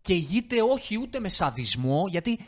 [0.00, 2.38] Και ηγείται όχι ούτε με σαδισμό, γιατί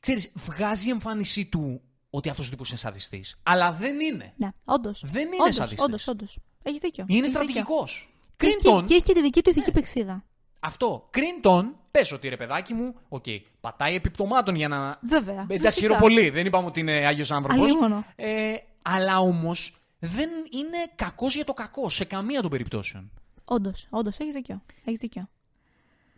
[0.00, 1.80] ξέρεις, βγάζει η εμφάνισή του
[2.10, 3.36] ότι αυτός ο τύπος είναι σαδιστής.
[3.42, 4.32] Αλλά δεν είναι.
[4.36, 5.04] Ναι, όντως.
[5.06, 5.84] Δεν είναι σαδιστής.
[5.84, 6.38] Όντως, όντως.
[6.62, 7.04] Έχεις δίκιο.
[7.08, 7.92] Είναι Έχεις στρατηγικός.
[7.92, 8.12] δίκιο.
[8.36, 8.84] Και έχει- Κρίντον.
[8.84, 10.24] Και έχει και τη δική του ηθική πυξίδα.
[10.60, 11.08] Αυτό.
[11.10, 13.24] Κρίντον, πες ότι ρε παιδάκι μου, οκ,
[13.60, 14.98] πατάει επί πτωμάτων για να.
[15.02, 15.34] Βέβαια.
[15.48, 15.72] Εντάξει, φυσικά.
[15.72, 16.30] Χαίρω πολύ.
[16.30, 17.62] Δεν είπαμε ότι είναι Άγιος άνθρωπος.
[17.64, 18.04] Αλίμονο.
[18.16, 18.54] Ε,
[18.84, 23.10] αλλά όμως δεν είναι κακός για το κακό σε καμία των περιπτώσεων.
[23.44, 24.62] Όντως, όντως, έχεις δίκιο.
[24.84, 25.28] Έχεις δίκιο.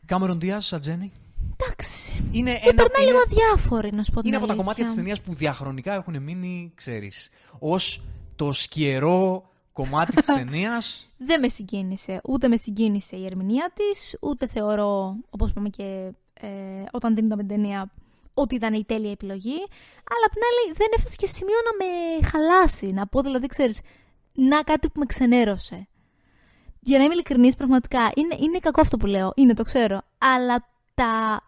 [0.07, 1.13] Κάμερον Ντίαζ, η Τζένι.
[1.59, 2.29] Εντάξει.
[2.33, 4.65] Είναι, Με ένα, περνάει είναι, λίγο αδιάφορη, να σου πω την είναι από τα αλήθεια.
[4.65, 8.03] κομμάτια της ταινίας που διαχρονικά έχουν μείνει, ξέρεις, ως
[8.37, 11.11] το σκιερό κομμάτι της ταινίας.
[11.17, 12.21] Δεν με συγκίνησε.
[12.25, 16.49] Ούτε με συγκίνησε η ερμηνεία της, ούτε θεωρώ, όπως είπαμε και ε,
[16.93, 17.91] όταν την είδαμε την ταινία,
[18.39, 19.59] ότι ήταν η τέλεια επιλογή.
[20.13, 22.93] Αλλά απ' την άλλη δεν έφτασε και σε σημείο να με χαλάσει.
[22.93, 23.81] Να πω δηλαδή, ξέρεις,
[24.33, 25.89] να κάτι που με ξενέρωσε.
[26.81, 29.33] Για να είμαι ειλικρινής, πραγματικά είναι, είναι κακό αυτό που λέω.
[29.35, 30.03] Είναι, το ξέρω.
[30.19, 31.41] Αλλά τα.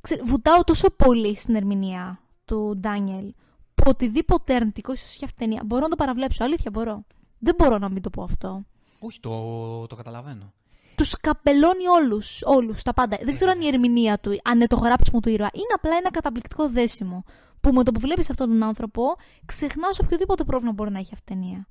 [0.00, 3.34] Ξέρω, βουτάω τόσο πολύ στην ερμηνεία του Ντάνιελ
[3.74, 5.62] που οτιδήποτε αρνητικό ίσως έχει αυτή η ταινία.
[5.66, 6.44] Μπορώ να το παραβλέψω.
[6.44, 7.04] Αλήθεια, μπορώ.
[7.38, 8.64] Δεν μπορώ να μην το πω αυτό.
[9.00, 10.52] Όχι, το, το καταλαβαίνω.
[10.98, 12.42] Τους καπελώνει όλους.
[12.44, 13.18] Όλους, τα πάντα.
[13.22, 15.50] Δεν ξέρω αν η ερμηνεία του, αν είναι το γράψιμο του ήρωα.
[15.52, 17.24] Είναι απλά ένα καταπληκτικό δέσιμο.
[17.60, 19.02] Που με το που βλέπεις αυτόν τον άνθρωπο,
[19.44, 21.66] ξεχνάς οποιοδήποτε πρόβλημα μπορεί να έχει αυτή η ταινία.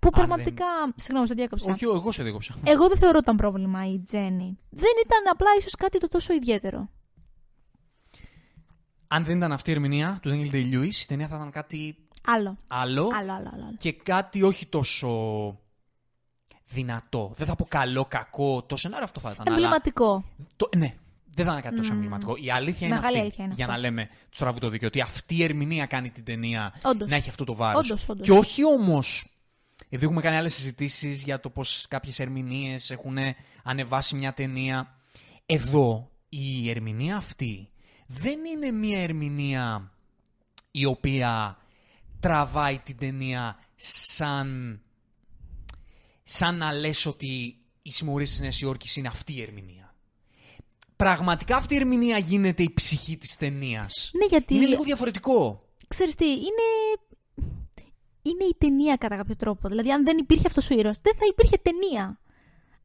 [0.00, 0.64] Που πραγματικά.
[0.96, 1.72] Συγγνώμη, σε διάκοψα.
[1.72, 2.54] Όχι, εγώ σε διάκοψα.
[2.64, 4.58] Εγώ δεν θεωρώ ότι ήταν πρόβλημα η Τζέννη.
[4.70, 6.88] Δεν ήταν απλά ίσως κάτι το τόσο ιδιαίτερο.
[9.08, 11.96] Αν δεν ήταν αυτή η ερμηνεία του Daniel Day-Lewis, η ταινία θα ήταν κάτι
[12.26, 12.56] Άλλο.
[12.66, 13.64] άλλο, Άλλο, άλλο, άλλο.
[13.66, 13.76] άλλο.
[13.78, 15.08] και κάτι όχι τόσο
[16.68, 17.32] δυνατό.
[17.36, 18.62] Δεν θα πω καλό, κακό.
[18.62, 19.44] Το σενάριο αυτό θα ήταν.
[19.46, 20.24] αλλά Εμβληματικό.
[20.56, 20.94] Το, ναι,
[21.34, 22.36] δεν θα είναι κάτι τόσο εμβληματικό.
[22.36, 23.20] Η αλήθεια είναι Μεγάλη αυτή.
[23.26, 23.76] αλήθεια είναι για αυτό.
[23.76, 24.88] να λέμε του τραβού το δίκαιο.
[24.88, 27.08] Ότι αυτή η ερμηνεία κάνει την ταινία Όντως.
[27.08, 27.84] να έχει αυτό το βάρος.
[27.90, 28.26] Όντως, όντως.
[28.26, 29.32] Και όχι όμως.
[29.86, 33.16] Επειδή έχουμε κάνει άλλες συζητήσεις για το πώς κάποιες ερμηνείες έχουν
[33.62, 34.96] ανεβάσει μια ταινία.
[35.46, 37.68] Εδώ η ερμηνεία αυτή
[38.06, 39.90] δεν είναι μια ερμηνεία
[40.70, 41.56] η οποία
[42.20, 44.80] τραβάει την ταινία σαν,
[46.30, 49.94] σαν να λες ότι η συμμορία της Νέας Υόρκης είναι αυτή η ερμηνεία.
[50.96, 54.10] Πραγματικά αυτή η ερμηνεία γίνεται η ψυχή της ταινίας.
[54.14, 54.54] Ναι, γιατί.
[54.54, 55.68] Είναι λίγο διαφορετικό.
[55.88, 56.66] Ξέρεις τι, είναι...
[58.22, 59.68] είναι η ταινία κατά κάποιο τρόπο.
[59.68, 62.20] Δηλαδή, αν δεν υπήρχε αυτός ο ήρωας, δεν θα υπήρχε ταινία.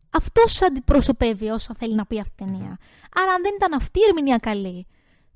[0.10, 2.78] Αυτός αντιπροσωπεύει όσα θέλει να πει αυτή η ταινία.
[3.16, 4.88] Άρα, αν δεν ήταν αυτή η ερμηνεία καλή,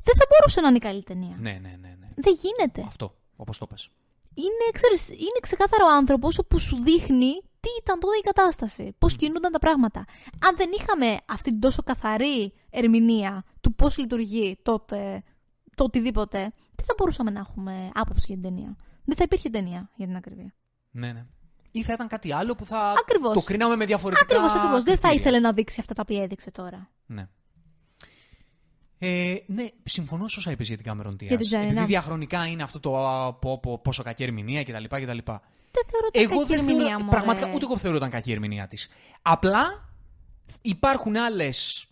[0.03, 1.37] δεν θα μπορούσε να είναι η καλή ταινία.
[1.39, 1.95] Ναι, ναι, ναι.
[1.99, 2.09] ναι.
[2.15, 2.83] Δεν γίνεται.
[2.87, 3.89] Αυτό, όπως το πες.
[4.33, 9.51] Είναι, ξέρεις, είναι ξεκάθαρο άνθρωπος που σου δείχνει τι ήταν τότε η κατάσταση, πώς κινούνταν
[9.51, 10.05] τα πράγματα.
[10.45, 15.23] Αν δεν είχαμε αυτή την τόσο καθαρή ερμηνεία του πώς λειτουργεί τότε
[15.75, 16.39] το οτιδήποτε,
[16.75, 20.15] δεν θα μπορούσαμε να έχουμε άποψη για την ταινία; Δεν θα υπήρχε ταινία για την
[20.15, 20.53] ακρίβεια.
[20.91, 21.25] Ναι, ναι.
[21.71, 23.33] Ή θα ήταν κάτι άλλο που θα Ακριβώς.
[23.33, 24.83] το κρίναμε με διαφορετικά Ακριβώς, ακριβώς.
[24.83, 25.21] Δεν θα κριτήρια.
[25.21, 26.89] ήθελε να δείξει αυτά τα οποία έδειξε τώρα.
[27.05, 27.27] Ναι.
[28.99, 31.17] Ε, ναι, συμφωνώ σε όσα είπες για την Cameron Diaz.
[31.27, 31.85] Για την Τζάνι, Επειδή ναι.
[31.85, 34.83] διαχρονικά είναι αυτό το α, πω, πω, πόσο κακή ερμηνεία κτλ.
[34.83, 35.17] κτλ.
[35.71, 37.09] Δεν θεωρώ ότι είναι Εγώ κακή δεν ερμηνεία θεωρώ, μου.
[37.09, 38.89] πραγματικά ούτε εγώ θεωρώ ήταν κακή η ερμηνεία της.
[39.21, 39.89] Απλά
[40.61, 41.85] υπάρχουν άλλες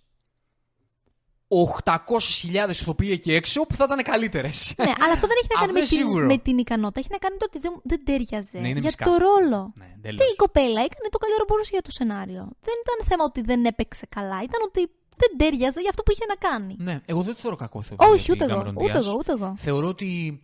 [1.85, 4.73] 800.000 ηθοποιοί εκεί έξω που θα ήταν καλύτερες.
[4.77, 6.25] Ναι, αλλά αυτό δεν έχει να κάνει Αυτό με είναι την, σίγουρο.
[6.25, 6.99] με την ικανότητα.
[6.99, 9.05] Έχει να κάνει το ότι δεν, δεν τέριαζε Ναι, είναι για μισκά.
[9.05, 9.59] το ρόλο.
[9.75, 10.31] ναι, δεν Τι λέω.
[10.33, 12.43] η κοπέλα έκανε το καλύτερο που μπορούσε για το σενάριο.
[12.67, 14.37] Δεν ήταν θέμα ότι δεν έπαιξε καλά.
[14.47, 14.81] Ήταν ότι
[15.17, 16.75] δεν τέριαζε για αυτό που είχε να κάνει.
[16.79, 18.09] Ναι, εγώ δεν το θεωρώ κακό ηθοποιό.
[18.09, 19.01] Όχι, την ούτε εγώ, Cameron ούτε Diaz.
[19.01, 19.53] εγώ, ούτε εγώ.
[19.57, 20.39] Θεωρώ ότι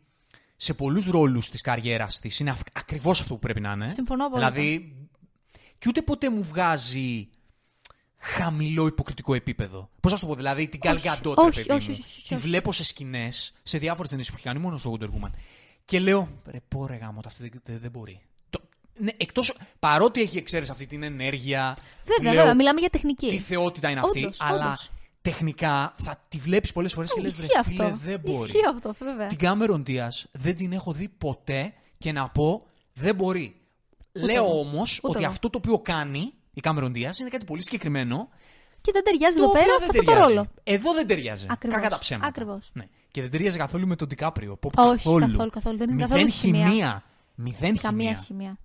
[0.56, 3.90] σε πολλούς ρόλους της καριέρας της είναι αυ- ακριβώς αυτό που πρέπει να είναι.
[3.90, 4.52] Συμφωνώ απόλυτα.
[4.52, 4.96] Δηλαδή,
[5.78, 7.30] και ούτε ποτέ μου βγάζει
[8.18, 9.90] χαμηλό υποκριτικό επίπεδο.
[10.00, 11.98] Πώς να σου το πω, δηλαδή την Gal Όχι, Gadot, όχι, ρε παιδί όχι, μου.
[12.00, 12.44] όχι, όχι, Τη όχι.
[12.44, 15.32] βλέπω σε σκηνές, σε διάφορες ταινίες που έχει κάνει, μόνο στο Wonder Woman.
[15.86, 18.22] Και λέω, ρε πω ρε γάμο, αυτή δεν, δεν, δεν μπορεί.
[18.94, 21.78] Το, ναι, εκτός, παρότι έχει εξαίρεση αυτή την ενέργεια.
[22.06, 23.28] Βέβαια, λέω, βέβαια, μιλάμε για τεχνική.
[23.28, 24.20] Τι θεότητα είναι αυτή.
[24.24, 24.92] Όντως, αλλά όντως.
[25.22, 27.98] τεχνικά θα τη βλέπεις πολλές φορές και λες, Ισχύει ρε φίλε, αυτό.
[28.06, 28.50] δεν μπορεί.
[28.52, 29.28] Ισχύει αυτό, βέβαια.
[29.28, 33.56] Την Cameron Diaz δεν την έχω δει ποτέ και να πω δεν μπορεί.
[34.12, 34.60] Λέω εγώ.
[34.60, 35.32] όμως Ούτε ότι εγώ.
[35.32, 38.30] αυτό το οποίο κάνει η Cameron Diaz είναι κάτι πολύ συγκεκριμένο.
[38.82, 40.34] Και δεν ταιριάζει το εδώ οποίο πέρα δεν σε αυτό το ταιριάζει.
[40.34, 40.48] ρόλο.
[40.64, 41.46] Εδώ δεν ταιριάζει.
[41.50, 41.76] Ακριβώς.
[41.78, 42.28] Κακά τα ψέματα.
[42.28, 42.70] Ακριβώς.
[42.74, 42.84] Ναι.
[43.12, 44.56] Και δεν ταιριάζει καθόλου με τον Τικάπριο.
[44.58, 45.26] Πω, Όχι, καθόλου.
[45.28, 45.78] καθόλου, καθόλου.
[45.78, 46.68] Δεν είναι Μηδέν καθόλου χημεία.
[46.68, 47.04] χημεία.
[47.36, 48.58] Μηδέν Καμία χημεία.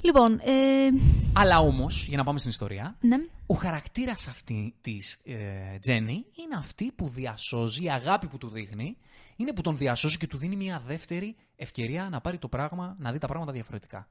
[0.00, 0.20] Χημεία.
[0.22, 0.36] Ναι.
[0.36, 0.88] Λοιπόν, ε,
[1.32, 3.16] Αλλά όμως, για να πάμε στην ιστορία, ναι.
[3.46, 8.96] ο χαρακτήρας αυτή της ε, Τζέννη είναι αυτή που διασώζει, η αγάπη που του δείχνει,
[9.36, 13.12] είναι που τον διασώζει και του δίνει μια δεύτερη ευκαιρία να πάρει το πράγμα, να
[13.12, 14.08] δει τα πράγματα διαφορετικά.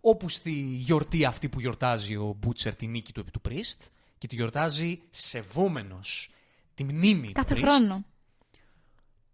[0.00, 3.82] Όπου στη γιορτή αυτή που γιορτάζει ο Μπούτσερ τη νίκη του επί του Πρίστ
[4.18, 6.30] και τη γιορτάζει σεβόμενος
[6.74, 8.04] τη μνήμη Κάθε του χρόνο.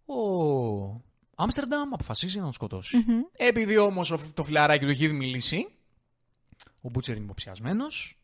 [0.05, 1.01] ο
[1.35, 2.97] Άμστερνταμ αποφασίζει να τον σκοτωσει
[3.31, 5.67] Επειδή όμως το φιλαράκι του έχει ήδη μιλήσει,
[6.85, 8.19] ο Μπούτσερ είναι υποψιασμένος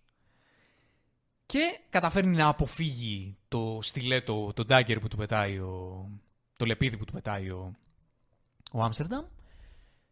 [1.45, 6.07] και καταφέρνει να αποφύγει το στιλέτο, το ντάγκερ που του πετάει, ο,
[6.57, 7.75] το λεπίδι που του πετάει ο,
[8.71, 9.25] ο Άμστερνταμ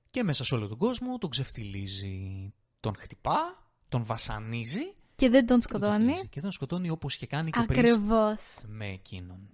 [0.10, 2.54] και μέσα σε όλο τον κόσμο τον ξεφτιλίζει.
[2.80, 5.93] Τον χτυπά, τον βασανίζει Και δεν τον τον σκοτώνει.
[5.95, 8.58] ξεφτιλίζει και τον σκοτώνει όπως είχε κάνει και ο Priest Ακριβώς.
[8.68, 9.50] με εκείνον.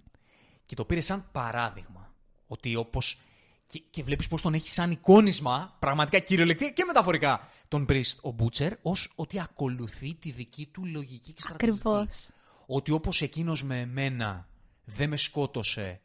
[0.66, 2.14] Και το πήρε σαν παράδειγμα.
[2.46, 3.20] Ότι όπως.
[3.68, 8.30] Και, και βλέπεις πώ τον έχει σαν εικόνισμα, πραγματικά κυριολεκτικά και μεταφορικά, τον Priest ο
[8.30, 11.78] Μπούτσερ, ως ότι ακολουθεί τη δική του λογική και στρατηγική.
[11.78, 12.28] Ακριβώς.
[12.66, 14.48] Ότι όπως εκείνος με εμένα
[14.84, 16.00] δεν με σκότωσε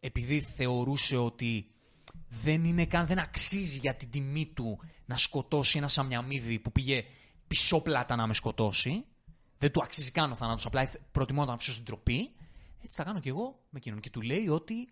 [0.00, 1.70] επειδή θεωρούσε ότι
[2.28, 7.04] δεν είναι καν, δεν αξίζει για την τιμή του να σκοτώσει ένα σαμιαμίδι που πήγε
[7.48, 9.04] πισόπλατα να με σκοτώσει.
[9.58, 12.30] Δεν του αξίζει καν ο θάνατος, απλά προτιμώ να τον αφήσω στην τροπή.
[12.82, 14.00] Έτσι θα κάνω κι εγώ με εκείνον.
[14.00, 14.88] Και του λέει ότι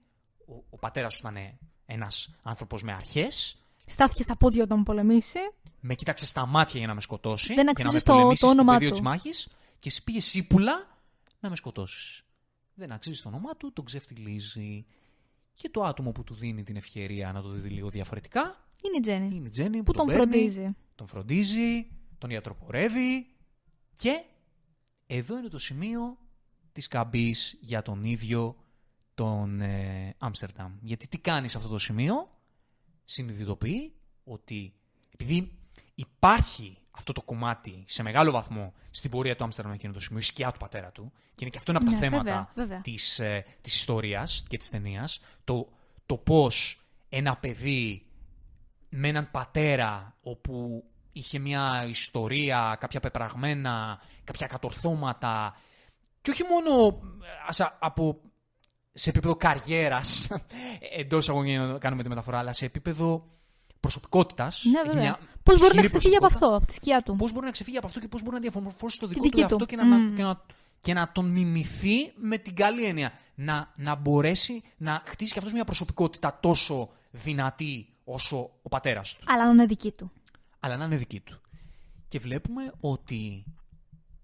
[0.47, 3.57] ο, ο πατέρας σου ήταν ένας άνθρωπος με αρχές
[3.87, 5.39] Στάθηκε στα πόδια όταν πολεμήσει.
[5.81, 7.55] με κοίταξε στα μάτια για να με σκοτώσει.
[7.55, 8.95] Δεν για αξίζει να με το- πολεμήσεις το στο όνομά πεδίο του.
[8.95, 10.99] της μάχης και εσύ πήγε σύπουλα
[11.41, 12.23] να με σκοτώσεις.
[12.75, 14.87] Δεν αξίζει το όνομά του, τον ξεφτιλίζει.
[15.53, 18.41] Και το άτομο που του δίνει την ευκαιρία να το δει λίγο διαφορετικά
[18.83, 19.37] Είναι η Τζέννη.
[19.37, 20.77] είναι η Τζέννη που, Που τον παίρνει, φροντίζει.
[20.95, 23.27] Τον φροντίζει, τον ιατροπορεύει
[23.97, 24.25] και
[25.07, 26.19] εδώ είναι το σημείο
[26.73, 28.57] της καμπής για τον ίδιο
[29.17, 30.73] τον ε, Άμστερνταμ.
[30.81, 32.31] Γιατί τι κάνεις σε αυτό το σημείο,
[33.05, 33.93] συνειδητοποιεί
[34.25, 34.75] ότι
[35.13, 35.59] επειδή
[35.95, 40.23] υπάρχει αυτό το κομμάτι σε μεγάλο βαθμό στην πορεία του Άμστερνταμ εκείνο το σημείο, η
[40.23, 42.81] σκιά του πατέρα του, και είναι και αυτό ένα από τα Ναι, θέματα βέβαια, βέβαια.
[42.81, 45.69] της, ε, της ιστορίας και της ταινίας, το,
[46.07, 48.07] το πώς ένα παιδί
[48.89, 55.57] με έναν πατέρα όπου είχε μια ιστορία, κάποια πεπραγμένα, κάποια κατορθώματα
[56.21, 58.21] και όχι μόνο ε, ασα- από,
[58.99, 60.29] σε επίπεδο καριέρας,
[60.99, 63.27] εντός αγωνίων να κάνουμε τη μεταφορά, αλλά σε επίπεδο
[63.81, 64.63] προσωπικότητας.
[64.65, 65.03] Ναι, Έχει βέβαια.
[65.03, 66.47] μια Πώς μπορεί να ισχυρή ξεφύγει από προσωπικότητα.
[66.47, 68.51] αυτό, από τη σκιά του; Πώς μπορεί να ξεφύγει από αυτό και πώς μπορεί να
[68.51, 69.67] διαμορφώσει το δικό δική του εαυτό του.
[69.67, 70.15] και να, Μμμ.
[70.15, 70.41] και, να,
[70.81, 73.13] και να τον μιμηθεί με την καλή έννοια.
[73.35, 79.25] Να, να μπορέσει να χτίσει και αυτός μια προσωπικότητα τόσο δυνατή όσο ο πατέρας του.
[79.29, 80.13] Αλλά να είναι δική του.
[80.61, 81.41] Αλλά να είναι δική του.
[82.09, 83.45] Και βλέπουμε ότι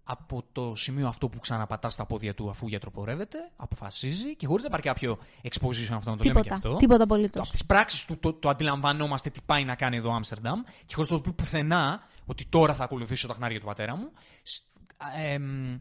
[0.05, 4.71] από το σημείο αυτό που ξαναπατάς στα πόδια του αφού γιατροπορεύεται, αποφασίζει και χωρίς να
[4.71, 6.55] πάρει κάποιο exposition αυτό να το λέμε και Τίποτα.
[6.55, 6.77] αυτό.
[6.77, 7.43] Τίποτα απολύτως.
[7.43, 10.95] Από τις πράξεις του το, το αντιλαμβανόμαστε τι πάει να κάνει εδώ ο Άμστερνταμ και
[10.95, 14.11] χωρίς να το πει πουθενά ότι τώρα θα ακολουθήσω τα χνάρια του πατέρα μου.
[14.43, 14.63] σ-
[14.97, 15.79] α, εμ,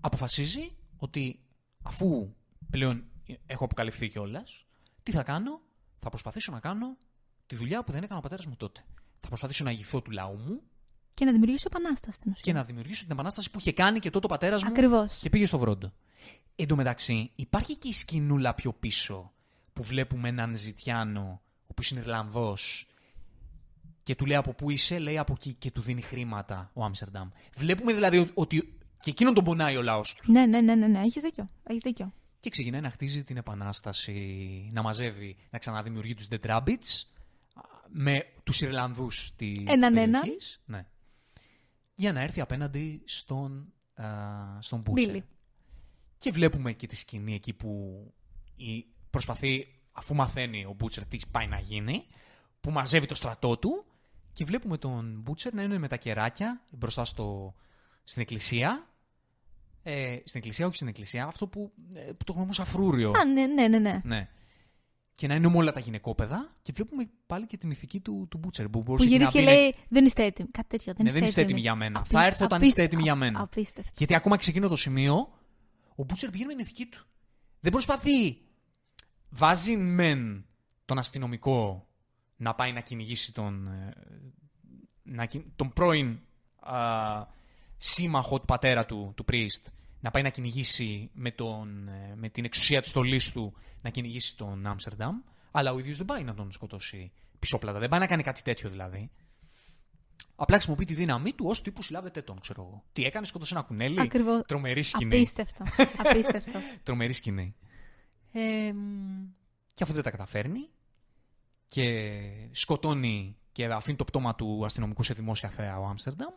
[0.00, 1.40] αποφασίζει ότι
[1.82, 2.34] αφού
[2.70, 3.04] πλέον
[3.46, 4.66] έχω αποκαλυφθεί κιόλας,
[5.02, 5.60] τι θα κάνω,
[5.98, 6.96] θα προσπαθήσω να κάνω
[7.46, 8.84] τη δουλειά που δεν έκανε ο πατέρας μου τότε.
[9.20, 10.60] Θα προσπαθήσω να ηγηθώ του λαού μου
[11.14, 12.42] Και να δημιουργήσει επανάσταση στην ουσία.
[12.44, 15.18] και να δημιουργήσω την επανάσταση που είχε κάνει και τότε ο πατέρας μου Ακριβώς.
[15.22, 15.92] και πήγε στο βρόντο.
[16.56, 19.32] Εν τω μεταξύ, υπάρχει και η σκηνούλα πιο πίσω
[19.72, 22.86] που βλέπουμε έναν Ζητιάνο, ο οποίος είναι Ιρλανδός
[24.02, 27.28] και του λέει από πού είσαι, λέει από εκεί και του δίνει χρήματα ο Άμστερνταμ.
[27.56, 30.32] Βλέπουμε δηλαδή ότι και εκείνον τον πονάει ο λαός του.
[30.32, 31.00] Ναι, ναι, ναι, ναι, ναι.
[31.00, 31.50] έχεις δίκιο.
[31.62, 32.12] Έχεις δίκιο.
[32.40, 34.12] Και ξεκινάει να χτίζει την επανάσταση,
[34.72, 37.02] να μαζεύει, να ξαναδημιουργεί τους Dead Rabbits
[37.88, 40.20] με τους Ιρλανδούς της, της Έναν έναν.
[40.20, 40.60] περιοχής.
[40.64, 40.86] Ναι.
[41.94, 44.06] Για να έρθει απέναντι στον, α,
[44.60, 45.06] στον Μπούτσερ.
[45.10, 45.24] Μπίλι.
[46.16, 48.02] Και βλέπουμε και τη σκηνή εκεί που
[48.56, 52.06] η- προσπαθεί, αφού μαθαίνει ο Μπούτσερ τι πάει να γίνει,
[52.60, 53.84] που μαζεύει το στρατό του
[54.32, 57.54] και βλέπουμε τον Μπούτσερ να είναι με τα κεράκια μπροστά στο,
[58.04, 58.88] στην εκκλησία.
[59.82, 63.12] Ε, στην εκκλησία, όχι στην εκκλησία, αυτό που, ε, που το γνωρίζουμε σαν φρούριο.
[63.14, 64.00] Σαν, ναι, ναι, ναι.
[64.04, 64.28] ναι.
[65.16, 65.20] Ναι.
[65.20, 68.38] Και να είναι με όλα τα γυναικόπαιδα και βλέπουμε πάλι και τη μυθική του, του
[68.38, 68.64] Μπούτσερ.
[68.64, 70.48] Που, Που μπορούσε γυρίζει να και πει, ναι, λέει Δεν είστε έτοιμοι.
[70.48, 70.92] Κάτι τέτοιο.
[70.92, 71.58] Δεν Ναι, είστε δεν είστε έτοιμοι.
[71.60, 71.98] έτοιμοι για μένα.
[71.98, 73.40] Απίστα- Θα έρθω όταν απίστα- είστε έτοιμοι για μένα.
[73.40, 73.92] Απίστευτο.
[73.96, 75.14] Γιατί ακόμα και σε εκείνο το σημείο,
[75.96, 77.04] ο Μπούτσερ πηγαίνει με την ηθική του.
[77.60, 78.38] Δεν προσπαθεί.
[79.28, 80.46] Βάζει μεν
[80.84, 81.88] τον αστυνομικό
[82.36, 83.92] να πάει να κυνηγήσει τον, ε,
[85.02, 86.18] να, κυ- τον πρώην
[86.60, 87.26] α,
[87.76, 89.66] σύμμαχο του πατέρα του, του Priest,
[90.04, 94.36] να πάει να κυνηγήσει με, τον, ε, με την εξουσία της στολής του να κυνηγήσει
[94.36, 95.16] τον Άμστερνταμ,
[95.50, 97.78] αλλά ο ίδιος δεν πάει να τον σκοτώσει πισόπλατα.
[97.78, 99.10] Δεν πάει να κάνει κάτι τέτοιο δηλαδή.
[100.36, 102.84] Απλά χρησιμοποιεί τη δύναμή του ως τύπου συλλάβετε τον, ξέρω εγώ.
[102.92, 104.00] Τι έκανε, σκότωσε ένα κουνέλι.
[104.00, 104.42] Ακριβώς.
[104.46, 105.14] Τρομερή σκηνή.
[105.16, 105.64] Απίστευτο.
[105.96, 106.58] Απίστευτο.
[106.82, 107.54] Τρομερή σκηνή.
[108.32, 109.24] Ε, μ,
[109.74, 110.68] και αφού δεν τα καταφέρνει
[111.66, 112.10] και
[112.50, 116.34] σκοτώνει και αφήνει το πτώμα του αστυνομικού σε δημόσια θέα ο Άμστερνταμ,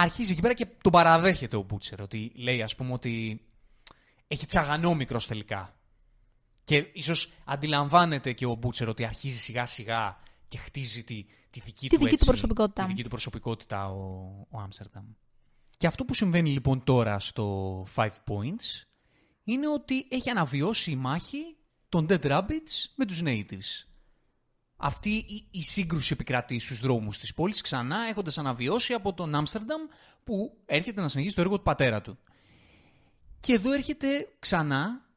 [0.00, 2.00] αρχίζει εκεί πέρα και τον παραδέχεται ο Μπούτσερ.
[2.00, 3.40] Ότι λέει, ας πούμε, ότι
[4.28, 5.76] έχει τσαγανό μικρός τελικά.
[6.64, 10.18] Και ίσως αντιλαμβάνεται και ο Μπούτσερ ότι αρχίζει σιγά σιγά
[10.48, 12.82] και χτίζει τη, τη δική, Τη του, δική του έτσι, προσωπικότητα.
[12.82, 14.00] Τη δική του προσωπικότητα ο,
[14.50, 15.04] ο Άμστερνταμ.
[15.76, 18.86] Και αυτό που συμβαίνει λοιπόν τώρα στο Five Points
[19.44, 21.56] είναι ότι έχει αναβιώσει η μάχη
[21.88, 23.86] των Dead Rabbits με τους Natives.
[24.76, 29.82] Αυτή η, η σύγκρουση επικρατεί στους δρόμους της πόλης ξανά έχοντας αναβιώσει από τον Άμστερνταμ
[30.24, 32.18] που έρχεται να συνεχίσει το έργο του πατέρα του.
[33.40, 35.10] Και εδώ έρχεται ξανά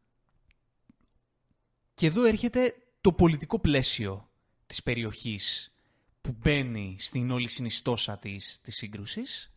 [1.94, 4.30] και εδώ έρχεται το πολιτικό πλαίσιο
[4.66, 5.74] της περιοχής
[6.22, 9.54] που μπαίνει στην όλη συνιστόσα της, της σύγκρουσης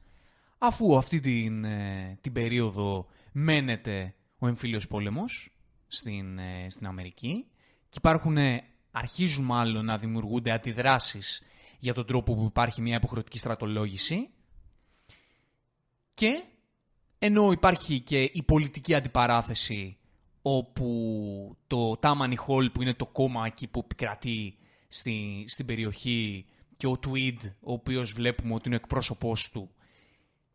[0.58, 5.52] αφού αυτή την, ε, την περίοδο μένεται ο εμφύλιος πόλεμος
[5.86, 7.46] στην, ε, στην Αμερική
[7.88, 11.42] και υπάρχουν, ε, αρχίζουν μάλλον να δημιουργούνται αντιδράσεις
[11.78, 14.30] για τον τρόπο που υπάρχει μια υποχρεωτική στρατολόγηση
[16.14, 16.42] και
[17.18, 19.96] ενώ υπάρχει και η πολιτική αντιπαράθεση
[20.42, 24.56] όπου το Tammany Hall που είναι το κόμμα εκεί που επικρατεί
[24.88, 29.70] στη, στην περιοχή και ο Tweed ο οποίος βλέπουμε ότι είναι ο εκπρόσωπός του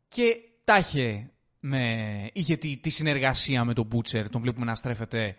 [0.07, 5.35] και τα είχε, με, είχε τη, τη συνεργασία με τον Butcher, τον βλέπουμε να στρέφεται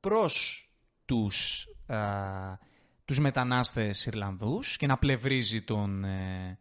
[0.00, 0.64] προς
[1.04, 2.58] τους, α,
[3.04, 6.58] τους μετανάστες Ιρλανδούς και να πλευρίζει τον, ε,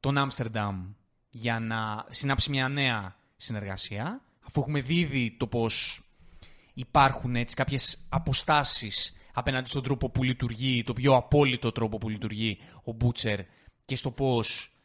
[0.00, 0.92] τον Άμστερνταμ
[1.30, 6.02] για να συνάψει μια νέα συνεργασία, αφού έχουμε δει ήδη το πώς
[6.74, 12.58] υπάρχουν έτσι κάποιες αποστάσεις απέναντι στον τρόπο που λειτουργεί, το πιο απόλυτο τρόπο που λειτουργεί
[12.84, 13.40] ο Μπούτσερ
[13.84, 14.76] και στο πώς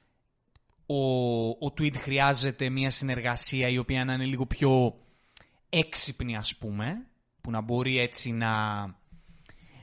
[0.85, 4.95] ο, ο Tweed χρειάζεται μια συνεργασία η οποία να είναι λίγο πιο
[5.69, 7.05] έξυπνη ας πούμε,
[7.41, 8.51] που να μπορεί έτσι να,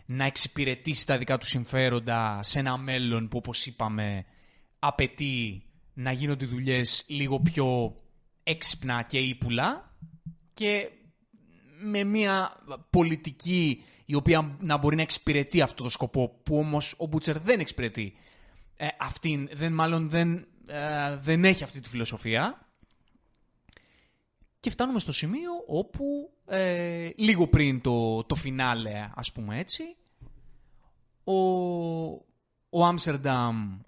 [0.07, 4.25] να εξυπηρετήσει τα δικά του συμφέροντα σε ένα μέλλον που όπως είπαμε
[4.79, 5.63] απαιτεί
[5.95, 7.97] να γίνονται δουλειές λίγο πιο
[8.43, 9.97] έξυπνα και ύπουλα
[10.55, 10.91] και
[11.81, 17.07] με μια πολιτική η οποία να μπορεί να εξυπηρετεί αυτό το σκοπό που όμως ο
[17.07, 18.17] Μπούτσερ δεν εξυπηρετεί.
[18.77, 22.64] Ε, αυτήν, δεν, μάλλον δεν, ε, δεν έχει αυτή τη φιλοσοφία.
[24.65, 29.83] Και φτάνουμε στο σημείο όπου ε, λίγο πριν το, το φινάλε, ας πούμε έτσι,
[31.25, 31.35] ο,
[32.69, 33.81] ο Άμστερνταμ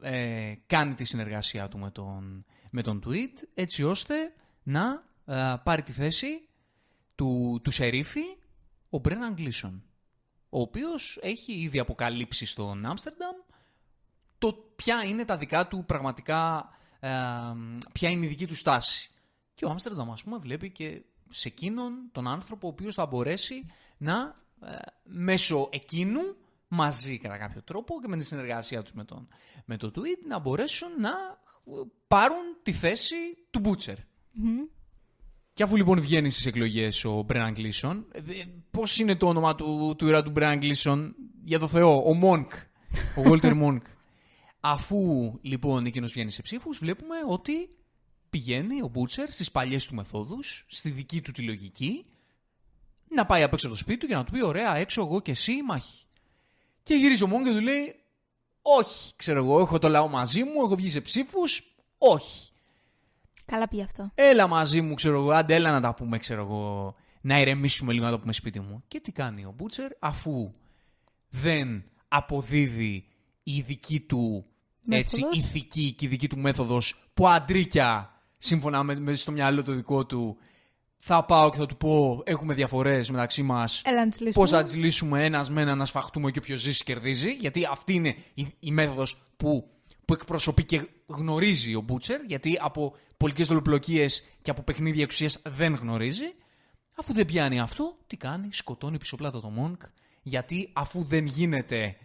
[0.00, 4.14] ε, κάνει τη συνεργασία του με τον, με τον Tweet έτσι ώστε
[4.62, 6.48] να ε, πάρει τη θέση
[7.14, 8.36] του, του σερίφη
[8.90, 9.82] ο Μπρέναν Γκλίσον
[10.48, 13.36] ο οποίος έχει ήδη αποκαλύψει στον Άμστερνταμ
[14.38, 16.68] το ποια είναι τα δικά του πραγματικά,
[17.00, 17.10] ε,
[17.92, 19.11] ποια είναι η δική του στάση.
[19.54, 23.64] Και ο Άμστερνταμ, ας πούμε, βλέπει και σε εκείνον τον άνθρωπο ο οποίος θα μπορέσει
[23.96, 26.20] να ε, μέσω εκείνου
[26.68, 29.28] μαζί κατά κάποιο τρόπο και με τη συνεργασία τους με, τον,
[29.64, 31.10] με το tweet να μπορέσουν να
[32.08, 33.14] πάρουν τη θέση
[33.50, 33.96] του Μπούτσερ.
[35.52, 38.20] Και αφού λοιπόν βγαίνει στις εκλογές ο Μπρέναν Γκλίσον, ε,
[38.70, 42.52] πώς είναι το όνομα του, του ήρωα του Μπρέναν Γκλίσον, για το Θεό, ο Μόνκ,
[43.16, 43.82] ο Βόλτερ Μόνκ.
[44.60, 47.52] Αφού λοιπόν εκείνος βγαίνει σε ψήφους, βλέπουμε ότι
[48.32, 52.04] πηγαίνει ο Μπούτσερ στις παλιές του μεθόδους, στη δική του τη λογική,
[53.08, 55.20] να πάει απ' έξω από το σπίτι του και να του πει: Ωραία, έξω εγώ
[55.20, 56.06] και εσύ μάχη.
[56.82, 57.94] Και γυρίζει ο Μόνκ και του λέει:
[58.62, 61.62] Όχι, ξέρω εγώ, έχω το λαό μαζί μου, έχω βγει σε ψήφους.
[61.98, 62.50] Όχι.
[63.44, 64.10] Καλά πει αυτό.
[64.14, 68.04] Έλα μαζί μου, ξέρω εγώ, άντε έλα να τα πούμε, ξέρω εγώ, να ηρεμήσουμε λίγο
[68.04, 68.84] να το πούμε σπίτι μου.
[68.88, 70.54] Και τι κάνει ο Μπούτσερ, αφού
[71.28, 73.06] δεν αποδίδει
[73.42, 74.46] η δική του
[74.88, 78.11] έτσι, ηθική και η δική του μέθοδος που αντρίκια,
[78.42, 80.36] σύμφωνα με, με στο μυαλό το δικό του,
[80.98, 83.82] θα πάω και θα του πω: Έχουμε διαφορές μεταξύ μας.
[84.32, 87.32] Πώς θα τις λύσουμε ένας με ένα να σφαχτούμε και όποιος ζήσει κερδίζει.
[87.32, 89.70] Γιατί αυτή είναι η, η μέθοδος που,
[90.04, 92.20] που εκπροσωπεί και γνωρίζει ο Μπούτσερ.
[92.24, 96.34] Γιατί από πολιτικές δολοπλοκίες και από παιχνίδια εξουσίας δεν γνωρίζει.
[96.96, 99.82] Αφού δεν πιάνει αυτό, τι κάνει, σκοτώνει πισωπλάτο το Μόνκ.
[100.22, 101.96] Γιατί αφού δεν γίνεται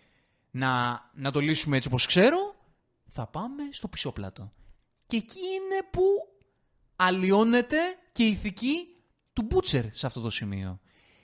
[0.51, 2.55] να, να το λύσουμε έτσι όπως ξέρω,
[3.09, 4.51] θα πάμε στο πισωπλάτο.
[5.07, 6.01] Και εκεί είναι που
[6.95, 7.77] αλλοιώνεται
[8.11, 8.87] και η ηθική
[9.33, 10.79] του Μπούτσερ σε αυτό το σημείο.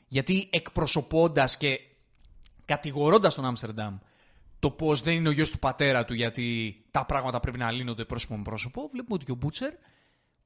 [0.07, 1.79] Γιατί εκπροσωπώντας και
[2.65, 3.97] κατηγορώντας τον Άμστερνταμ
[4.63, 8.05] το πώς δεν είναι ο γιος του πατέρα του γιατί τα πράγματα πρέπει να λύνονται
[8.05, 9.73] πρόσωπο με πρόσωπο, βλέπουμε ότι και ο Μπούτσερ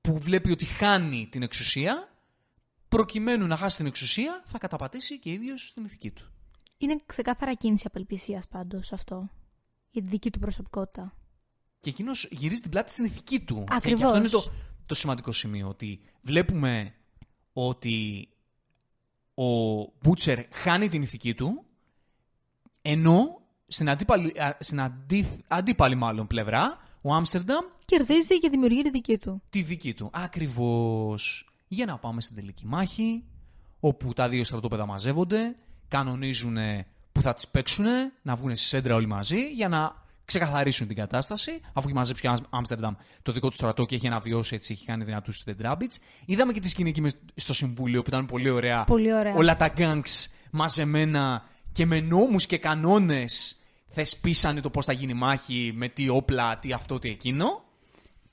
[0.02, 2.10] που βλέπει ότι χάνει την εξουσία,
[2.90, 6.32] προκειμένου να χάσει την εξουσία, θα καταπατήσει και ίδιος την ηθική του.
[6.78, 9.30] Είναι ξεκάθαρα κίνηση απελπισίας πάντως αυτό,
[9.92, 11.14] η δική του προσωπικότητα.
[11.80, 13.64] Και εκείνος γυρίζει την πλάτη στην ηθική του.
[13.70, 14.00] Ακριβώς.
[14.00, 14.52] Και αυτό είναι το,
[14.86, 15.68] το σημαντικό σημείο.
[15.68, 16.94] Ότι βλέπουμε
[17.54, 18.30] ότι
[19.34, 21.66] ο Μπούτσερ χάνει την ηθική του,
[22.82, 29.18] ενώ στην, αντίπαλη, στην αντί, αντίπαλη μάλλον πλευρά, ο Άμστερνταμ κερδίζει και δημιουργεί τη δική
[29.18, 29.42] του.
[29.50, 30.10] Τη δική του.
[30.14, 31.50] Ακριβώς.
[31.68, 33.24] Για να πάμε στην τελική μάχη,
[33.80, 35.56] όπου τα δύο στρατόπεδα μαζεύονται,
[35.88, 36.58] κανονίζουν
[37.12, 37.86] που θα τις παίξουν,
[38.22, 42.38] να βγουν στη σέντρα όλοι μαζί, για να ξεκαθαρίσουν την κατάσταση, αφού έχει μαζέψει και
[42.50, 45.94] Άμστερνταμ το δικό του στρατό και έχει αναβιώσει έτσι, έχει κάνει δυνατούς τους Τεντράμπιτ.
[46.26, 48.84] Είδαμε και τη σκηνή εκεί στο Συμβούλιο που ήταν πολύ ωραία.
[48.84, 49.36] Πολύ ωραία.
[49.36, 53.60] Όλα τα γκάγκς μαζεμένα και με νόμους και κανόνες
[53.90, 57.64] θεσπίσανε το πώς θα γίνει η μάχη, με τι όπλα, τι αυτό, τι εκείνο.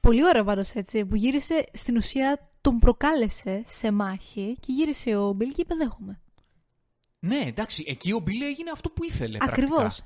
[0.00, 5.32] Πολύ ωραίο πάντως έτσι, που γύρισε στην ουσία τον προκάλεσε σε μάχη και γύρισε ο
[5.32, 6.20] Μπιλ και είπε δέχομαι.
[7.18, 9.38] Ναι, εντάξει, εκεί ο Μπιλ έγινε αυτό που ήθελε.
[9.40, 10.02] Ακριβώς.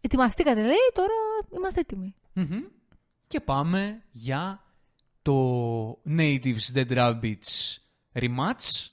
[0.00, 1.12] Ετοιμαστήκατε, λέει, τώρα
[1.56, 1.84] είμαστε
[3.26, 4.64] Και πάμε για
[5.22, 7.76] το Natives Dead Rabbits
[8.12, 8.86] rematch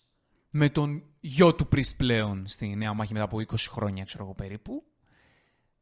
[0.49, 4.33] με τον γιο του Priest πλέον στη νέα μάχη μετά από 20 χρόνια, ξέρω εγώ
[4.33, 4.83] περίπου.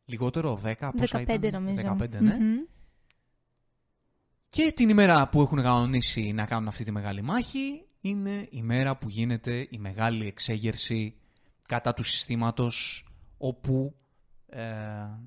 [0.05, 1.97] Λιγότερο, 10, πόσα 15 ήταν; νομίζω.
[1.99, 2.37] 15, ναι.
[4.47, 8.97] Και την ημέρα που έχουν κανονίσει να κάνουν αυτή τη μεγάλη μάχη είναι η μέρα
[8.97, 11.15] που γίνεται η μεγάλη εξέγερση
[11.67, 13.95] κατά του συστήματος όπου
[14.53, 14.63] ε,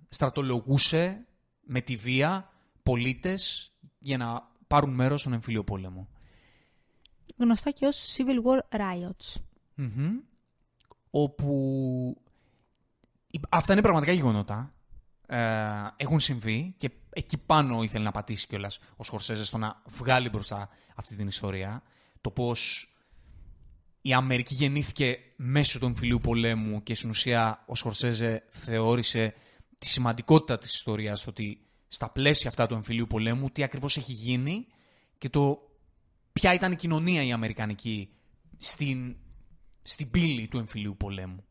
[0.08, 1.26] στρατολογούσε
[1.60, 2.50] με τη βία
[2.82, 6.08] πολίτες για να πάρουν μέρος στον εμφύλιο πόλεμο.
[7.36, 9.40] Γνωστά και ως Civil War Riots.
[11.10, 12.16] Όπου
[13.48, 14.74] Αυτά είναι πραγματικά γεγονότα.
[15.26, 20.28] Ε, έχουν συμβεί και εκεί πάνω ήθελε να πατήσει κιόλας ο Σκορσέζε στο να βγάλει
[20.28, 21.82] μπροστά αυτή την ιστορία.
[22.20, 22.90] Το πώς
[24.06, 29.34] η Αμερική γεννήθηκε μέσω του εμφυλίου πολέμου και στην ουσία ο Σκορσέζε θεώρησε
[29.78, 34.66] τη σημαντικότητα της ιστορίας ότι στα πλαίσια αυτά του εμφυλίου πολέμου τι ακριβώς έχει γίνει
[35.18, 35.58] και το
[36.32, 38.08] ποια ήταν η κοινωνία η Αμερικανική
[38.56, 39.16] στην,
[39.82, 41.44] στην πύλη του εμφυλίου πολέμου.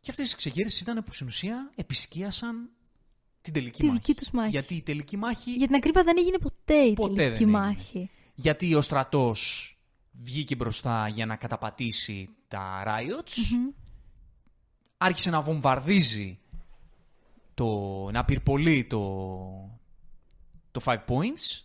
[0.00, 2.70] Και αυτές οι εξεγέρσεις ήταν που στην ουσία επισκίασαν
[3.40, 3.98] την τελική Τη μάχη.
[3.98, 4.50] δική τους μάχη.
[4.50, 7.58] Γιατί η τελική μάχη Για την ακρίβεια δεν έγινε ποτέ η Ποτέ τελική δεν έγινε.
[7.58, 8.10] μάχη.
[8.34, 9.68] γιατί ο στρατός
[10.20, 13.72] βγήκε μπροστά για να καταπατήσει τα riots,
[14.96, 16.38] άρχισε να βομβαρδίζει,
[17.54, 19.00] το, να πυρπολεί το,
[20.70, 21.64] το Five Points,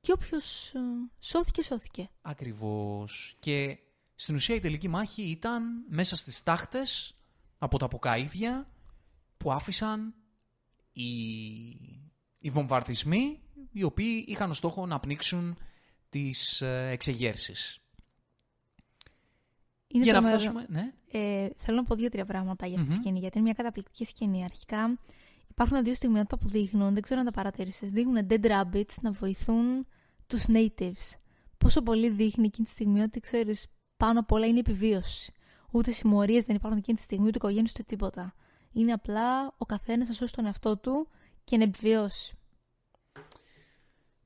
[0.00, 0.72] Και όποιος
[1.18, 2.10] σώθηκε, σώθηκε.
[2.22, 3.36] ακριβώς.
[3.38, 3.78] Και
[4.14, 7.14] στην ουσία η τελική μάχη ήταν μέσα στις τάχτες
[7.58, 8.68] από τα αποκαίδια
[9.36, 10.14] που άφησαν
[10.92, 11.06] οι,
[12.40, 13.40] οι βομβαρδισμοί
[13.72, 15.58] οι οποίοι είχαν ως στόχο να πνίξουν
[16.08, 17.78] τις ε, εξεγέρσεις.
[19.88, 20.40] Είναι Για να τρομερό.
[20.40, 20.66] φτάσουμε.
[20.68, 20.92] Ναι.
[21.10, 22.96] Ε, θέλω να πω δύο-τρία πράγματα για αυτή Μμμ.
[22.96, 24.44] τη σκηνή, γιατί είναι μια καταπληκτική σκηνή.
[24.44, 24.98] Αρχικά
[25.50, 29.86] υπάρχουν δύο στιγμιότυπα που δείχνουν, δεν ξέρω αν τα παρατήρησε, δείχνουν dead rabbits να βοηθούν
[30.26, 31.14] τους natives.
[31.58, 33.66] Πόσο πολύ δείχνει εκείνη τη στιγμή ότι ξέρεις,
[33.96, 35.32] πάνω απ' όλα είναι η επιβίωση.
[35.70, 38.34] Ούτε συμμορίες δεν υπάρχουν εκείνη τη στιγμή, ούτε οικογένειες, ούτε τίποτα.
[38.72, 41.08] Είναι απλά ο καθένας να σώσει τον εαυτό του
[41.44, 42.36] και να επιβιώσει.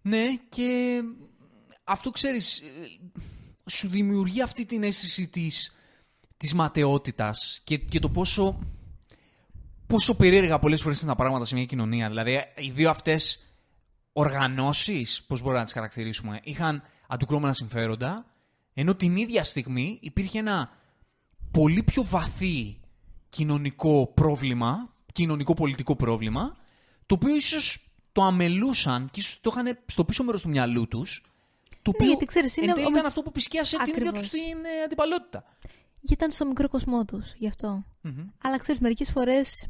[0.03, 1.01] ναι, και
[1.85, 2.65] αυτό ξέρεις, ε,
[3.71, 5.73] σου δημιουργεί αυτή την αίσθηση της,
[6.37, 8.59] της ματαιότητας και, και το πόσο,
[9.87, 12.09] πόσο περίεργα πολλές φορές είναι τα πράγματα σε μια κοινωνία.
[12.09, 13.47] Δηλαδή, οι δύο αυτές
[14.13, 18.27] οργανώσεις, πώς μπορούμε να τις χαρακτηρίσουμε, είχαν αντικρώμενα συμφέροντα,
[18.75, 20.71] ενώ την ίδια στιγμή υπήρχε ένα
[21.51, 22.81] πολύ πιο βαθύ
[23.29, 26.57] κοινωνικό πρόβλημα, κοινωνικό-πολιτικό πρόβλημα,
[27.07, 31.32] το οποίο ίσως το αμελούσαν και ίσως το είχαν στο πίσω μέρος του μυαλού τους,
[31.83, 34.29] το οποίο γιατί ξέρεις, είναι εν τέλει ο- ήταν αυτό που επισκίασε την ίδια Ακριβώς.
[34.29, 35.45] τους την ε, αντιπαλότητα.
[36.01, 37.85] Γιατί ήταν στο μικρό κοσμό τους, γι' αυτό.
[38.43, 39.67] Αλλά ξέρεις, μερικές φορές.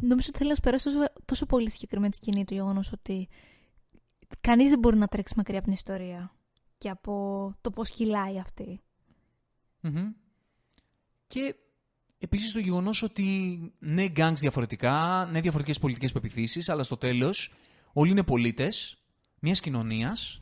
[0.00, 3.28] Νομίζω ότι θέλει να σου περάσει τόσο, τόσο πολύ συγκεκριμένη σκηνή το γεγονός ότι
[4.40, 6.32] κανείς δεν μπορεί να τρέξει μακριά από την ιστορία
[6.78, 8.80] και από το πώς κυλάει αυτή.
[9.80, 10.12] Μμμ.
[11.26, 11.54] Και
[12.18, 17.52] επίσης το γεγονός ότι ναι, γκάγκς διαφορετικά, ναι, διαφορετικές πολιτικές πεπιθήσεις, αλλά στο τέλος
[17.92, 18.96] όλοι είναι πολίτες
[19.40, 20.41] μιας κοινωνίας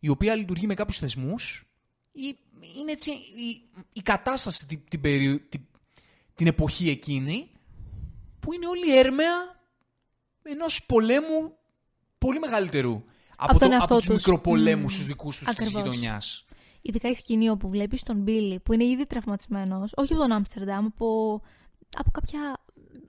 [0.00, 1.68] η οποία λειτουργεί με κάποιους θεσμούς
[2.12, 2.36] ή
[2.78, 5.60] είναι έτσι η, η κατάσταση την, την, περιο- την,
[6.34, 7.50] την εποχή εκείνη
[8.40, 9.60] που είναι όλη έρμεα
[10.42, 11.52] ενός πολέμου
[12.18, 13.02] πολύ μεγαλύτερου
[13.36, 14.14] από, τον το, εαυτό από τους τους.
[14.16, 14.94] μικροπολέμους Μμμ.
[14.94, 15.82] στους δικούς τους της Ακριβώς.
[15.82, 16.44] γειτονιάς.
[16.82, 20.86] Ειδικά η σκηνή όπου βλέπεις τον Μπίλι που είναι ήδη τραυματισμένος, όχι από τον Άμστερνταμ,
[20.86, 21.40] από,
[21.96, 22.40] από κάποια.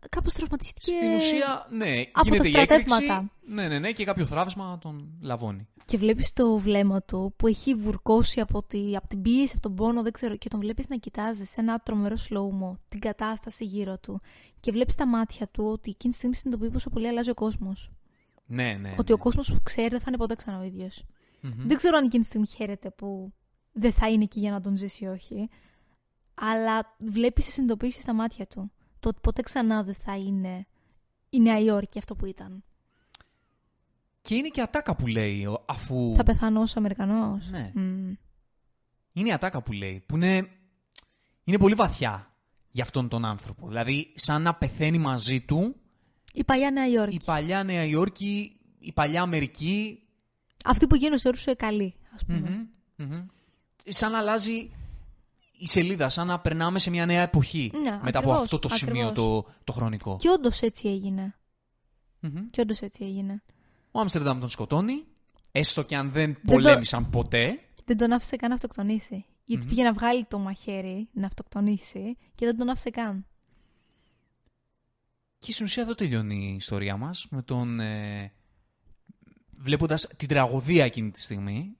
[0.09, 0.91] Κάπως τραυματιστική.
[0.91, 2.89] Στην ουσία, ναι, από γίνεται τα η έκρηξη.
[2.89, 3.31] στρατεύματα.
[3.41, 5.67] Ναι, ναι, ναι, και κάποιο θράψμα τον λαβώνει.
[5.85, 9.75] Και βλέπεις το βλέμμα του που έχει βουρκώσει από, τη, από την πίεση, από τον
[9.75, 10.35] πόνο, δεν ξέρω.
[10.35, 14.21] Και τον βλέπεις να κοιτάζει σε ένα τρομερό slow την κατάσταση γύρω του.
[14.59, 17.91] Και βλέπεις τα μάτια του ότι εκείνη τη στιγμή συνειδητοποιεί πόσο πολύ αλλάζει ο κόσμος.
[18.45, 18.95] Ναι, ναι.
[18.97, 19.13] Ότι ναι.
[19.13, 21.03] ο κόσμος που ξέρει δεν θα είναι ποτέ ξανά ο ίδιος.
[21.41, 21.67] Μμμ.
[21.67, 23.33] Δεν ξέρω αν εκείνη τη στιγμή χαίρεται που
[23.71, 25.49] δεν θα είναι εκεί για να τον ζήσει ή όχι.
[26.33, 28.71] Αλλά βλέπεις τις συνειδητοποιήσει στα μάτια του.
[28.99, 30.67] Το ότι ποτέ ξανά δεν θα είναι
[31.29, 32.63] η Νέα Υόρκη αυτό που ήταν.
[34.21, 36.13] Και είναι και ατάκα που λέει, ο- αφού.
[36.15, 37.49] Θα πεθάνω ως Αμερικανός.
[37.49, 37.71] Ναι.
[39.13, 40.49] Είναι η ατάκα που λέει, που είναι.
[41.43, 42.33] Είναι πολύ βαθιά
[42.69, 43.67] για αυτόν τον άνθρωπο.
[43.67, 45.75] Δηλαδή, σαν να πεθαίνει μαζί του
[46.33, 47.15] Η παλιά Νέα Υόρκη.
[47.15, 50.03] η παλιά Νέα Υόρκη, η παλιά Αμερική.
[50.65, 52.39] Αυτή που εκείνος θεωρούσε καλή, ας πούμε.
[52.39, 52.67] Μμμ,
[53.13, 53.25] μμμ.
[53.85, 54.71] Σαν να αλλάζει
[55.59, 58.69] η σελίδα, σαν να περνάμε σε μια νέα εποχή Ναι, μετά από ακριβώς, αυτό το
[58.69, 59.43] σημείο ακριβώς.
[59.45, 60.17] το, το χρονικό.
[60.19, 61.35] Και όντως έτσι έγινε.
[62.19, 62.49] Μμμ.
[62.51, 63.43] Και όντως έτσι έγινε.
[63.91, 65.03] Ο Άμστερνταμ τον σκοτώνει,
[65.51, 67.59] έστω και αν δεν το- πολέμησαν ποτέ.
[67.85, 69.25] Δεν τον άφησε καν να αυτοκτονήσει.
[69.43, 73.25] Γιατί πήγε να βγάλει το μαχαίρι να αυτοκτονήσει και δεν τον άφησε καν.
[75.37, 77.79] Και στην ουσία εδώ τελειώνει η ιστορία μας, με τον...
[77.79, 78.31] Ε,
[79.51, 81.77] βλέποντας την τραγωδία εκείνη τη στιγμή,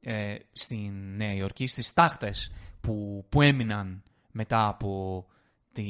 [0.00, 2.52] ε, στην Νέα Υόρκη, στις τάχτες
[2.82, 5.26] που, που έμειναν μετά από
[5.72, 5.86] τη,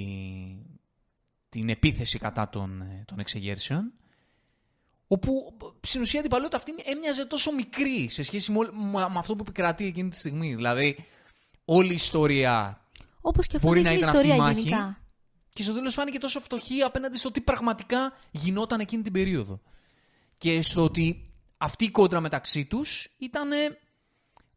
[1.48, 3.93] την επίθεση κατά των, ε, των εξεγέρσεων,
[5.06, 9.19] όπου στην ουσία η αντιπαλότητα αυτή έμοιαζε τόσο μικρή σε σχέση με, όλ- με με
[9.19, 10.55] αυτό που επικρατεί εκείνη τη στιγμή.
[10.55, 10.97] Δηλαδή,
[11.64, 12.81] όλη η ιστορία
[13.20, 14.60] Όπως και αυτό Μπορεί είναι να η ήταν αυτή η ιστορία μάχη.
[14.60, 14.97] γενικά.
[15.48, 19.60] και στο τέλος φάνηκε τόσο φτωχή απέναντι στο τι πραγματικά γινόταν εκείνη την περίοδο.
[20.39, 21.23] Και στο ότι
[21.59, 23.51] αυτή η κόντρα μεταξύ τους ήταν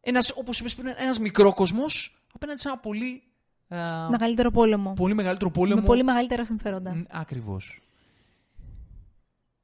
[0.02, 3.24] ένας, όπως είπες πριν, ένας μικρόκοσμος απέναντι σε ένα πολύ
[3.68, 3.78] ε,
[4.10, 4.94] Μεγαλύτερο πόλεμο.
[4.94, 5.80] πολύ μεγαλύτερο πόλεμο.
[5.82, 6.95] Με πολύ μεγαλύτερα συμφέροντα.
[6.95, 7.80] Μ, Ακριβώς.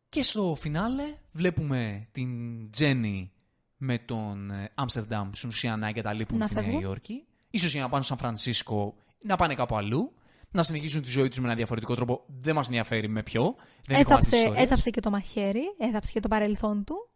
[0.09, 2.29] Και στο φινάλε βλέπουμε την
[2.71, 3.31] Τζέννη
[3.77, 6.81] με τον ε, Άμστερνταμ στην ουσία να εγκαταλείπουν Να τη Νέα φεύγουν.
[6.81, 7.23] Υόρκη.
[7.49, 10.13] Ίσως για να πάνε στο Σαν Φρανσίσκο να πάνε κάπου αλλού.
[10.53, 12.23] Να συνεχίσουν τη ζωή τους με ένα διαφορετικό τρόπο.
[12.27, 13.55] Δεν μας ενδιαφέρει με ποιο.
[13.85, 14.63] Δεν είναι κομμάτι της Έθαψε, ιστορίας.
[14.63, 17.09] έθαψε και το μαχαίρι, έθαψε και το παρελθόν του.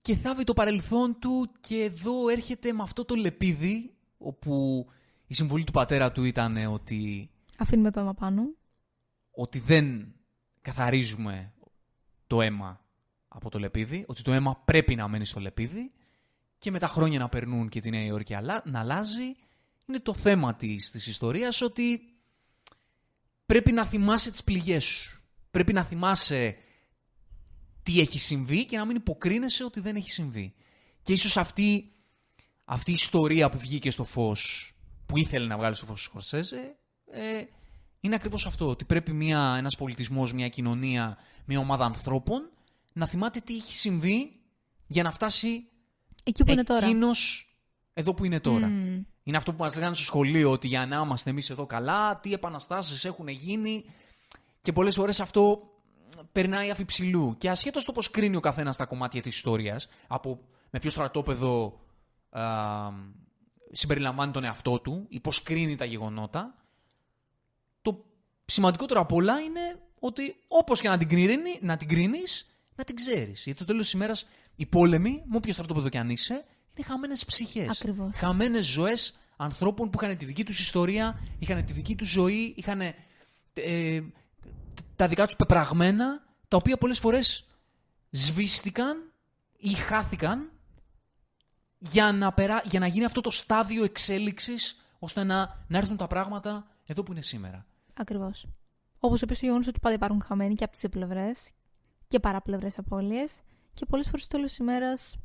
[0.00, 4.86] Και θάβει το παρελθόν του και εδώ έρχεται με αυτό το λεπίδι όπου
[5.26, 8.42] η συμβουλή του πατέρα του ήταν ότι Αφήνουμε το αίμα πάνω.
[9.30, 10.14] ότι δεν
[10.62, 11.52] καθαρίζουμε
[12.26, 12.80] το αίμα
[13.28, 15.92] από το λεπίδι, ότι το αίμα πρέπει να μένει στο λεπίδι
[16.58, 19.34] και με τα χρόνια να περνούν και τη Νέα Υόρκη αλλα- να αλλάζει,
[19.86, 22.00] είναι το θέμα της, της ιστορίας ότι
[23.46, 25.22] πρέπει να θυμάσαι τις πληγές σου.
[25.50, 26.56] Πρέπει να θυμάσαι
[27.82, 30.54] τι έχει συμβεί και να μην υποκρίνεσαι ότι δεν έχει συμβεί.
[31.02, 31.92] Και ίσως αυτή,
[32.64, 34.72] αυτή η ιστορία που βγήκε στο φως,
[35.06, 36.76] που ήθελε να βγάλει στο φως ο Σκορσέζε,
[37.10, 37.42] ε,
[38.00, 38.68] είναι ακριβώς αυτό.
[38.68, 42.50] Ότι πρέπει μια, ένας πολιτισμός, μια κοινωνία, μια ομάδα ανθρώπων
[42.92, 44.40] να θυμάται τι έχει συμβεί
[44.86, 45.68] για να φτάσει
[46.24, 46.86] Εκεί που είναι τώρα.
[46.86, 47.48] εκείνος
[47.92, 48.66] εδώ που είναι τώρα.
[48.66, 49.02] Μμμ.
[49.22, 52.32] Είναι αυτό που μας λέγανε στο σχολείο, ότι για να είμαστε εμείς εδώ καλά, τι
[52.32, 53.84] επαναστάσεις έχουν γίνει
[54.62, 55.62] και πολλές φορές αυτό
[56.32, 57.34] περνάει αφιψηλού.
[57.38, 61.66] Και ασχέτως το πώς κρίνει ο καθένας τα κομμάτια της ιστορίας, από με ποιο στρατόπεδο
[61.66, 61.83] α,
[63.70, 66.54] συμπεριλαμβάνει τον εαυτό του ή πώς κρίνει τα γεγονότα,
[67.82, 68.04] το
[68.44, 72.96] σημαντικότερο απ' όλα είναι ότι όπως και να την, κρίνει, να την κρίνεις, να την
[72.96, 73.44] ξέρεις.
[73.44, 76.44] Γιατί το τέλος της ημέρας οι πόλεμοι, με όποιος στρατόπεδο κι αν είσαι,
[76.74, 77.68] είναι χαμένες ψυχές.
[77.68, 78.10] Ακριβώς.
[78.14, 82.80] Χαμένες ζωές ανθρώπων που είχαν τη δική τους ιστορία, είχαν τη δική τους ζωή, είχαν
[83.54, 84.00] ε,
[84.96, 87.46] τα δικά τους πεπραγμένα, τα οποία πολλές φορές
[88.10, 89.12] σβήστηκαν
[89.56, 90.53] ή χάθηκαν
[91.90, 92.62] για να, περά...
[92.64, 97.12] για να γίνει αυτό το στάδιο εξέλιξης ώστε να, να έρθουν τα πράγματα εδώ που
[97.12, 97.66] είναι σήμερα.
[97.94, 98.46] Ακριβώς.
[98.98, 101.50] Όπως επίση το γεγονός ότι πάντα υπάρχουν χαμένοι και από τις δύο πλευρές
[102.06, 103.38] και παράπλευρε απώλειες.
[103.74, 105.16] Και πολλές φορές στο τέλο της ημέρας.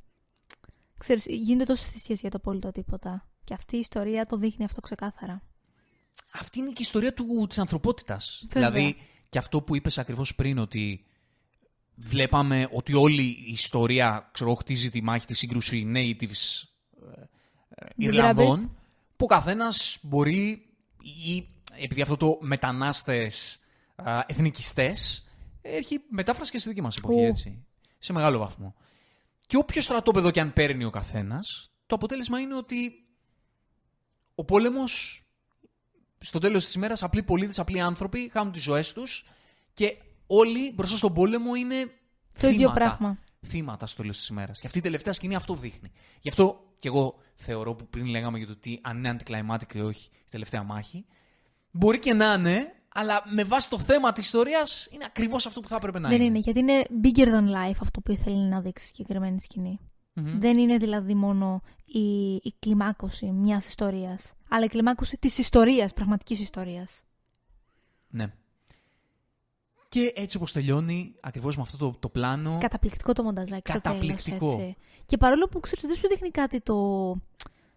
[0.98, 3.28] Ξέρεις, γίνονται τόσε θυσίε για το απόλυτο τίποτα.
[3.44, 5.42] Και αυτή η ιστορία το δείχνει αυτό ξεκάθαρα.
[6.32, 8.48] Αυτή είναι και η ιστορία του, της ανθρωπότητας.
[8.52, 8.72] Βέβαια.
[8.72, 8.98] Δηλαδή,
[9.30, 11.06] και αυτό που είπες ακριβώς πριν, ότι
[12.00, 16.64] βλέπαμε ότι όλη η ιστορία ξέρω, εγώ, χτίζει τη μάχη, της σύγκρουση natives
[17.18, 17.22] ε,
[17.70, 18.70] ε, Ιρλανδών, Rabbits.
[19.16, 20.66] που ο καθένας μπορεί,
[21.26, 21.48] ή
[21.78, 23.60] επειδή αυτό το μετανάστες
[23.96, 25.28] α, εθνικιστές,
[25.62, 27.26] έχει μετάφραση και στη δική μας εποχή, Ου.
[27.26, 27.66] έτσι.
[27.98, 28.76] Σε μεγάλο βαθμό.
[29.48, 32.92] Και όποιος στρατόπεδο και αν παίρνει ο καθένας, το αποτέλεσμα είναι ότι
[34.36, 35.24] ο πόλεμος
[36.20, 39.26] στο τέλος της ημέρας απλοί πολίτες, απλοί άνθρωποι χάνουν τις ζωές τους
[39.74, 39.98] και
[40.32, 41.76] όλοι μπροστά στον πόλεμο είναι
[42.42, 42.74] Το ίδιο θύματα.
[42.74, 43.18] πράγμα.
[43.46, 44.60] Θύματα στο τέλος της ημέρας.
[44.60, 45.92] Και αυτή η τελευταία σκηνή αυτό δείχνει.
[46.20, 49.80] Γι' αυτό και εγώ θεωρώ που πριν λέγαμε για το τι αν είναι anticlimactic ή
[49.80, 51.06] όχι η τελευταία μάχη,
[51.72, 55.68] μπορεί και να είναι, αλλά με βάση το θέμα της ιστορίας είναι ακριβώς αυτό που
[55.68, 56.26] θα έπρεπε να Δεν είναι.
[56.26, 59.80] είναι, γιατί είναι bigger than life αυτό που ήθελε να δείξει η συγκεκριμένη σκηνή.
[60.14, 60.40] Μμμ.
[60.40, 66.40] Δεν είναι δηλαδή μόνο η, η κλιμάκωση μιας ιστορίας, αλλά η κλιμάκωση της ιστορίας, πραγματικής
[66.40, 67.02] ιστορίας.
[68.08, 68.34] Ναι.
[69.90, 73.84] Και έτσι όπως τελειώνει, ακριβώς με αυτό το, το πλάνο, Καταπληκτικό το μονταζάκι στο τέλος,
[73.84, 74.52] Καταπληκτικό.
[74.52, 74.76] έτσι.
[75.06, 76.76] Και παρόλο που ξέρεις δεν σου δείχνει κάτι το,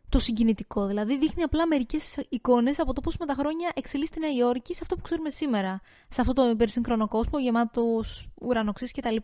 [0.09, 4.21] το συγκινητικό, δηλαδή δείχνει απλά μερικές εικόνες από το πώς με τα χρόνια εξελίσσει τη
[4.21, 5.81] Νέα Υόρκη σε αυτό που ξέρουμε σήμερα.
[6.09, 9.17] Σε αυτό το υπερσύγχρονο κόσμο γεμάτος ουρανοξύς κτλ.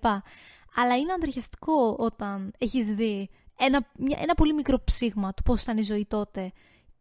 [0.76, 5.78] Αλλά είναι αντριχιαστικό όταν έχεις δει ένα, μια- ένα πολύ μικρό ψήγμα του πώς ήταν
[5.78, 6.52] η ζωή τότε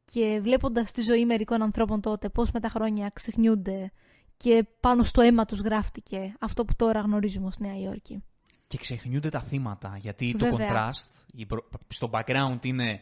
[0.05, 3.91] και βλέποντας τη ζωή μερικών ανθρώπων τότε πώς με τα χρόνια ξεχνιούνται
[4.38, 8.23] και πάνω στο αίμα τους γράφτηκε αυτό που τώρα γνωρίζουμε ως Νέα Υόρκη.
[8.68, 9.97] Και ξεχνιούνται τα θύματα.
[9.97, 10.91] Γιατί το Βέβαια.
[10.91, 13.01] contrast η προ- στο background είναι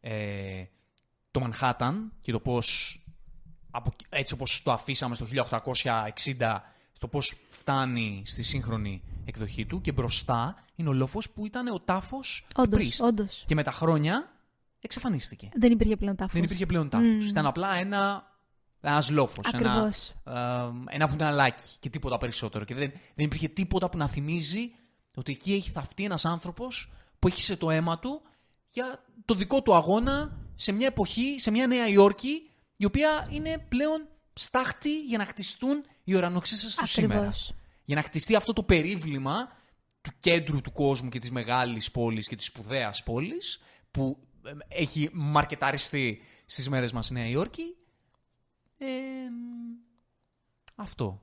[0.00, 0.64] ε,
[1.30, 2.98] το Manhattan και το πώς
[3.70, 6.58] από, έτσι όπως το αφήσαμε στο 1860
[6.98, 11.80] το πώς φτάνει στη σύγχρονη εκδοχή του και μπροστά είναι ο λόφος που ήταν ο
[11.80, 13.06] τάφος του Όντως, Priest.
[13.06, 13.44] όντως.
[13.46, 14.30] Και με τα χρόνια
[14.80, 15.48] εξαφανίστηκε.
[15.54, 16.32] Δεν υπήρχε πλέον τάφος.
[16.34, 17.08] Δεν υπήρχε πλέον τάφος.
[17.08, 17.20] Μμμ.
[17.20, 18.30] Ήταν απλά ένα
[18.90, 20.14] ένας λόφος, ένα, Ακριβώς.
[20.24, 22.64] ε, ένα βουναλάκι και τίποτα περισσότερο.
[22.64, 24.74] Και δεν, δεν υπήρχε τίποτα που να θυμίζει
[25.14, 28.22] ότι εκεί έχει θαυτεί ένας άνθρωπος που έχει σε το αίμα του
[28.64, 33.64] για το δικό του αγώνα σε μια εποχή, σε μια Νέα Υόρκη, η οποία είναι
[33.68, 37.14] πλέον στάχτη για να χτιστούν οι ουρανοξύσες του σήμερα.
[37.14, 37.54] Ακριβώς.
[37.84, 39.48] Για να χτιστεί αυτό το περίβλημα
[40.00, 43.60] του κέντρου του κόσμου και της μεγάλης πόλης και της σπουδαίας πόλης
[43.90, 47.76] που ε, έχει μαρκεταριστεί στις μέρες μας η Νέα Υόρκη.
[48.78, 48.86] Ε,
[50.74, 51.20] αυτό.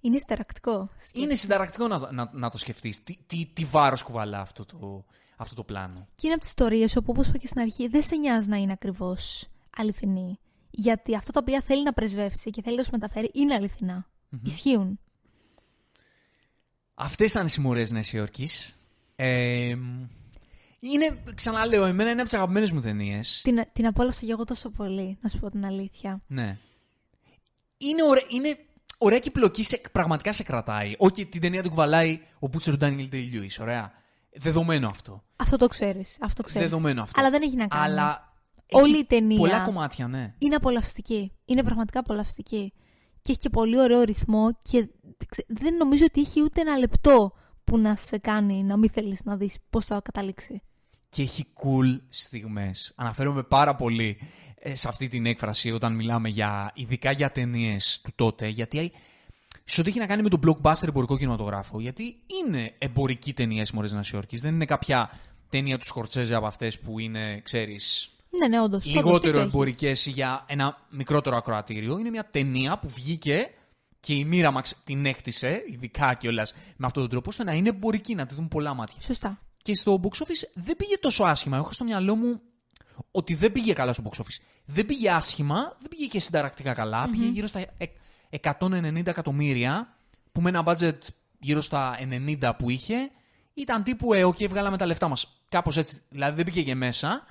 [0.00, 0.90] Είναι συνταρακτικό.
[1.12, 3.02] Είναι συνταρακτικό να, να, να το σκεφτείς.
[3.02, 5.04] Τι, τι, τι βάρος κουβαλά αυτό το,
[5.36, 6.08] αυτό το πλάνο.
[6.14, 8.56] Και είναι από τις ιστορίες όπου, όπως είπα και στην αρχή, δεν σε νοιάζει να
[8.56, 10.38] είναι ακριβώς αληθινή.
[10.70, 14.06] Γιατί αυτά τα οποία θέλει να πρεσβεύσει και θέλει να σου μεταφέρει είναι αληθινά.
[14.42, 15.00] Ισχύουν.
[16.94, 18.76] Αυτές ήταν οι συμμορίες Νέας Υόρκης.
[19.16, 19.76] Ε,
[20.90, 23.40] είναι, ξαναλέω, εμένα είναι από τις αγαπημένες μου ταινίες.
[23.44, 26.22] Την, την απόλαυσα και εγώ τόσο πολύ, να σου πω την αλήθεια.
[26.26, 26.56] Ναι.
[27.76, 28.56] Είναι, ωραία, είναι
[28.98, 30.94] ωραία και η πλοκή σε, πραγματικά σε κρατάει.
[30.98, 33.50] Όχι την ταινία του κουβαλάει ο Μπούτσερ Ντάνιελ Ντέι Λιούι.
[33.60, 33.92] Ωραία.
[34.32, 35.22] Δεδομένο αυτό.
[35.36, 36.16] Αυτό το ξέρεις.
[36.20, 36.68] Αυτό ξέρεις.
[36.68, 37.20] Δεδομένο αυτό.
[37.20, 37.82] Αλλά δεν έχει να κάνει.
[37.84, 38.34] Αλλά
[38.72, 40.34] Όλη έχει η ταινία Πολλά κομμάτια, ναι.
[40.38, 41.32] είναι απολαυστική.
[41.44, 42.72] Είναι πραγματικά απολαυστική.
[43.22, 44.88] Και έχει και πολύ ωραίο ρυθμό και
[45.28, 47.32] ξε- δεν νομίζω ότι έχει ούτε ένα λεπτό
[47.64, 50.62] που να σε κάνει να μην θέλεις να δεις πώς θα καταλήξει.
[51.14, 52.92] Και έχει cool στιγμές.
[52.96, 54.18] Αναφέρομαι πάρα πολύ
[54.58, 58.92] ε, σε αυτή την έκφραση όταν μιλάμε για, ειδικά για ταινίες του τότε, γιατί
[59.64, 63.74] σε ό,τι έχει να κάνει με τον blockbuster εμπορικό κινηματογράφο, γιατί είναι εμπορική ταινία οι
[63.74, 65.10] Μωρές Νασιόρκης, δεν είναι κάποια
[65.48, 68.84] ταινία του Σκορτσέζε από αυτές που είναι, ξέρεις, Ναι, ναι, όντως.
[68.84, 69.52] όντως, λιγότερο δίκιο έχεις.
[69.52, 71.98] εμπορικές για ένα μικρότερο ακροατήριο.
[71.98, 73.50] Είναι μια ταινία που βγήκε
[74.00, 77.68] και η μοίρα μας την έκτισε, ειδικά κιόλας με αυτόν τον τρόπο, ώστε να είναι
[77.68, 79.00] εμπορική, να τη δουν πολλά μάτια.
[79.00, 79.40] Σωστά.
[79.62, 81.56] Και στο box office δεν πήγε τόσο άσχημα.
[81.56, 82.40] Εγώ είχα στο μυαλό μου
[83.10, 84.42] ότι δεν πήγε καλά στο box office.
[84.64, 87.08] Δεν πήγε άσχημα, δεν πήγε και συνταρακτικά καλά.
[87.10, 87.86] Πήγε γύρω στα ε-
[88.30, 89.96] 190 εκατομμύρια,
[90.32, 90.98] που με ένα budget
[91.38, 93.10] γύρω στα 90 που είχε,
[93.54, 95.42] ήταν τύπου, ε, ok, βγάλαμε τα λεφτά μας.
[95.48, 97.26] Κάπως έτσι, δηλαδή δεν πήγε και μέσα.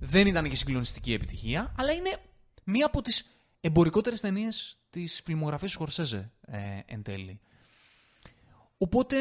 [0.00, 2.16] Δεν ήταν και συγκλονιστική επιτυχία, αλλά είναι
[2.64, 3.26] μία από τις
[3.60, 7.40] εμπορικότερες ταινίες της φιλμογραφίας του Σκορσέζε ε, εν τέλει.
[8.78, 9.16] Οπότε,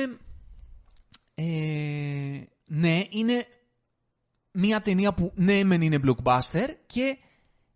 [1.36, 3.48] ε, ναι, είναι
[4.52, 7.18] μία ταινία που ναι μεν είναι blockbuster και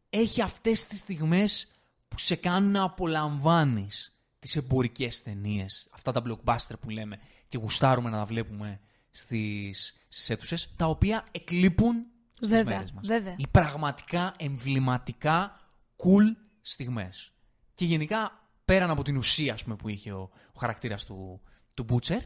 [0.09, 1.67] έχει αυτές τις στιγμές
[2.07, 8.09] που σε κάνουν να απολαμβάνεις τις εμπορικές ταινίες, αυτά τα blockbuster που λέμε και γουστάρουμε
[8.09, 8.79] να τα βλέπουμε
[9.09, 13.07] στις, στις αίθουσες, τα οποία εκλείπουν στις Βέβαια, μέρες μας.
[13.07, 13.35] βέβαια.
[13.37, 15.59] Οι πραγματικά εμβληματικά
[15.95, 17.31] cool στιγμές.
[17.73, 21.41] Και γενικά, πέραν από την ουσία ας πούμε, που είχε ο, ο χαρακτήρας του,
[21.75, 22.19] του Butcher,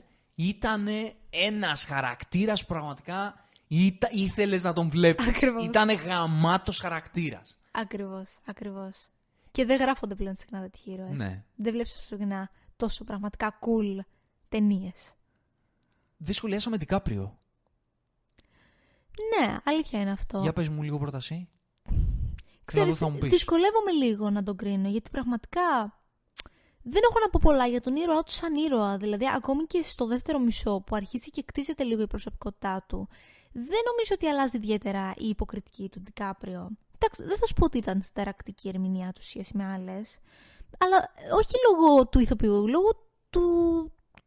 [0.47, 0.87] ήταν
[1.29, 5.27] ένας χαρακτήρας που πραγματικά ήτα, ήθελες να τον βλέπεις.
[5.27, 5.65] Ακριβώς.
[5.65, 7.59] Ήταν γαμάτος χαρακτήρας.
[7.71, 9.07] Ακριβώς, ακριβώς.
[9.51, 11.17] Και δεν γράφονται πλέον συχνά τέτοιοι ήρωες.
[11.17, 11.43] Ναι.
[11.55, 14.05] Δεν βλέπεις τόσο συχνά τόσο πραγματικά cool
[14.49, 15.11] ταινίες.
[16.17, 17.39] Δεν σχολιάσαμε Ντικάπριο.
[19.37, 20.39] Ναι, αλήθεια είναι αυτό.
[20.39, 21.47] Για πες μου λίγο πρόταση.
[22.65, 23.29] Ξέρεις, θα μου πεις.
[23.29, 26.00] δυσκολεύομαι λίγο να τον κρίνω, γιατί πραγματικά
[26.83, 28.97] δεν έχω να πω πολλά για τον ήρωά του σαν ήρωα.
[28.97, 33.07] Δηλαδή, ακόμη και στο δεύτερο μισό που αρχίζει και κτίζεται λίγο η προσωπικότητά του,
[33.51, 36.69] δεν νομίζω ότι αλλάζει ιδιαίτερα η υποκριτική του Ντικάπριο.
[36.95, 40.19] Εντάξει, δεν θα σου πω ότι ήταν συνταρακτική η ερμηνεία του σχέση με άλλες,
[40.77, 43.41] αλλά όχι λόγω του ηθοποιού, λόγω του,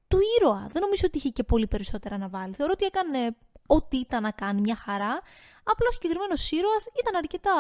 [0.09, 0.69] του ήρωα.
[0.73, 2.55] Δεν νομίζω ότι είχε και πολύ περισσότερα να βάλει.
[2.55, 3.37] Θεωρώ ότι έκανε
[3.67, 5.21] ό,τι ήταν να κάνει μια χαρά.
[5.65, 7.53] Απλά ο συγκεκριμένος ήρωας ήταν αρκετά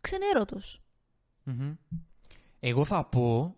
[0.00, 0.82] ξενέρωτος.
[1.42, 1.76] Μμμ.
[2.64, 3.56] Εγώ θα πω,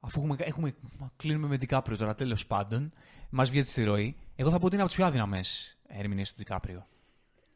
[0.00, 0.74] αφού έχουμε, έχουμε,
[1.16, 2.92] κλείνουμε με Ντικάπριο τώρα τέλος πάντων,
[3.30, 6.34] μας βγαίνει στη ροή, εγώ θα πω ότι είναι από τις πιο αδύναμες ερμηνείες του
[6.36, 6.86] Ντικάπριο.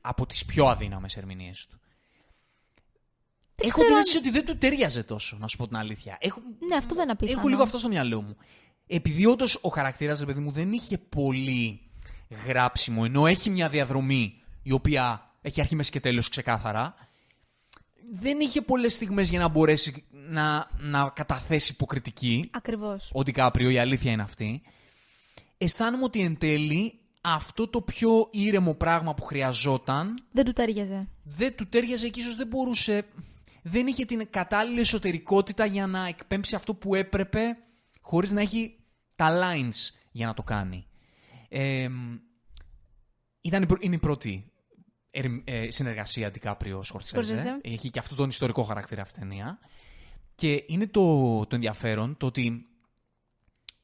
[0.01, 1.81] Από τις πιο αδύναμες ερμηνείες του.
[3.55, 5.77] Δεν Έχω ξέρω την αν- αίσθηση ότι δεν του τέριαζε τόσο, να σου πω την
[5.77, 6.17] αλήθεια.
[6.21, 7.39] Έχω, Ναι, αυτό δεν είναι απίθανο.
[7.39, 8.37] έχω λίγο αυτό στο μυαλό μου.
[8.87, 11.81] Επειδή όντως ο χαρακτήρας, ρε παιδί μου, δεν είχε πολύ
[12.47, 16.95] γράψιμο, ενώ έχει μια διαδρομή η οποία έχει αρχή, μέση και τέλος ξεκάθαρα,
[18.15, 22.49] δεν είχε πολλές στιγμές για να μπορέσει να, να καταθέσει υποκριτική.
[22.53, 23.11] Ακριβώς.
[23.15, 24.63] Ο Ντικάπριο, η αλήθεια είναι αυτή.
[25.59, 31.09] Αισθάνομαι ότι εν τέλει αυτό το πιο ήρεμο πράγμα που χρειαζόταν Δεν του τέριαζε.
[31.23, 33.05] δεν του τέριαζε και ίσως δεν μπορούσε.
[33.63, 37.57] Δεν είχε την κατάλληλη εσωτερικότητα για να εκπέμψει αυτό που έπρεπε
[38.01, 38.77] χωρίς να έχει
[39.17, 40.87] τα lines για να το κάνει.
[41.49, 41.89] Ε,
[43.41, 44.53] ήταν, η πρω- είναι η πρώτη
[45.11, 47.23] ερ- ε, συνεργασία Ντικάπριο Σκορσέζε.
[47.25, 47.59] Σκορσέζε.
[47.63, 49.59] Έχει και αυτό τον ιστορικό χαρακτήρα αυτή η ταινία.
[50.43, 52.67] Και είναι το, το ενδιαφέρον το ότι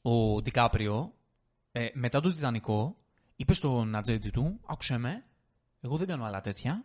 [0.02, 1.14] ο Ντικάπριο
[1.72, 2.96] ε, μετά το Τιτανικό
[3.36, 5.24] είπε στον ατζέντη του «Άκουσε με,
[5.80, 6.84] εγώ δεν κάνω άλλα τέτοια.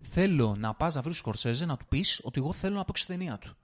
[0.00, 3.12] Θέλω να πας να βρεις Σκορσέζε να του πεις ότι εγώ θέλω να παίξω τη
[3.12, 3.56] ταινία του».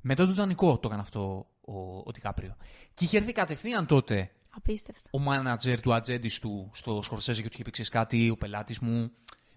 [0.00, 2.56] Μετά το Τιτανικό το έκανε αυτό ο, ο Ντικάπριο.
[2.94, 5.08] Και είχε έρθει κατευθείαν τότε Απίστευτο.
[5.12, 8.78] ο μάνατζερ του ατζέντης του στο Σκορσέζε και του είχε πει «Ξέρεις κάτι, ο πελάτης
[8.78, 9.10] μου.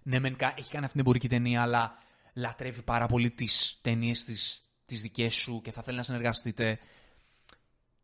[0.03, 1.97] Ναι, μεν, κα- έχει κάνει αυτή την εμπορική ταινία, αλλά
[2.33, 4.62] λατρεύει πάρα πολύ τις ταινίες της
[4.93, 6.79] τις δικές σου και θα θέλει να συνεργαστείτε.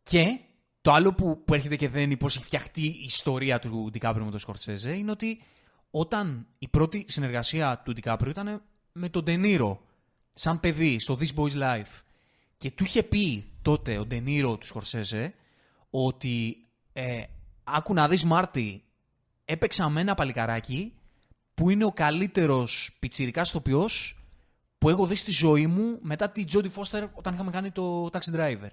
[0.02, 0.38] Και
[0.80, 4.30] το άλλο που, που έρχεται και δένει πώ έχει φτιαχτεί η ιστορία του Ντικάπριο με
[4.30, 5.42] τον Σκορσέζε είναι ότι
[5.90, 8.62] όταν η πρώτη συνεργασία του Ντικάπριο ήταν
[8.92, 9.82] με τον Ντενίρο,
[10.32, 12.02] σαν παιδί, στο This Boy's Life.
[12.56, 15.34] Και του είχε πει τότε ο Ντενίρο του Σκορσέζε
[15.90, 17.22] ότι ε,
[17.64, 18.84] άκου να δεις Μάρτι,
[19.44, 20.92] έπαιξα με ένα παλικαράκι
[21.54, 24.19] που είναι ο καλύτερος πιτσιρικάς ηθοποιός
[24.80, 28.34] που έχω δει στη ζωή μου μετά τη Jodie Foster όταν είχαμε κάνει το Taxi
[28.34, 28.68] Driver.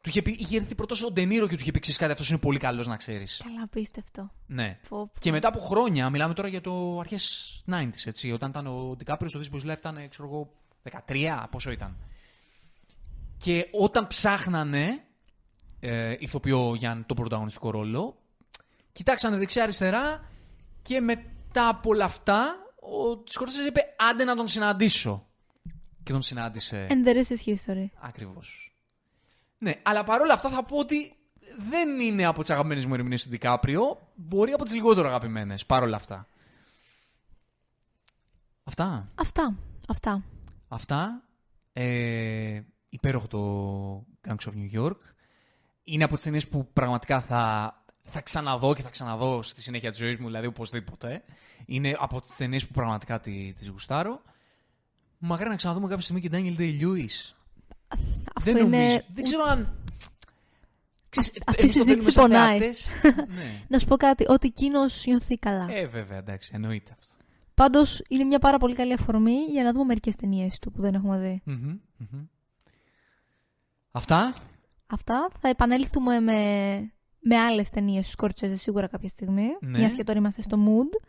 [0.00, 2.30] Του είχε, πει, είχε έρθει πρώτος ο Ντενίρο και του είχε πει: Ξέρεις κάτι, αυτός
[2.30, 3.40] είναι πολύ καλός να ξέρεις.
[3.44, 4.30] Καλά, απίστευτο.
[4.46, 4.78] Ναι.
[4.88, 5.12] Πω, πω.
[5.18, 8.32] Και μετά από χρόνια, μιλάμε τώρα για το αρχές 90s, έτσι.
[8.32, 10.52] Όταν ήταν ο Ντικάπριο στο This Boys Life ήταν, ξέρω εγώ,
[11.06, 11.96] 13, πόσο ήταν.
[13.36, 15.04] Και όταν ψάχνανε
[15.80, 18.16] ε, ηθοποιό για τον πρωταγωνιστικό ρόλο,
[18.92, 20.28] κοιτάξανε δεξιά-αριστερά
[20.82, 23.80] και μετά από όλα αυτά, ο Σκορσέζε είπε:
[24.10, 25.26] Άντε να τον συναντήσω.
[26.02, 26.86] Και τον συνάντησε.
[26.90, 27.86] And the rest is history.
[28.00, 28.74] Ακριβώς.
[29.58, 31.16] Ναι, αλλά παρόλα αυτά θα πω ότι
[31.70, 34.08] δεν είναι από τις αγαπημένες μου ερμηνείες του Ντικάπριο.
[34.14, 36.26] Μπορεί από τις λιγότερο αγαπημένες παρόλα αυτά.
[38.64, 39.04] Αυτά.
[39.14, 39.58] Αυτά.
[39.88, 40.24] Αυτά.
[40.68, 41.22] Αυτά.
[41.72, 44.98] Ε, υπέροχο το Gangs of New York.
[45.84, 49.98] Είναι από τις ταινίες που πραγματικά θα, θα ξαναδώ και θα ξαναδώ στη συνέχεια της
[49.98, 51.22] ζωής μου, δηλαδή οπωσδήποτε.
[51.70, 54.22] Είναι από τις ταινίες που πραγματικά τι τις γουστάρω.
[55.18, 57.34] Μακάρι να ξαναδούμε κάποια στιγμή και Daniel Day-Lewis.
[58.34, 58.76] Αυτό Δεν είναι...
[58.78, 59.00] νομίζω.
[59.14, 59.74] Δεν ξέρω αν.
[61.08, 62.58] Ξέρεις, αυτή η εμείς το συζήτηση θέλουμε σαν πονάει.
[62.58, 62.90] θεάτες.
[63.36, 63.62] ναι.
[63.68, 65.66] Να σου πω κάτι, ότι εκείνος νιώθει καλά.
[65.70, 67.14] Ε, βέβαια, εντάξει, εννοείται αυτό.
[67.54, 70.94] Πάντως είναι μια πάρα πολύ καλή αφορμή για να δούμε μερικές ταινίες του που δεν
[70.94, 71.42] έχουμε δει.
[71.44, 72.24] Μμμ, μμμ.
[73.90, 74.34] Αυτά;
[74.86, 75.28] Αυτά.
[75.40, 76.34] Θα επανέλθουμε με,
[77.20, 79.46] με άλλες ταινίες του Σκόρτσεζε σίγουρα κάποια στιγμή.
[79.60, 79.78] Ναι.
[79.78, 81.02] Μιας και τώρα είμαστε στο mood.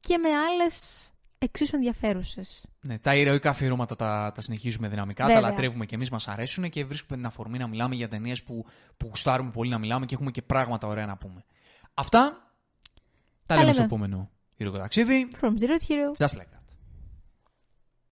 [0.00, 1.08] Και με άλλες
[1.38, 2.66] εξίσου ενδιαφέρουσες.
[2.80, 5.40] Ναι, τα ηρωικά αφιερώματα τα, τα συνεχίζουμε δυναμικά, Βέβαια.
[5.42, 8.64] τα λατρεύουμε και εμείς, μας αρέσουν και βρίσκουμε την αφορμή να μιλάμε για ταινίες που,
[8.96, 11.44] που γουστάρουμε πολύ να μιλάμε και έχουμε και πράγματα ωραία να πούμε.
[11.94, 12.20] Αυτά.
[12.20, 12.36] Τα
[13.46, 13.72] Τα λέμε λέμε.
[13.72, 15.28] στο επόμενο ηρωικό ταξίδι.
[15.40, 16.26] From Zero to Hero.
[16.26, 16.59] Just like that.